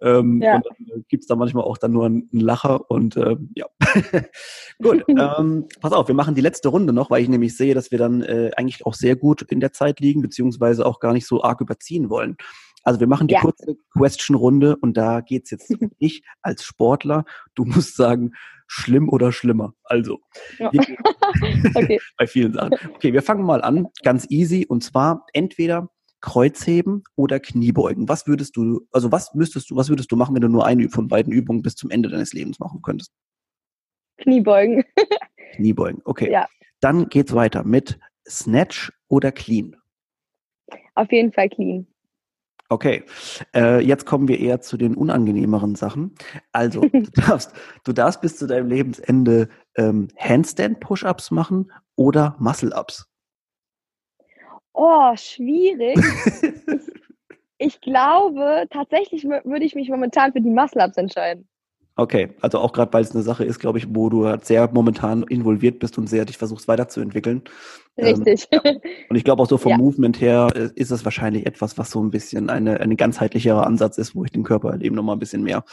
Ähm, 0.00 0.40
ja. 0.42 0.56
Und 0.56 0.66
dann 0.66 0.98
äh, 0.98 1.02
gibt's 1.08 1.26
da 1.26 1.36
manchmal 1.36 1.64
auch 1.64 1.78
dann 1.78 1.92
nur 1.92 2.06
einen 2.06 2.28
Lacher 2.32 2.90
und 2.90 3.16
äh, 3.16 3.36
ja. 3.54 3.66
gut, 4.82 5.04
ähm, 5.08 5.66
pass 5.80 5.92
auf, 5.92 6.08
wir 6.08 6.14
machen 6.14 6.34
die 6.34 6.40
letzte 6.40 6.68
Runde 6.68 6.92
noch, 6.92 7.10
weil 7.10 7.22
ich 7.22 7.28
nämlich 7.28 7.56
sehe, 7.56 7.74
dass 7.74 7.90
wir 7.90 7.98
dann 7.98 8.22
äh, 8.22 8.50
eigentlich 8.56 8.84
auch 8.86 8.94
sehr 8.94 9.16
gut 9.16 9.42
in 9.42 9.60
der 9.60 9.72
Zeit 9.72 10.00
liegen, 10.00 10.22
beziehungsweise 10.22 10.86
auch 10.86 11.00
gar 11.00 11.12
nicht 11.12 11.26
so 11.26 11.42
arg 11.42 11.60
überziehen 11.60 12.10
wollen. 12.10 12.36
Also 12.86 13.00
wir 13.00 13.08
machen 13.08 13.26
die 13.26 13.34
ja. 13.34 13.40
kurze 13.40 13.76
Question-Runde 13.98 14.76
und 14.76 14.96
da 14.96 15.20
geht's 15.20 15.50
jetzt 15.50 15.70
um 15.80 15.90
dich 16.00 16.22
als 16.42 16.62
Sportler. 16.62 17.24
Du 17.56 17.64
musst 17.64 17.96
sagen, 17.96 18.32
schlimm 18.68 19.08
oder 19.08 19.32
schlimmer. 19.32 19.74
Also, 19.82 20.20
ja. 20.58 20.68
okay. 20.68 21.98
bei 22.16 22.26
vielen 22.28 22.52
Sachen. 22.52 22.74
Okay, 22.94 23.12
wir 23.12 23.22
fangen 23.22 23.44
mal 23.44 23.62
an, 23.62 23.88
ganz 24.04 24.26
easy. 24.30 24.66
Und 24.68 24.84
zwar 24.84 25.26
entweder 25.32 25.90
Kreuzheben 26.20 27.04
oder 27.14 27.40
Kniebeugen? 27.40 28.08
Was 28.08 28.26
würdest 28.26 28.56
du, 28.56 28.86
also 28.92 29.12
was 29.12 29.34
müsstest 29.34 29.70
du, 29.70 29.76
was 29.76 29.88
würdest 29.88 30.10
du 30.10 30.16
machen, 30.16 30.34
wenn 30.34 30.42
du 30.42 30.48
nur 30.48 30.66
eine 30.66 30.88
von 30.88 31.08
beiden 31.08 31.32
Übungen 31.32 31.62
bis 31.62 31.76
zum 31.76 31.90
Ende 31.90 32.08
deines 32.08 32.32
Lebens 32.32 32.58
machen 32.58 32.82
könntest? 32.82 33.12
Kniebeugen. 34.18 34.84
Kniebeugen, 35.54 36.02
okay. 36.04 36.30
Ja. 36.30 36.46
Dann 36.80 37.08
geht's 37.08 37.34
weiter 37.34 37.64
mit 37.64 37.98
Snatch 38.28 38.92
oder 39.08 39.32
Clean? 39.32 39.76
Auf 40.94 41.12
jeden 41.12 41.32
Fall 41.32 41.48
Clean. 41.48 41.86
Okay, 42.68 43.04
äh, 43.54 43.80
jetzt 43.80 44.06
kommen 44.06 44.26
wir 44.26 44.40
eher 44.40 44.60
zu 44.60 44.76
den 44.76 44.96
unangenehmeren 44.96 45.76
Sachen. 45.76 46.14
Also, 46.50 46.80
du 46.92 47.10
darfst, 47.14 47.52
du 47.84 47.92
darfst 47.92 48.20
bis 48.20 48.36
zu 48.36 48.46
deinem 48.46 48.68
Lebensende 48.68 49.48
ähm, 49.76 50.08
Handstand-Push-Ups 50.16 51.30
machen 51.30 51.70
oder 51.94 52.34
Muscle-Ups. 52.40 53.08
Oh, 54.78 55.16
schwierig. 55.16 55.96
ich, 55.96 56.92
ich 57.58 57.80
glaube, 57.80 58.66
tatsächlich 58.70 59.24
würde 59.24 59.64
ich 59.64 59.74
mich 59.74 59.88
momentan 59.88 60.32
für 60.32 60.42
die 60.42 60.50
Muscle-Ups 60.50 60.98
entscheiden. 60.98 61.48
Okay, 61.98 62.34
also 62.42 62.58
auch 62.58 62.74
gerade, 62.74 62.92
weil 62.92 63.02
es 63.02 63.12
eine 63.12 63.22
Sache 63.22 63.42
ist, 63.46 63.58
glaube 63.58 63.78
ich, 63.78 63.86
wo 63.88 64.10
du 64.10 64.26
halt 64.26 64.44
sehr 64.44 64.70
momentan 64.70 65.22
involviert 65.22 65.78
bist 65.78 65.96
und 65.96 66.08
sehr 66.08 66.26
dich 66.26 66.36
versuchst 66.36 66.68
weiterzuentwickeln. 66.68 67.44
Ähm, 67.96 68.22
Richtig. 68.22 68.48
Ähm, 68.50 68.60
ja. 68.62 68.72
Und 69.08 69.16
ich 69.16 69.24
glaube 69.24 69.42
auch 69.42 69.48
so 69.48 69.56
vom 69.56 69.70
ja. 69.70 69.78
Movement 69.78 70.20
her 70.20 70.48
äh, 70.54 70.68
ist 70.74 70.90
es 70.90 71.06
wahrscheinlich 71.06 71.46
etwas, 71.46 71.78
was 71.78 71.90
so 71.90 72.02
ein 72.02 72.10
bisschen 72.10 72.50
eine, 72.50 72.80
eine 72.80 72.96
ganzheitlicherer 72.96 73.66
Ansatz 73.66 73.96
ist, 73.96 74.14
wo 74.14 74.24
ich 74.26 74.30
den 74.30 74.42
Körper 74.42 74.72
halt 74.72 74.82
eben 74.82 74.94
nochmal 74.94 75.16
ein 75.16 75.20
bisschen 75.20 75.42
mehr 75.42 75.64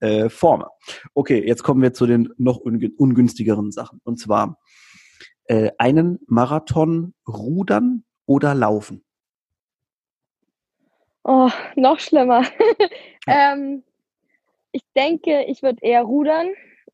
äh, 0.00 0.28
forme. 0.28 0.66
Okay, 1.14 1.42
jetzt 1.42 1.62
kommen 1.62 1.80
wir 1.80 1.94
zu 1.94 2.04
den 2.04 2.28
noch 2.36 2.58
ungünstigeren 2.58 3.72
Sachen. 3.72 3.98
Und 4.04 4.20
zwar 4.20 4.58
äh, 5.46 5.70
einen 5.78 6.18
Marathon 6.26 7.14
rudern 7.26 8.04
oder 8.26 8.54
laufen? 8.54 9.04
Oh, 11.24 11.50
noch 11.76 12.00
schlimmer. 12.00 12.44
ähm, 13.26 13.84
ich 14.72 14.82
denke, 14.96 15.44
ich 15.44 15.62
würde 15.62 15.78
eher 15.82 16.02
rudern, 16.02 16.48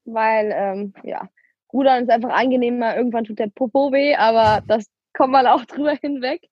weil, 0.04 0.52
ähm, 0.54 0.94
ja, 1.02 1.28
rudern 1.72 2.02
ist 2.02 2.10
einfach 2.10 2.30
angenehmer. 2.30 2.96
Irgendwann 2.96 3.24
tut 3.24 3.38
der 3.38 3.48
Popo 3.48 3.92
weh, 3.92 4.14
aber 4.16 4.62
das 4.66 4.86
kommt 5.14 5.32
man 5.32 5.46
auch 5.46 5.64
drüber 5.66 5.94
hinweg. 5.94 6.42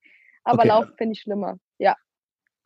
Aber 0.45 0.61
okay. 0.61 0.69
Laufen 0.69 0.95
finde 0.97 1.13
ich 1.13 1.21
schlimmer, 1.21 1.59
ja. 1.79 1.97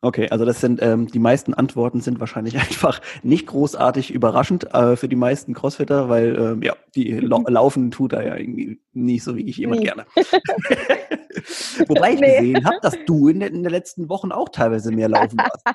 Okay, 0.03 0.27
also 0.31 0.45
das 0.45 0.59
sind 0.59 0.81
ähm, 0.81 1.07
die 1.07 1.19
meisten 1.19 1.53
Antworten 1.53 2.01
sind 2.01 2.19
wahrscheinlich 2.19 2.55
einfach 2.59 3.01
nicht 3.21 3.47
großartig 3.47 4.11
überraschend 4.11 4.73
äh, 4.73 4.95
für 4.95 5.07
die 5.07 5.15
meisten 5.15 5.53
Crossfitter, 5.53 6.09
weil 6.09 6.35
ähm, 6.37 6.63
ja 6.63 6.75
die 6.95 7.19
lau 7.19 7.43
laufen 7.47 7.91
tut 7.91 8.13
da 8.13 8.21
ja 8.21 8.35
irgendwie 8.35 8.81
nicht 8.93 9.23
so 9.23 9.35
wie 9.35 9.47
ich 9.47 9.57
jemand 9.57 9.81
nee. 9.81 9.87
gerne. 9.87 10.05
Wobei 11.87 12.13
ich 12.13 12.19
nee. 12.19 12.39
gesehen 12.39 12.65
habe, 12.65 12.77
dass 12.81 12.97
du 13.05 13.27
in, 13.27 13.41
in 13.41 13.63
den 13.63 13.71
letzten 13.71 14.09
Wochen 14.09 14.31
auch 14.31 14.49
teilweise 14.49 14.91
mehr 14.91 15.07
laufen 15.07 15.37
warst. 15.37 15.65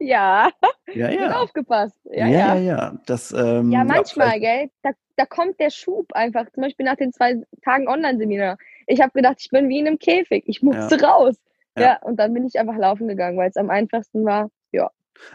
Ja, 0.00 0.50
ja, 0.94 1.10
ja. 1.10 1.40
aufgepasst. 1.40 1.94
Ja, 2.04 2.26
ja, 2.26 2.54
ja. 2.54 2.56
ja. 2.56 2.98
Das, 3.06 3.32
ähm, 3.32 3.70
ja 3.70 3.84
manchmal, 3.84 4.32
ja, 4.32 4.38
gell, 4.38 4.70
da, 4.82 4.90
da 5.16 5.26
kommt 5.26 5.60
der 5.60 5.70
Schub 5.70 6.12
einfach. 6.14 6.46
Zum 6.52 6.62
Beispiel 6.62 6.86
nach 6.86 6.96
den 6.96 7.12
zwei 7.12 7.42
Tagen 7.62 7.86
Online-Seminar. 7.86 8.56
Ich 8.86 9.00
habe 9.02 9.12
gedacht, 9.12 9.36
ich 9.40 9.50
bin 9.50 9.68
wie 9.68 9.78
in 9.78 9.86
einem 9.86 9.98
Käfig. 9.98 10.44
Ich 10.46 10.62
musste 10.62 10.96
ja. 10.96 11.06
raus. 11.06 11.36
Ja. 11.76 11.82
ja, 11.82 11.98
und 12.02 12.16
dann 12.16 12.34
bin 12.34 12.46
ich 12.46 12.58
einfach 12.58 12.76
laufen 12.76 13.08
gegangen, 13.08 13.38
weil 13.38 13.50
es 13.50 13.56
am 13.56 13.70
einfachsten 13.70 14.24
war. 14.24 14.50
Ja. 14.72 14.90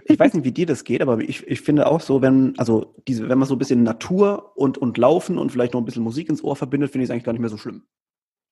Ich 0.06 0.19
weiß 0.19 0.34
nicht, 0.34 0.45
wie 0.45 0.52
dir 0.52 0.65
das 0.65 0.84
geht, 0.84 1.02
aber 1.02 1.19
ich, 1.19 1.48
ich 1.48 1.62
finde 1.62 1.88
auch 1.88 2.02
so, 2.02 2.21
wenn, 2.21 2.54
also 2.58 2.95
diese, 3.08 3.30
wenn 3.30 3.38
man 3.38 3.48
so 3.48 3.56
ein 3.56 3.60
bisschen 3.60 3.84
Natur 3.84 4.52
und, 4.56 4.78
und 4.78 4.98
Laufen 4.98 5.38
und 5.38 5.52
vielleicht 5.52 5.74
noch 5.74 5.82
ein 5.82 5.86
bisschen 5.86 6.04
Musik 6.04 6.30
ins 6.30 6.43
Ohr 6.43 6.56
verbindet, 6.56 6.91
finde 6.91 7.04
ich 7.04 7.10
es 7.10 7.12
eigentlich 7.12 7.24
gar 7.24 7.34
nicht 7.34 7.41
mehr 7.41 7.50
so 7.50 7.58
schlimm. 7.58 7.86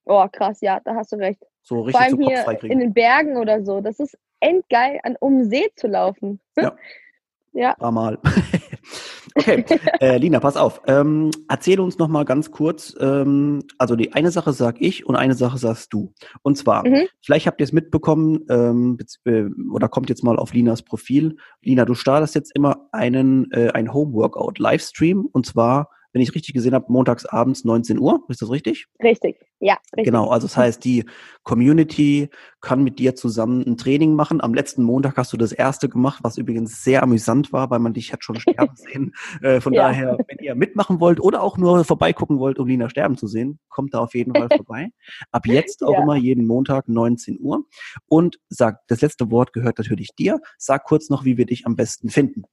Oh, 0.05 0.27
krass, 0.31 0.61
ja, 0.61 0.79
da 0.83 0.95
hast 0.95 1.11
du 1.11 1.15
recht. 1.15 1.41
So 1.61 1.81
richtig 1.81 1.95
Vor 1.95 2.01
allem 2.01 2.19
hier 2.21 2.71
in 2.71 2.79
den 2.79 2.93
Bergen 2.93 3.37
oder 3.37 3.63
so. 3.63 3.81
Das 3.81 3.99
ist 3.99 4.17
endgeil, 4.41 4.99
an, 5.03 5.15
um 5.19 5.45
See 5.45 5.71
zu 5.75 5.87
laufen. 5.87 6.39
Ja. 6.57 6.75
ja. 7.53 7.75
War 7.79 7.91
mal. 7.91 8.19
okay, 9.35 9.65
äh, 9.99 10.17
Lina, 10.17 10.39
pass 10.39 10.57
auf. 10.57 10.81
Ähm, 10.87 11.31
erzähl 11.49 11.79
uns 11.79 11.97
noch 11.97 12.07
mal 12.07 12.25
ganz 12.25 12.51
kurz. 12.51 12.95
Ähm, 12.99 13.63
also 13.77 13.95
die 13.95 14.13
eine 14.13 14.31
Sache 14.31 14.53
sag 14.53 14.81
ich 14.81 15.05
und 15.05 15.15
eine 15.15 15.35
Sache 15.35 15.57
sagst 15.57 15.93
du. 15.93 16.13
Und 16.41 16.57
zwar, 16.57 16.87
mhm. 16.87 17.07
vielleicht 17.21 17.47
habt 17.47 17.59
ihr 17.61 17.65
es 17.65 17.73
mitbekommen 17.73 18.45
ähm, 18.49 18.97
äh, 19.25 19.45
oder 19.71 19.87
kommt 19.87 20.09
jetzt 20.09 20.23
mal 20.23 20.37
auf 20.37 20.53
Linas 20.53 20.81
Profil. 20.81 21.37
Lina, 21.61 21.85
du 21.85 21.93
startest 21.93 22.35
jetzt 22.35 22.51
immer 22.55 22.87
einen 22.91 23.51
äh, 23.51 23.69
ein 23.73 23.93
Home 23.93 24.13
Workout 24.13 24.59
Livestream 24.59 25.27
und 25.31 25.45
zwar 25.45 25.89
wenn 26.13 26.21
ich 26.21 26.33
richtig 26.33 26.53
gesehen 26.53 26.75
habe, 26.75 26.85
montags 26.89 27.25
abends 27.25 27.65
19 27.65 27.99
Uhr. 27.99 28.23
Ist 28.29 28.41
das 28.41 28.51
richtig? 28.51 28.85
Richtig, 29.01 29.37
ja. 29.59 29.77
Richtig. 29.97 30.05
Genau, 30.05 30.29
also 30.29 30.47
das 30.47 30.55
heißt, 30.55 30.85
die 30.85 31.05
Community 31.41 32.29
kann 32.61 32.83
mit 32.83 32.99
dir 32.99 33.15
zusammen 33.15 33.63
ein 33.67 33.77
Training 33.77 34.13
machen. 34.13 34.39
Am 34.39 34.53
letzten 34.53 34.83
Montag 34.83 35.17
hast 35.17 35.33
du 35.33 35.37
das 35.37 35.51
erste 35.51 35.89
gemacht, 35.89 36.19
was 36.23 36.37
übrigens 36.37 36.83
sehr 36.83 37.01
amüsant 37.01 37.51
war, 37.51 37.71
weil 37.71 37.79
man 37.79 37.93
dich 37.93 38.13
hat 38.13 38.23
schon 38.23 38.39
sterben 38.39 38.75
sehen. 38.75 39.13
Äh, 39.41 39.59
von 39.59 39.73
ja. 39.73 39.87
daher, 39.87 40.17
wenn 40.27 40.37
ihr 40.37 40.53
mitmachen 40.53 40.99
wollt 40.99 41.19
oder 41.19 41.41
auch 41.41 41.57
nur 41.57 41.83
vorbeigucken 41.83 42.37
wollt, 42.37 42.59
um 42.59 42.67
Lina 42.67 42.89
sterben 42.89 43.17
zu 43.17 43.25
sehen, 43.27 43.59
kommt 43.69 43.95
da 43.95 43.99
auf 43.99 44.13
jeden 44.13 44.35
Fall 44.35 44.49
vorbei. 44.55 44.89
Ab 45.31 45.47
jetzt 45.47 45.83
auch 45.83 45.93
ja. 45.93 46.03
immer 46.03 46.15
jeden 46.15 46.45
Montag 46.45 46.87
19 46.87 47.39
Uhr. 47.41 47.65
Und 48.07 48.39
sag, 48.49 48.81
das 48.87 49.01
letzte 49.01 49.31
Wort 49.31 49.51
gehört 49.51 49.79
natürlich 49.79 50.09
dir. 50.15 50.39
Sag 50.59 50.83
kurz 50.83 51.09
noch, 51.09 51.25
wie 51.25 51.37
wir 51.37 51.47
dich 51.47 51.65
am 51.65 51.75
besten 51.75 52.09
finden. 52.09 52.43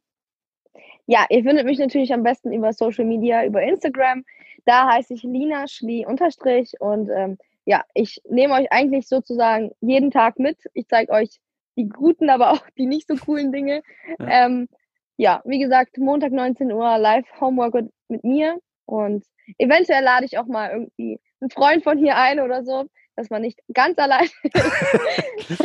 Ja, 1.11 1.27
ihr 1.29 1.43
findet 1.43 1.67
mich 1.67 1.81
natürlich 1.81 2.15
am 2.15 2.23
besten 2.23 2.53
über 2.53 2.73
Social 2.73 3.05
Media, 3.05 3.45
über 3.45 3.61
Instagram. 3.61 4.25
Da 4.65 4.93
heiße 4.93 5.15
ich 5.15 5.25
Lina 5.25 5.67
Schlie 5.67 6.07
unterstrich 6.07 6.75
und 6.79 7.11
ähm, 7.11 7.37
ja, 7.65 7.83
ich 7.95 8.23
nehme 8.29 8.55
euch 8.55 8.71
eigentlich 8.71 9.09
sozusagen 9.09 9.73
jeden 9.81 10.13
Tag 10.13 10.39
mit. 10.39 10.59
Ich 10.73 10.87
zeige 10.87 11.11
euch 11.11 11.41
die 11.77 11.89
guten, 11.89 12.31
aber 12.31 12.53
auch 12.53 12.65
die 12.79 12.87
nicht 12.87 13.09
so 13.09 13.17
coolen 13.17 13.51
Dinge. 13.51 13.83
Ja. 14.21 14.47
Ähm, 14.47 14.69
ja, 15.17 15.43
wie 15.45 15.59
gesagt, 15.59 15.99
Montag 15.99 16.31
19 16.31 16.71
Uhr 16.71 16.97
live 16.99 17.27
Homework 17.41 17.75
mit 18.07 18.23
mir 18.23 18.61
und 18.87 19.25
eventuell 19.59 20.05
lade 20.05 20.27
ich 20.27 20.39
auch 20.39 20.47
mal 20.47 20.71
irgendwie 20.71 21.19
einen 21.41 21.51
Freund 21.51 21.83
von 21.83 21.99
hier 21.99 22.19
ein 22.19 22.39
oder 22.39 22.63
so 22.63 22.87
dass 23.21 23.31
man 23.31 23.43
nicht 23.43 23.61
ganz 23.75 23.99
allein 23.99 24.29
ist. 25.49 25.63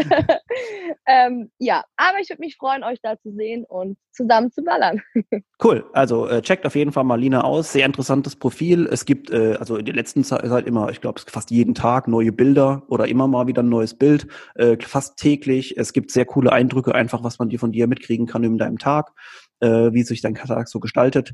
ähm, 1.07 1.49
ja, 1.57 1.85
aber 1.95 2.19
ich 2.19 2.29
würde 2.29 2.41
mich 2.41 2.57
freuen, 2.57 2.83
euch 2.83 2.99
da 3.01 3.17
zu 3.17 3.31
sehen 3.31 3.63
und 3.65 3.97
zusammen 4.11 4.51
zu 4.51 4.61
ballern. 4.61 5.01
cool, 5.63 5.85
also 5.93 6.27
äh, 6.27 6.41
checkt 6.41 6.65
auf 6.65 6.75
jeden 6.75 6.91
Fall 6.91 7.05
mal 7.05 7.19
Lina 7.19 7.43
aus. 7.43 7.71
Sehr 7.71 7.85
interessantes 7.85 8.35
Profil. 8.35 8.87
Es 8.91 9.05
gibt 9.05 9.31
äh, 9.31 9.55
also 9.57 9.77
in 9.77 9.85
der 9.85 9.95
letzten 9.95 10.23
Zeit 10.25 10.43
halt 10.43 10.67
immer, 10.67 10.89
ich 10.89 10.99
glaube, 10.99 11.21
fast 11.25 11.49
jeden 11.49 11.75
Tag 11.75 12.09
neue 12.09 12.33
Bilder 12.33 12.83
oder 12.89 13.07
immer 13.07 13.27
mal 13.27 13.47
wieder 13.47 13.63
ein 13.63 13.69
neues 13.69 13.97
Bild, 13.97 14.27
äh, 14.55 14.77
fast 14.81 15.17
täglich. 15.17 15.77
Es 15.77 15.93
gibt 15.93 16.11
sehr 16.11 16.25
coole 16.25 16.51
Eindrücke, 16.51 16.93
einfach 16.93 17.23
was 17.23 17.39
man 17.39 17.47
dir 17.49 17.59
von 17.59 17.71
dir 17.71 17.87
mitkriegen 17.87 18.27
kann 18.27 18.43
in 18.43 18.57
deinem 18.57 18.79
Tag, 18.79 19.13
äh, 19.61 19.93
wie 19.93 20.03
sich 20.03 20.21
dein 20.21 20.35
Tag 20.35 20.67
so 20.67 20.81
gestaltet. 20.81 21.33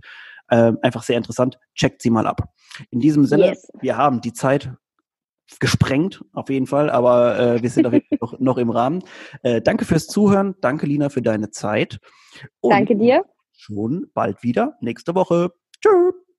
Äh, 0.49 0.73
einfach 0.81 1.01
sehr 1.01 1.17
interessant. 1.17 1.57
Checkt 1.73 2.01
sie 2.01 2.09
mal 2.11 2.27
ab. 2.27 2.49
In 2.91 2.99
diesem 2.99 3.25
Sinne, 3.25 3.47
yes. 3.47 3.71
wir 3.79 3.97
haben 3.97 4.21
die 4.21 4.33
Zeit 4.33 4.71
gesprengt, 5.59 6.23
auf 6.33 6.49
jeden 6.49 6.67
Fall, 6.67 6.89
aber 6.89 7.39
äh, 7.39 7.61
wir 7.61 7.69
sind 7.69 7.85
auf 7.85 7.93
jeden 7.93 8.05
Fall 8.07 8.17
noch, 8.21 8.39
noch 8.39 8.57
im 8.57 8.69
Rahmen. 8.69 9.03
Äh, 9.43 9.61
danke 9.61 9.85
fürs 9.85 10.07
Zuhören, 10.07 10.55
danke 10.61 10.85
Lina 10.85 11.09
für 11.09 11.21
deine 11.21 11.51
Zeit. 11.51 11.99
Und 12.61 12.71
danke 12.71 12.95
dir. 12.95 13.25
Schon 13.51 14.07
bald 14.13 14.43
wieder, 14.43 14.77
nächste 14.81 15.13
Woche. 15.15 15.51
Tschüss. 15.81 16.30